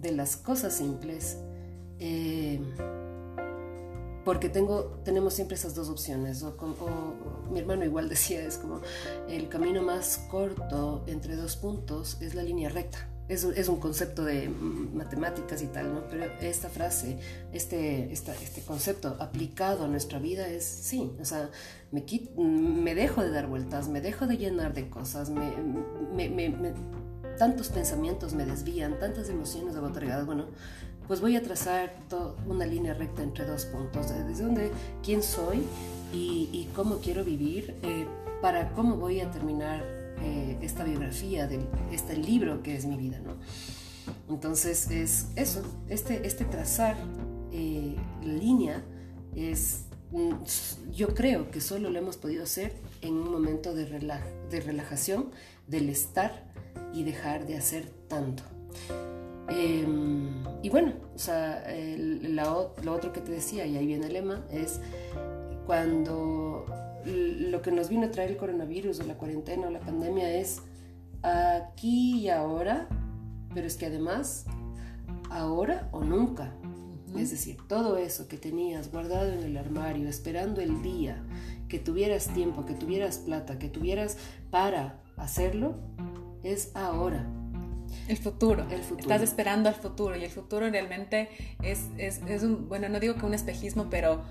de 0.00 0.12
las 0.12 0.36
cosas 0.36 0.74
simples, 0.74 1.36
eh, 1.98 2.60
porque 4.24 4.48
tengo, 4.48 5.00
tenemos 5.04 5.34
siempre 5.34 5.56
esas 5.56 5.74
dos 5.74 5.90
opciones. 5.90 6.42
O 6.42 6.56
mi 7.50 7.60
hermano 7.60 7.84
igual 7.84 8.08
decía, 8.08 8.44
es 8.44 8.56
como 8.56 8.80
el 9.28 9.48
camino 9.48 9.82
más 9.82 10.26
corto 10.30 11.04
entre 11.06 11.36
dos 11.36 11.56
puntos 11.56 12.16
es 12.20 12.34
la 12.34 12.42
línea 12.42 12.70
recta. 12.70 13.13
Es, 13.28 13.42
es 13.44 13.68
un 13.68 13.80
concepto 13.80 14.22
de 14.24 14.50
matemáticas 14.50 15.62
y 15.62 15.66
tal, 15.68 15.94
¿no? 15.94 16.02
Pero 16.10 16.24
esta 16.42 16.68
frase, 16.68 17.18
este, 17.54 18.12
esta- 18.12 18.34
este 18.34 18.60
concepto 18.60 19.16
aplicado 19.18 19.84
a 19.84 19.88
nuestra 19.88 20.18
vida 20.18 20.46
es, 20.48 20.64
sí, 20.64 21.10
o 21.20 21.24
sea, 21.24 21.48
me, 21.90 22.04
me 22.36 22.94
dejo 22.94 23.22
de 23.22 23.30
dar 23.30 23.46
vueltas, 23.46 23.88
me 23.88 24.02
dejo 24.02 24.26
de 24.26 24.36
llenar 24.36 24.74
de 24.74 24.90
cosas, 24.90 25.30
me, 25.30 25.50
me- 26.14 26.28
me- 26.50 26.74
tantos 27.38 27.68
pensamientos 27.70 28.34
me 28.34 28.44
desvían, 28.44 28.98
tantas 28.98 29.30
emociones 29.30 29.74
agotargadas, 29.74 30.26
bueno, 30.26 30.44
pues 31.08 31.20
voy 31.22 31.36
a 31.36 31.42
trazar 31.42 31.94
una 32.46 32.66
línea 32.66 32.92
recta 32.94 33.22
entre 33.22 33.46
dos 33.46 33.64
puntos, 33.64 34.10
de- 34.10 34.22
desde 34.24 34.44
donde 34.44 34.70
quién 35.02 35.22
soy 35.22 35.62
y, 36.12 36.50
y 36.52 36.68
cómo 36.76 36.98
quiero 36.98 37.24
vivir, 37.24 37.74
eh, 37.82 38.06
para 38.42 38.72
cómo 38.74 38.96
voy 38.96 39.20
a 39.20 39.30
terminar 39.30 39.82
eh, 40.22 40.56
esta 40.62 40.84
biografía 40.84 41.46
de 41.46 41.60
este 41.92 42.16
libro 42.16 42.62
que 42.62 42.76
es 42.76 42.86
mi 42.86 42.96
vida, 42.96 43.18
¿no? 43.20 43.34
Entonces 44.28 44.90
es 44.90 45.28
eso, 45.36 45.62
este, 45.88 46.26
este 46.26 46.44
trazar 46.44 46.96
eh, 47.52 47.96
línea 48.22 48.82
es, 49.34 49.84
yo 50.92 51.14
creo 51.14 51.50
que 51.50 51.60
solo 51.60 51.90
lo 51.90 51.98
hemos 51.98 52.16
podido 52.16 52.42
hacer 52.44 52.74
en 53.00 53.14
un 53.14 53.30
momento 53.30 53.74
de, 53.74 53.88
rela- 53.88 54.22
de 54.50 54.60
relajación, 54.60 55.30
del 55.66 55.88
estar 55.88 56.44
y 56.92 57.02
dejar 57.02 57.46
de 57.46 57.56
hacer 57.56 57.86
tanto. 58.08 58.42
Eh, 59.50 59.86
y 60.62 60.68
bueno, 60.70 60.92
o 61.14 61.18
sea, 61.18 61.62
el- 61.74 62.34
la 62.36 62.44
lo 62.82 62.92
otro 62.92 63.12
que 63.12 63.20
te 63.20 63.32
decía, 63.32 63.66
y 63.66 63.76
ahí 63.76 63.86
viene 63.86 64.06
el 64.06 64.12
lema, 64.14 64.44
es 64.50 64.80
cuando 65.66 66.64
lo 67.06 67.62
que 67.62 67.70
nos 67.70 67.88
vino 67.88 68.06
a 68.06 68.10
traer 68.10 68.30
el 68.30 68.36
coronavirus 68.36 69.00
o 69.00 69.02
la 69.04 69.14
cuarentena 69.14 69.66
o 69.66 69.70
la 69.70 69.80
pandemia 69.80 70.32
es 70.34 70.62
aquí 71.22 72.20
y 72.20 72.28
ahora, 72.28 72.88
pero 73.54 73.66
es 73.66 73.76
que 73.76 73.86
además, 73.86 74.46
ahora 75.30 75.88
o 75.92 76.02
nunca. 76.02 76.52
Es 77.16 77.30
decir, 77.30 77.58
todo 77.68 77.96
eso 77.96 78.26
que 78.26 78.36
tenías 78.36 78.90
guardado 78.90 79.32
en 79.32 79.44
el 79.44 79.56
armario, 79.56 80.08
esperando 80.08 80.60
el 80.60 80.82
día, 80.82 81.22
que 81.68 81.78
tuvieras 81.78 82.28
tiempo, 82.34 82.66
que 82.66 82.74
tuvieras 82.74 83.18
plata, 83.18 83.58
que 83.58 83.68
tuvieras 83.68 84.16
para 84.50 85.00
hacerlo, 85.16 85.76
es 86.42 86.74
ahora. 86.74 87.24
El 88.08 88.16
futuro. 88.16 88.66
El 88.68 88.82
futuro. 88.82 89.00
Estás 89.00 89.22
esperando 89.22 89.68
al 89.68 89.76
futuro 89.76 90.16
y 90.16 90.24
el 90.24 90.30
futuro 90.30 90.68
realmente 90.68 91.28
es, 91.62 91.86
es, 91.96 92.20
es 92.26 92.42
un, 92.42 92.68
bueno, 92.68 92.88
no 92.88 92.98
digo 92.98 93.14
que 93.14 93.24
un 93.24 93.34
espejismo, 93.34 93.88
pero 93.88 94.22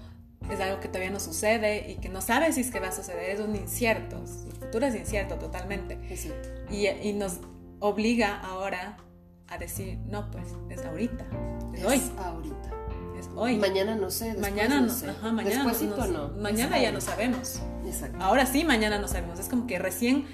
es 0.52 0.60
algo 0.60 0.80
que 0.80 0.88
todavía 0.88 1.10
no 1.12 1.20
sucede 1.20 1.90
y 1.92 1.96
que 1.96 2.10
no 2.10 2.22
sabes 2.22 2.56
si 2.56 2.62
es 2.62 2.72
que 2.72 2.80
va 2.80 2.90
a 2.90 2.92
suceder, 2.92 3.30
es 3.32 3.40
un 3.40 3.56
incierto. 3.56 4.18
El 4.48 4.54
futuro 4.54 4.86
es 4.86 4.96
incierto 4.96 5.36
totalmente. 5.36 5.98
Y, 6.72 6.88
y 6.88 7.14
nos 7.14 7.40
obliga 7.80 8.40
ahora 8.42 8.98
a 9.48 9.58
decir, 9.58 10.00
no, 10.08 10.30
pues 10.32 10.46
es 10.70 10.84
ahorita, 10.86 11.26
es, 11.74 11.80
Es 11.82 11.86
hoy, 11.86 12.02
ahorita. 12.18 12.72
es 13.20 13.30
hoy. 13.36 13.58
Mañana 13.58 13.96
no 13.96 14.10
sé, 14.10 14.26
después 14.34 14.42
mañana 14.52 14.82
no, 14.82 14.88
no, 14.88 14.94
sé. 14.94 15.10
ajá, 15.10 15.32
mañana, 15.32 15.64
no- 16.08 16.30
mañana 16.40 16.80
ya 16.82 16.92
no 16.92 17.02
sabemos. 17.02 17.60
Exacto. 17.86 18.18
Ahora 18.22 18.46
sí, 18.46 18.64
mañana 18.64 19.00
no 19.00 19.08
sabemos. 19.08 19.40
Es 19.40 19.50
como 19.50 19.68
que 19.68 19.80
recién 19.80 20.26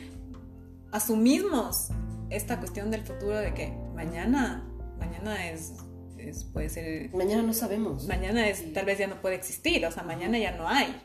asumimos 0.92 1.90
esta 2.30 2.60
cuestión 2.60 2.92
del 2.92 3.02
futuro 3.04 3.38
de 3.38 3.54
que 3.54 3.74
mañana, 3.96 4.64
mañana 5.00 5.50
es, 5.50 5.74
es- 6.20 6.44
puede 6.44 6.70
ser, 6.70 7.10
Mañana 7.16 7.42
no 7.44 7.54
sabemos. 7.54 8.06
mañana 8.08 8.48
es, 8.48 8.74
tal 8.74 8.86
vez 8.86 8.98
ya 9.00 9.08
no 9.08 9.22
puede 9.22 9.36
existir, 9.36 9.86
o 9.86 9.92
sea, 9.92 10.04
mañana 10.04 10.38
ya 10.38 10.52
no 10.58 10.68
hay, 10.68 10.96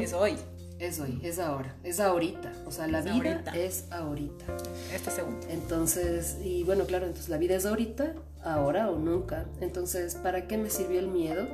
es 0.00 0.12
hoy, 0.12 0.36
Es 0.80 0.98
hoy, 0.98 1.20
es 1.22 1.38
ahora, 1.38 1.76
es 1.84 2.00
ahorita. 2.00 2.52
O 2.66 2.72
sea, 2.72 2.88
la 2.88 2.98
Es 2.98 3.04
vida 3.04 3.32
ahorita. 3.36 3.56
es 3.56 3.86
ahorita. 3.92 4.44
este 4.92 5.10
segundo. 5.12 5.46
Entonces, 5.48 6.36
y 6.42 6.64
bueno, 6.64 6.84
claro, 6.84 7.06
entonces 7.06 7.28
la 7.30 7.38
vida 7.38 7.54
es 7.54 7.64
ahorita, 7.64 8.14
ahora 8.42 8.90
o 8.90 8.98
nunca. 8.98 9.46
Entonces, 9.60 10.16
¿para 10.16 10.48
qué 10.48 10.58
me 10.58 10.70
sirvió 10.70 10.98
el 10.98 11.06
miedo? 11.08 11.46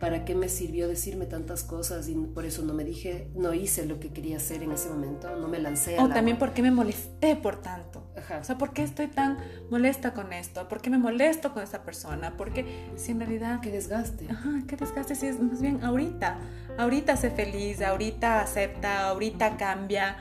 ¿Para 0.00 0.24
qué 0.24 0.34
me 0.34 0.48
sirvió 0.48 0.88
decirme 0.88 1.26
tantas 1.26 1.62
cosas 1.62 2.08
y 2.08 2.14
por 2.14 2.46
eso 2.46 2.62
no 2.62 2.72
me 2.72 2.84
dije, 2.84 3.28
no 3.34 3.52
hice 3.52 3.84
lo 3.84 4.00
que 4.00 4.08
quería 4.08 4.38
hacer 4.38 4.62
en 4.62 4.72
ese 4.72 4.88
momento, 4.88 5.36
no 5.36 5.46
me 5.46 5.58
lancé 5.58 5.98
a 5.98 6.02
O 6.02 6.08
también 6.08 6.38
por 6.38 6.54
qué 6.54 6.62
me 6.62 6.70
molesté 6.70 7.36
por 7.36 7.60
tanto. 7.60 8.02
Ajá. 8.16 8.38
O 8.38 8.44
sea, 8.44 8.56
¿por 8.56 8.72
qué 8.72 8.82
estoy 8.82 9.08
tan 9.08 9.36
molesta 9.70 10.14
con 10.14 10.32
esto? 10.32 10.66
¿Por 10.68 10.80
qué 10.80 10.88
me 10.88 10.96
molesto 10.96 11.52
con 11.52 11.62
esta 11.62 11.82
persona? 11.82 12.34
Porque 12.38 12.64
si 12.96 13.12
en 13.12 13.20
realidad 13.20 13.60
qué 13.60 13.70
desgaste. 13.70 14.26
Ajá, 14.30 14.62
qué 14.66 14.76
desgaste 14.76 15.14
si 15.14 15.26
es 15.26 15.38
más 15.38 15.60
bien 15.60 15.84
ahorita. 15.84 16.38
Ahorita 16.78 17.18
sé 17.18 17.30
feliz, 17.30 17.82
ahorita 17.82 18.40
acepta, 18.40 19.08
ahorita 19.08 19.58
cambia. 19.58 20.16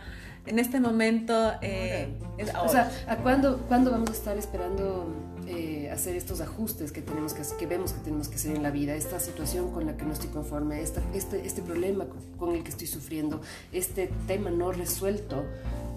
En 0.45 0.59
este 0.59 0.81
momento 0.81 1.53
eh, 1.61 2.17
es 2.37 2.53
ahora. 2.53 2.69
O 2.69 2.71
sea, 2.71 2.91
¿a 3.07 3.15
cuándo, 3.15 3.59
cuándo 3.69 3.91
vamos 3.91 4.09
a 4.09 4.13
estar 4.13 4.37
esperando 4.37 5.28
eh, 5.49 5.89
hacer 5.91 6.15
estos 6.15 6.39
ajustes 6.41 6.91
que 6.91 7.01
tenemos 7.01 7.33
que, 7.33 7.41
que 7.57 7.65
vemos 7.65 7.93
que 7.93 7.99
tenemos 8.01 8.27
que 8.29 8.35
hacer 8.35 8.55
en 8.55 8.63
la 8.63 8.71
vida? 8.71 8.93
Esta 8.95 9.19
situación 9.19 9.71
con 9.71 9.85
la 9.85 9.97
que 9.97 10.05
no 10.05 10.13
estoy 10.13 10.29
conforme, 10.29 10.81
esta- 10.81 11.03
este, 11.13 11.45
este 11.45 11.61
problema 11.61 12.05
con, 12.37 12.55
el 12.55 12.63
que 12.63 12.69
estoy 12.69 12.87
sufriendo, 12.87 13.41
este 13.71 14.09
tema 14.27 14.49
no 14.51 14.71
resuelto. 14.71 15.43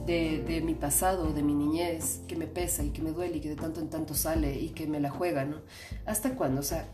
de, 0.07 0.61
mi 0.64 0.74
pasado, 0.74 1.32
de 1.32 1.42
mi 1.44 1.55
niñez, 1.55 2.22
que 2.26 2.34
me 2.34 2.48
pesa 2.48 2.82
y 2.82 2.90
que 2.90 3.00
me 3.03 3.12
duele 3.12 3.36
y 3.36 3.40
que 3.40 3.48
de 3.50 3.55
tanto 3.55 3.78
en 3.80 3.88
tanto 3.88 4.14
sale 4.14 4.59
y 4.59 4.70
que 4.70 4.88
me 4.88 4.98
la 4.98 5.11
juega, 5.11 5.44
¿no? 5.44 5.59
¿Hasta 6.07 6.34
cuándo? 6.34 6.59
O 6.61 6.64
sea, 6.64 6.88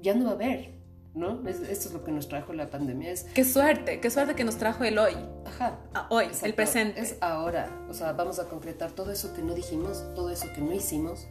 ya 0.00 0.14
no 0.14 0.24
va 0.26 0.30
a 0.30 0.34
haber, 0.34 0.73
¿no? 1.14 1.48
esto 1.48 1.88
es 1.88 1.92
lo 1.92 2.02
que 2.02 2.12
nos 2.12 2.28
trajo 2.28 2.52
la 2.52 2.70
pandemia. 2.70 3.10
Es, 3.10 3.24
qué 3.34 3.44
suerte, 3.44 4.00
qué 4.00 4.10
suerte 4.10 4.34
que 4.34 4.44
nos 4.44 4.56
trajo 4.56 4.84
el 4.84 4.98
hoy. 4.98 5.14
Ajá. 5.46 5.78
hoy, 6.10 6.26
el 6.42 6.54
presente. 6.54 7.00
Es 7.00 7.16
ahora. 7.20 7.86
O 7.88 7.94
sea, 7.94 8.12
vamos 8.12 8.38
a 8.38 8.48
concretar 8.48 8.92
todo 8.92 9.12
eso 9.12 9.32
que 9.34 9.42
no 9.42 9.54
dijimos, 9.54 10.04
todo 10.14 10.30
eso 10.30 10.46
que 10.54 10.60
no 10.60 10.72
hicimos. 10.72 11.26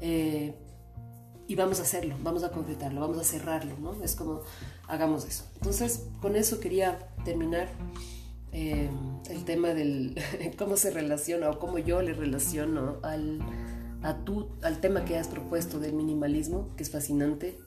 Eh, 0.00 0.54
y 1.48 1.54
vamos 1.54 1.78
a 1.78 1.82
hacerlo, 1.82 2.16
vamos 2.22 2.42
a 2.42 2.50
concretarlo, 2.50 3.00
vamos 3.00 3.18
a 3.18 3.24
cerrarlo, 3.24 3.76
¿no? 3.78 4.02
Es 4.02 4.16
como, 4.16 4.40
hagamos 4.88 5.24
eso. 5.24 5.44
Entonces, 5.54 6.08
con 6.20 6.34
eso 6.34 6.58
quería 6.58 6.98
terminar 7.24 7.68
eh, 8.52 8.90
el 9.30 9.44
tema 9.44 9.68
del 9.68 10.20
cómo 10.58 10.76
se 10.76 10.90
relaciona 10.90 11.50
o 11.50 11.58
cómo 11.58 11.78
yo 11.78 12.02
le 12.02 12.14
relaciono 12.14 12.98
al, 13.02 13.40
a 14.02 14.24
tu, 14.24 14.48
al 14.62 14.80
tema 14.80 15.04
que 15.04 15.16
has 15.16 15.28
propuesto 15.28 15.78
del 15.78 15.92
minimalismo, 15.92 16.74
que 16.76 16.82
es 16.82 16.90
fascinante, 16.90 17.58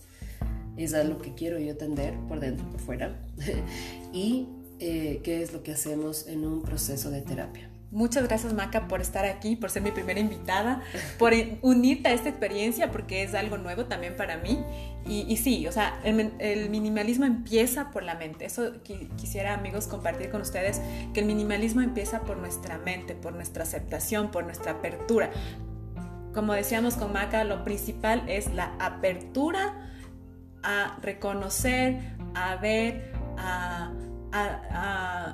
es 0.84 0.94
a 0.94 1.04
lo 1.04 1.20
que 1.20 1.34
quiero 1.34 1.60
yo 1.60 1.74
atender 1.74 2.14
por 2.28 2.40
dentro 2.40 2.66
y 2.68 2.72
por 2.72 2.80
fuera, 2.80 3.20
y 4.14 4.48
eh, 4.80 5.22
qué 5.24 5.44
es 5.44 5.54
lo 5.54 5.64
que 5.64 5.74
hacemos 5.74 6.28
en 6.28 6.46
un 6.46 6.62
proceso 6.62 7.12
de 7.12 7.22
terapia. 7.22 7.70
Muchas 7.92 8.28
gracias 8.28 8.54
Maca 8.54 8.88
por 8.88 9.02
estar 9.02 9.26
aquí, 9.26 9.56
por 9.56 9.72
ser 9.72 9.82
mi 9.82 9.90
primera 9.90 10.20
invitada, 10.20 10.84
por 11.18 11.34
unirte 11.64 12.10
a 12.10 12.14
esta 12.14 12.30
experiencia 12.30 12.92
porque 12.92 13.24
es 13.24 13.34
algo 13.34 13.58
nuevo 13.58 13.86
también 13.86 14.16
para 14.16 14.38
mí. 14.38 14.64
Y, 15.08 15.38
sí, 15.38 15.66
o 15.66 15.72
sea, 15.72 16.00
el, 16.04 16.70
minimalismo 16.70 17.26
empieza 17.26 17.90
por 17.90 18.04
la 18.04 18.14
mente. 18.14 18.46
Eso 18.46 18.74
quisiera 19.18 19.56
amigos 19.56 19.88
compartir 19.88 20.30
con 20.30 20.42
ustedes, 20.42 20.82
que 21.16 21.22
el 21.22 21.26
minimalismo 21.26 21.82
empieza 21.82 22.22
por 22.22 22.38
nuestra 22.38 22.78
mente, 22.78 23.16
por 23.16 23.34
nuestra 23.34 23.64
aceptación, 23.64 24.30
por 24.30 24.44
nuestra 24.44 24.74
apertura. 24.74 25.32
Como 26.36 26.54
decíamos 26.54 26.94
con 26.94 27.12
Maca, 27.12 27.44
lo 27.44 27.64
principal 27.64 28.24
es 28.30 28.54
la 28.54 28.76
apertura 28.80 29.89
a 30.64 30.98
reconocer, 31.02 32.16
a 32.36 32.56
ver, 32.58 33.14
a 33.38 33.92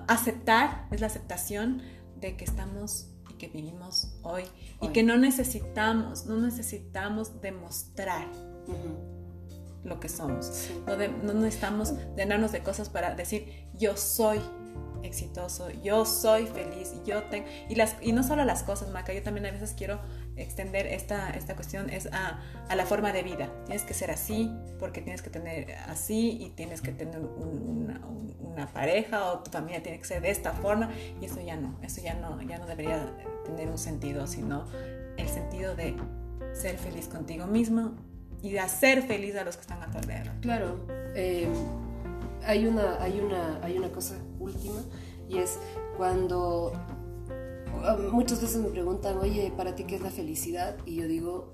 aceptar, 0.08 0.88
es 0.92 1.02
la 1.02 1.08
aceptación 1.08 1.82
de 2.18 2.38
que 2.38 2.46
estamos 2.46 3.10
y 3.30 3.34
que 3.34 3.48
vivimos 3.48 4.18
hoy, 4.24 4.44
y 4.82 4.90
que 4.90 5.04
no 5.04 5.18
necesitamos, 5.18 6.26
no 6.26 6.38
necesitamos 6.38 7.42
demostrar 7.42 8.28
lo 9.84 10.00
que 10.00 10.10
somos. 10.10 10.70
No, 10.88 10.96
no 10.96 11.34
necesitamos 11.34 11.94
llenarnos 12.16 12.52
de 12.52 12.64
cosas 12.64 12.90
para 12.90 13.16
decir 13.16 13.68
yo 13.78 13.96
soy 13.98 14.40
exitoso, 15.06 15.70
yo 15.84 16.06
soy 16.06 16.46
feliz, 16.48 16.94
yo 17.06 17.24
tengo... 17.24 17.48
Y, 17.70 17.76
las, 17.76 17.96
y 18.02 18.12
no 18.12 18.24
solo 18.24 18.44
las 18.44 18.64
cosas, 18.64 18.90
Maca, 18.90 19.14
yo 19.14 19.24
también 19.24 19.46
a 19.46 19.52
veces 19.52 19.74
quiero 19.78 20.00
extender 20.36 20.88
esta, 20.88 21.30
esta 21.32 21.56
cuestión 21.56 21.90
es 21.90 22.08
a, 22.12 22.42
a, 22.68 22.76
la 22.76 22.86
forma 22.86 23.14
de 23.14 23.24
vida. 23.24 23.50
Tienes 23.66 23.84
que 23.84 23.94
ser 23.94 24.12
así 24.12 24.52
porque 24.80 25.02
tienes 25.02 25.22
que 25.22 25.30
tener 25.30 25.74
así 25.88 26.38
y 26.42 26.50
tienes 26.50 26.82
que 26.82 26.92
tener 26.92 27.20
una, 27.20 28.02
una, 28.40 28.68
pareja 28.74 29.32
o 29.32 29.40
tu 29.40 29.52
familia 29.52 29.82
tiene 29.84 30.00
que 30.00 30.06
ser 30.06 30.22
de 30.22 30.32
esta 30.32 30.54
forma 30.54 30.90
y 31.22 31.26
eso 31.26 31.42
ya 31.42 31.56
no, 31.56 31.78
eso 31.82 32.02
ya 32.02 32.14
no, 32.16 32.42
ya 32.42 32.58
no 32.58 32.66
debería 32.66 33.14
tener 33.46 33.70
un 33.70 33.78
sentido, 33.78 34.28
sino 34.28 34.66
el 35.18 35.28
sentido 35.28 35.76
de 35.76 35.96
ser 36.54 36.78
feliz 36.78 37.08
contigo 37.08 37.48
mismo 37.48 37.96
y 38.42 38.52
de 38.52 38.60
hacer 38.60 39.02
feliz 39.04 39.36
a 39.36 39.44
los 39.44 39.56
que 39.56 39.62
están 39.62 39.82
a 39.82 39.92
tu 39.92 39.98
alrededor. 39.98 40.34
Claro. 40.42 40.86
Eh, 41.16 41.48
hay, 42.46 42.68
una, 42.68 43.02
hay, 43.02 43.20
una, 43.20 43.60
hay 43.64 43.78
una 43.78 43.90
cosa 43.90 44.16
última 44.46 44.82
y 45.30 45.38
es 45.38 45.58
cuando 45.98 46.72
muchas 48.12 48.42
veces 48.42 48.58
me 48.58 48.70
preguntan, 48.70 49.18
oye, 49.18 49.52
¿para 49.56 49.76
ti 49.76 49.84
qué 49.84 49.96
es 49.96 50.02
la 50.02 50.10
felicidad? 50.10 50.78
Y 50.86 50.96
yo 50.96 51.08
digo, 51.08 51.54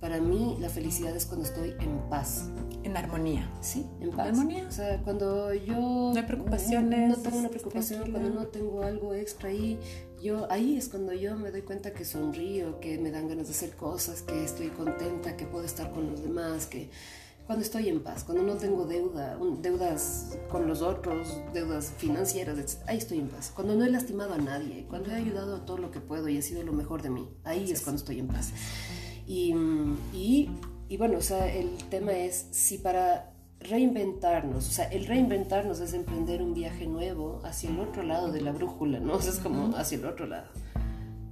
para 0.00 0.20
mí 0.20 0.56
la 0.60 0.68
felicidad 0.68 1.16
es 1.16 1.26
cuando 1.26 1.46
estoy 1.46 1.74
en 1.80 1.98
paz. 2.10 2.50
En 2.82 2.96
armonía. 2.96 3.50
Sí, 3.60 3.86
en 4.00 4.10
paz. 4.10 4.28
Armonía. 4.28 4.66
O 4.68 4.72
sea, 4.72 5.00
cuando 5.02 5.54
yo... 5.54 5.74
No 5.74 6.14
hay 6.14 6.22
preocupaciones. 6.22 7.16
No, 7.16 7.22
tengo 7.22 7.38
una 7.38 7.48
preocupación, 7.48 8.10
cuando 8.10 8.30
no 8.30 8.46
tengo 8.48 8.82
algo 8.82 9.14
extra 9.14 9.48
ahí, 9.48 9.78
yo, 10.22 10.46
ahí 10.50 10.76
es 10.76 10.88
cuando 10.88 11.12
yo 11.12 11.36
me 11.36 11.50
doy 11.50 11.62
cuenta 11.62 11.92
que 11.92 12.04
sonrío, 12.04 12.80
que 12.80 12.98
me 12.98 13.10
dan 13.10 13.28
ganas 13.28 13.46
de 13.46 13.52
hacer 13.52 13.76
cosas, 13.76 14.22
que 14.22 14.44
estoy 14.44 14.68
contenta, 14.68 15.36
que 15.36 15.46
puedo 15.46 15.64
estar 15.64 15.90
con 15.90 16.10
los 16.10 16.22
demás, 16.22 16.66
que 16.66 16.90
cuando 17.46 17.62
estoy 17.62 17.88
en 17.88 18.02
paz, 18.02 18.24
cuando 18.24 18.42
no 18.42 18.54
tengo 18.54 18.86
deuda, 18.86 19.36
deudas 19.60 20.38
con 20.48 20.66
los 20.66 20.80
otros, 20.80 21.40
deudas 21.52 21.92
financieras, 21.98 22.78
ahí 22.86 22.96
estoy 22.96 23.18
en 23.18 23.28
paz. 23.28 23.52
Cuando 23.54 23.74
no 23.74 23.84
he 23.84 23.90
lastimado 23.90 24.32
a 24.32 24.38
nadie, 24.38 24.86
cuando 24.88 25.10
he 25.10 25.14
ayudado 25.14 25.56
a 25.56 25.64
todo 25.66 25.76
lo 25.76 25.90
que 25.90 26.00
puedo 26.00 26.28
y 26.28 26.38
he 26.38 26.42
sido 26.42 26.62
lo 26.62 26.72
mejor 26.72 27.02
de 27.02 27.10
mí, 27.10 27.28
ahí 27.44 27.70
es 27.70 27.82
cuando 27.82 28.00
estoy 28.00 28.18
en 28.18 28.28
paz. 28.28 28.50
Y, 29.26 29.54
y, 30.14 30.50
y 30.88 30.96
bueno, 30.96 31.18
o 31.18 31.22
sea, 31.22 31.52
el 31.52 31.70
tema 31.90 32.12
es 32.12 32.46
si 32.50 32.78
para 32.78 33.34
reinventarnos, 33.60 34.66
o 34.66 34.70
sea, 34.70 34.86
el 34.86 35.06
reinventarnos 35.06 35.80
es 35.80 35.92
emprender 35.92 36.42
un 36.42 36.54
viaje 36.54 36.86
nuevo 36.86 37.40
hacia 37.44 37.70
el 37.70 37.78
otro 37.78 38.02
lado 38.02 38.32
de 38.32 38.40
la 38.40 38.52
brújula, 38.52 39.00
¿no? 39.00 39.14
O 39.16 39.20
sea, 39.20 39.32
es 39.32 39.38
como 39.38 39.76
hacia 39.76 39.98
el 39.98 40.06
otro 40.06 40.26
lado. 40.26 40.48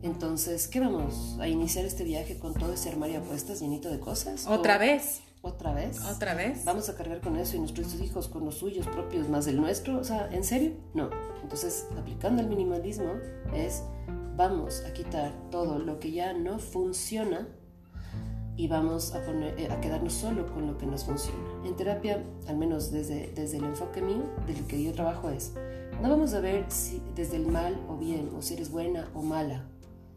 Entonces, 0.03 0.69
¿qué 0.69 0.81
vamos? 0.81 1.39
¿A 1.41 1.49
iniciar 1.49 1.87
este 1.87 2.05
viaje 2.05 2.39
con 2.39 2.53
todo 2.55 2.75
ese 2.75 2.91
armario 2.91 3.21
a 3.21 3.23
cuestas 3.23 3.61
llenito 3.61 3.89
de 3.89 4.01
cosas? 4.01 4.47
¿Otra 4.47 4.77
vez? 4.77 5.23
¿Otra 5.45 5.75
vez? 5.75 6.01
¿Otra 6.07 6.35
vez? 6.35 6.65
¿Vamos 6.65 6.89
a 6.89 6.95
cargar 6.95 7.21
con 7.21 7.37
eso 7.37 7.57
y 7.57 7.59
nuestros 7.59 8.01
hijos 8.01 8.29
con 8.29 8.45
los 8.45 8.55
suyos 8.55 8.87
propios 8.87 9.29
más 9.29 9.49
el 9.49 9.57
nuestro? 9.57 9.99
O 9.99 10.05
sea, 10.05 10.29
¿en 10.31 10.45
serio? 10.45 10.75
No. 10.95 11.11
Entonces, 11.43 11.89
aplicando 11.99 12.41
el 12.41 12.49
minimalismo 12.49 13.15
es, 13.53 13.83
vamos 14.37 14.85
a 14.87 14.93
quitar 14.93 15.33
todo 15.51 15.81
lo 15.81 15.99
que 15.99 16.13
ya 16.13 16.33
no 16.33 16.61
funciona 16.61 17.49
y 18.57 18.69
vamos 18.69 19.17
a, 19.17 19.23
poner, 19.25 19.59
eh, 19.59 19.69
a 19.73 19.81
quedarnos 19.81 20.13
solo 20.13 20.47
con 20.47 20.69
lo 20.69 20.79
que 20.79 20.87
nos 20.87 21.05
funciona. 21.05 21.41
En 21.65 21.75
terapia, 21.75 22.23
al 22.47 22.57
menos 22.57 22.93
desde, 22.93 23.33
desde 23.35 23.57
el 23.57 23.65
enfoque 23.65 24.01
mío, 24.01 24.23
del 24.47 24.65
que 24.69 24.81
yo 24.81 24.93
trabajo 24.93 25.29
es, 25.29 25.55
no 26.01 26.09
vamos 26.09 26.35
a 26.35 26.41
ver 26.41 26.67
si 26.69 27.03
desde 27.17 27.37
el 27.37 27.49
mal 27.49 27.77
o 27.89 27.97
bien, 27.97 28.31
o 28.37 28.43
si 28.43 28.55
eres 28.55 28.71
buena 28.71 29.09
o 29.13 29.23
mala, 29.23 29.65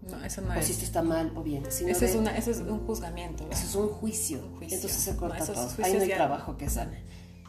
no, 0.09 0.23
eso 0.23 0.41
no 0.41 0.49
o 0.49 0.61
si 0.61 0.71
esto 0.71 0.85
está 0.85 1.01
mal 1.01 1.31
o 1.35 1.41
bien. 1.41 1.65
eso, 1.65 1.87
es 1.87 2.15
una, 2.15 2.37
eso 2.37 2.51
es 2.51 2.59
un 2.59 2.85
juzgamiento. 2.85 3.47
Eso 3.49 3.65
es 3.65 3.75
un 3.75 3.89
juicio. 3.89 4.39
Entonces 4.61 4.91
se 4.91 5.15
corta 5.15 5.45
todo. 5.45 5.67
Ahí 5.83 5.93
no 5.93 6.01
hay 6.01 6.09
trabajo 6.09 6.57
que 6.57 6.69
sane. 6.69 7.03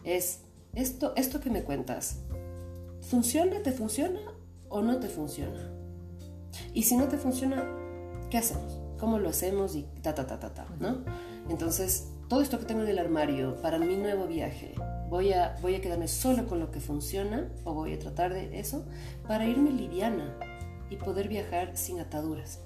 Es 0.05 0.41
esto, 0.75 1.13
esto 1.17 1.41
que 1.41 1.51
me 1.51 1.65
cuentas. 1.65 2.19
¿Funciona? 3.03 3.63
¿Te 3.63 3.73
funciona 3.73 4.21
o 4.69 4.81
no 4.81 4.99
te 4.99 5.09
funciona? 5.09 5.71
Y 6.73 6.85
si 6.85 6.97
no 6.97 7.09
te 7.09 7.19
funciona, 7.19 7.65
¿qué 8.31 8.39
hacemos? 8.39 8.79
¿Cómo 8.99 9.19
lo 9.19 9.29
hacemos? 9.29 9.77
Y 9.77 9.83
ta, 10.03 10.15
ta, 10.15 10.27
ta, 10.27 10.41
ta, 10.41 10.55
ta, 10.55 10.67
¿no? 10.81 11.05
Entonces, 11.51 12.09
todo 12.29 12.41
esto 12.41 12.59
que 12.59 12.65
tengo 12.65 12.83
en 12.83 12.89
el 12.89 12.99
armario 12.99 13.61
para 13.61 13.79
mi 13.79 13.97
nuevo 13.97 14.27
viaje, 14.27 14.75
voy 15.11 15.33
a, 15.33 15.57
voy 15.61 15.75
a 15.75 15.81
quedarme 15.83 16.09
solo 16.09 16.47
con 16.47 16.59
lo 16.59 16.71
que 16.71 16.81
funciona 16.81 17.51
o 17.65 17.75
voy 17.75 17.93
a 17.93 17.99
tratar 17.99 18.33
de 18.33 18.59
eso 18.59 18.85
para 19.29 19.47
irme 19.47 19.71
liviana 19.71 20.37
y 20.91 20.97
poder 20.97 21.29
viajar 21.29 21.77
sin 21.77 22.01
ataduras. 22.01 22.61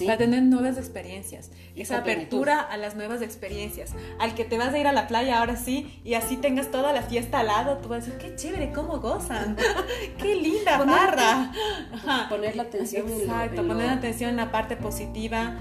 Para 0.00 0.16
tener 0.16 0.42
nuevas 0.42 0.78
experiencias, 0.78 1.50
esa 1.76 1.98
apertura 1.98 2.60
a 2.60 2.76
las 2.76 2.96
nuevas 2.96 3.20
experiencias, 3.20 3.92
al 4.18 4.34
que 4.34 4.44
te 4.44 4.56
vas 4.56 4.72
a 4.72 4.78
ir 4.78 4.86
a 4.86 4.92
la 4.92 5.06
playa 5.06 5.38
ahora 5.38 5.56
sí 5.56 6.00
y 6.02 6.14
así 6.14 6.36
tengas 6.38 6.70
toda 6.70 6.92
la 6.92 7.02
fiesta 7.02 7.40
al 7.40 7.48
lado, 7.48 7.76
tú 7.78 7.88
vas 7.88 8.04
a 8.04 8.06
decir, 8.06 8.18
qué 8.18 8.34
chévere, 8.34 8.72
cómo 8.72 9.00
gozan, 9.00 9.56
qué 10.18 10.34
linda 10.34 10.78
barra. 10.78 11.52
Poner 12.28 12.56
la 12.56 12.64
atención 12.64 13.06
Exacto, 13.08 13.60
en 13.60 13.68
poner 13.68 13.86
la 13.86 13.92
atención 13.92 14.30
en 14.30 14.36
la 14.36 14.50
parte 14.50 14.76
positiva, 14.76 15.58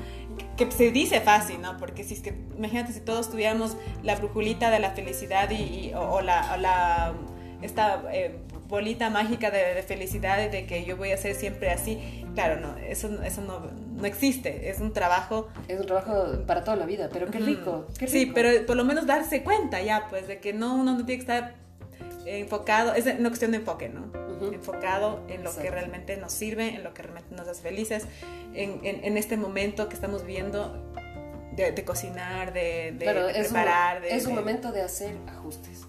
que 0.55 0.71
se 0.71 0.91
dice 0.91 1.19
fácil, 1.19 1.61
¿no? 1.61 1.77
Porque 1.77 2.03
si 2.03 2.13
es 2.13 2.21
que, 2.21 2.33
imagínate 2.55 2.93
si 2.93 3.01
todos 3.01 3.29
tuviéramos 3.29 3.75
la 4.01 4.15
brujulita 4.15 4.69
de 4.69 4.79
la 4.79 4.91
felicidad 4.91 5.49
y, 5.51 5.91
o, 5.93 6.21
la, 6.21 6.55
la, 6.57 7.13
esta 7.61 8.03
eh, 8.13 8.39
bolita 8.71 9.09
mágica 9.09 9.51
de, 9.51 9.83
felicidad 9.83 10.41
y 10.43 10.49
de 10.49 10.65
que 10.65 10.85
yo 10.85 10.95
voy 10.97 11.11
a 11.11 11.17
ser 11.17 11.35
siempre 11.35 11.69
así. 11.69 12.25
Claro, 12.33 12.59
no, 12.59 12.77
eso, 12.77 13.21
eso 13.21 13.41
no, 13.41 13.59
no 13.59 14.05
existe, 14.05 14.69
es 14.69 14.79
un 14.79 14.93
trabajo... 14.93 15.49
Es 15.67 15.79
un 15.79 15.85
trabajo 15.85 16.45
para 16.47 16.63
toda 16.63 16.77
la 16.77 16.85
vida, 16.85 17.09
pero 17.11 17.29
qué 17.29 17.39
rico, 17.39 17.87
qué 17.99 18.05
rico. 18.05 18.11
Sí, 18.11 18.31
pero 18.33 18.65
por 18.65 18.77
lo 18.77 18.85
menos 18.85 19.05
darse 19.05 19.43
cuenta 19.43 19.81
ya, 19.81 20.07
pues, 20.09 20.27
de 20.27 20.39
que 20.39 20.53
no, 20.53 20.73
uno 20.75 20.97
no 20.97 21.05
tiene 21.05 21.23
que 21.23 21.31
estar 21.31 21.55
enfocado, 22.25 22.93
es 22.93 23.05
una 23.05 23.29
cuestión 23.29 23.51
de 23.51 23.57
enfoque, 23.57 23.89
¿no? 23.89 24.09
Enfocado 24.53 25.21
en 25.27 25.43
lo 25.43 25.55
que 25.55 25.69
realmente 25.69 26.15
nos 26.15 26.31
sirve, 26.31 26.69
en 26.69 26.83
lo 26.83 26.93
que 26.93 27.03
realmente 27.03 27.35
nos 27.35 27.47
hace 27.47 27.61
felices, 27.61 28.05
en, 28.53 28.79
en, 28.83 29.17
este 29.17 29.37
momento 29.37 29.89
que 29.89 29.95
estamos 29.95 30.25
viendo 30.25 30.95
de, 31.55 31.83
cocinar, 31.83 32.53
de, 32.53 32.95
de, 32.97 33.33
preparar. 33.33 34.03
es 34.05 34.25
un 34.25 34.35
momento 34.35 34.71
de 34.71 34.81
hacer 34.81 35.15
ajustes. 35.27 35.85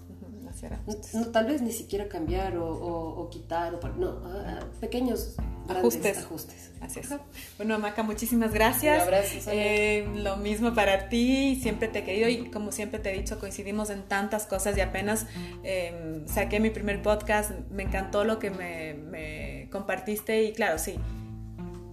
No, 1.13 1.27
tal 1.27 1.47
vez 1.47 1.61
ni 1.61 1.71
siquiera 1.71 2.07
cambiar 2.07 2.57
o, 2.57 3.29
quitar, 3.31 3.75
o, 3.75 3.87
no, 3.97 4.21
ah, 4.25 4.59
pequeños 4.79 5.35
ajustes. 5.69 6.17
ajustes. 6.19 6.71
Así 6.81 6.99
es. 6.99 7.09
Bueno, 7.57 7.75
Amaca, 7.75 8.03
muchísimas 8.03 8.53
gracias. 8.53 9.07
Eh, 9.47 10.07
lo 10.15 10.37
mismo 10.37 10.73
para 10.73 11.09
ti, 11.09 11.59
siempre 11.61 11.87
te 11.87 11.99
he 11.99 12.03
querido 12.03 12.29
y 12.29 12.49
como 12.49 12.71
siempre 12.71 12.99
te 12.99 13.11
he 13.11 13.17
dicho, 13.17 13.39
coincidimos 13.39 13.89
en 13.89 14.03
tantas 14.03 14.45
cosas 14.45 14.77
y 14.77 14.81
apenas 14.81 15.25
em, 15.63 16.27
saqué 16.27 16.59
mi 16.59 16.69
primer 16.69 17.01
podcast, 17.01 17.51
me 17.71 17.83
encantó 17.83 18.23
lo 18.23 18.39
que 18.39 18.49
me 18.49 19.67
compartiste 19.71 20.43
y 20.43 20.53
claro, 20.53 20.77
sí, 20.77 20.95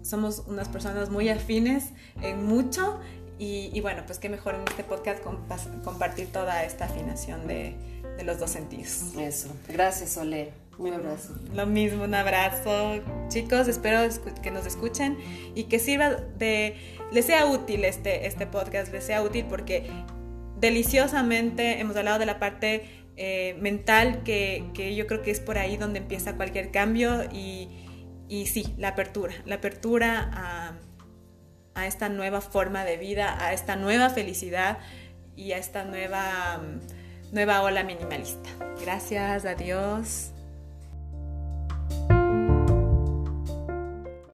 somos 0.03 0.45
unas 0.47 0.69
personas 0.69 1.11
muy 1.11 1.29
afines 1.29 1.91
en 2.23 2.45
mucho 2.45 3.01
y, 3.39 3.81
bueno, 3.81 4.03
pues 4.05 4.19
qué 4.19 4.29
mejor 4.29 4.55
en 4.55 4.61
este 4.69 4.85
podcast 4.85 5.23
compartir 5.83 6.31
toda 6.31 6.63
esta 6.63 6.85
afinación 6.85 7.47
de, 7.47 7.75
de 8.21 8.27
los 8.27 8.39
dos 8.39 8.51
sentidos. 8.51 9.15
Eso, 9.19 9.49
gracias 9.69 10.17
Ole. 10.19 10.53
Un 10.79 10.95
abrazo. 10.95 11.35
Lo 11.55 11.67
mismo, 11.67 12.05
un 12.05 12.15
abrazo. 12.15 13.01
Chicos, 13.29 13.69
espero 13.69 14.01
que 14.43 14.51
nos 14.51 14.67
escuchen 14.67 15.19
y 15.55 15.65
que 15.65 15.79
sirva 15.79 16.11
de, 16.39 16.77
les 17.13 17.27
sea 17.27 17.47
útil 17.47 17.85
este, 17.85 18.27
este 18.27 18.47
podcast, 18.47 18.93
les 18.93 19.05
sea 19.05 19.23
útil 19.23 19.45
porque 19.47 19.91
deliciosamente 20.59 21.81
hemos 21.81 21.97
hablado 21.97 22.19
de 22.19 22.27
la 22.27 22.39
parte 22.39 23.05
eh, 23.17 23.57
mental 23.61 24.23
que, 24.23 24.71
que, 24.75 24.95
yo 24.95 25.07
creo 25.07 25.23
que 25.23 25.31
es 25.31 25.41
por 25.41 25.59
ahí 25.59 25.77
donde 25.77 25.99
empieza 25.99 26.37
cualquier 26.37 26.71
cambio 26.71 27.25
y, 27.33 27.69
y 28.29 28.47
sí, 28.47 28.75
la 28.79 28.89
apertura, 28.89 29.35
la 29.45 29.57
apertura 29.57 30.31
a, 30.33 30.79
a, 31.75 31.87
esta 31.87 32.09
nueva 32.09 32.41
forma 32.41 32.85
de 32.85 32.97
vida, 32.97 33.43
a 33.45 33.53
esta 33.53 33.77
nueva 33.77 34.09
felicidad 34.09 34.79
y 35.37 35.53
a 35.53 35.59
esta 35.59 35.85
nueva, 35.85 36.63
nueva 37.32 37.62
ola 37.62 37.82
minimalista. 37.82 38.48
Gracias, 38.81 39.44
adiós. 39.44 40.32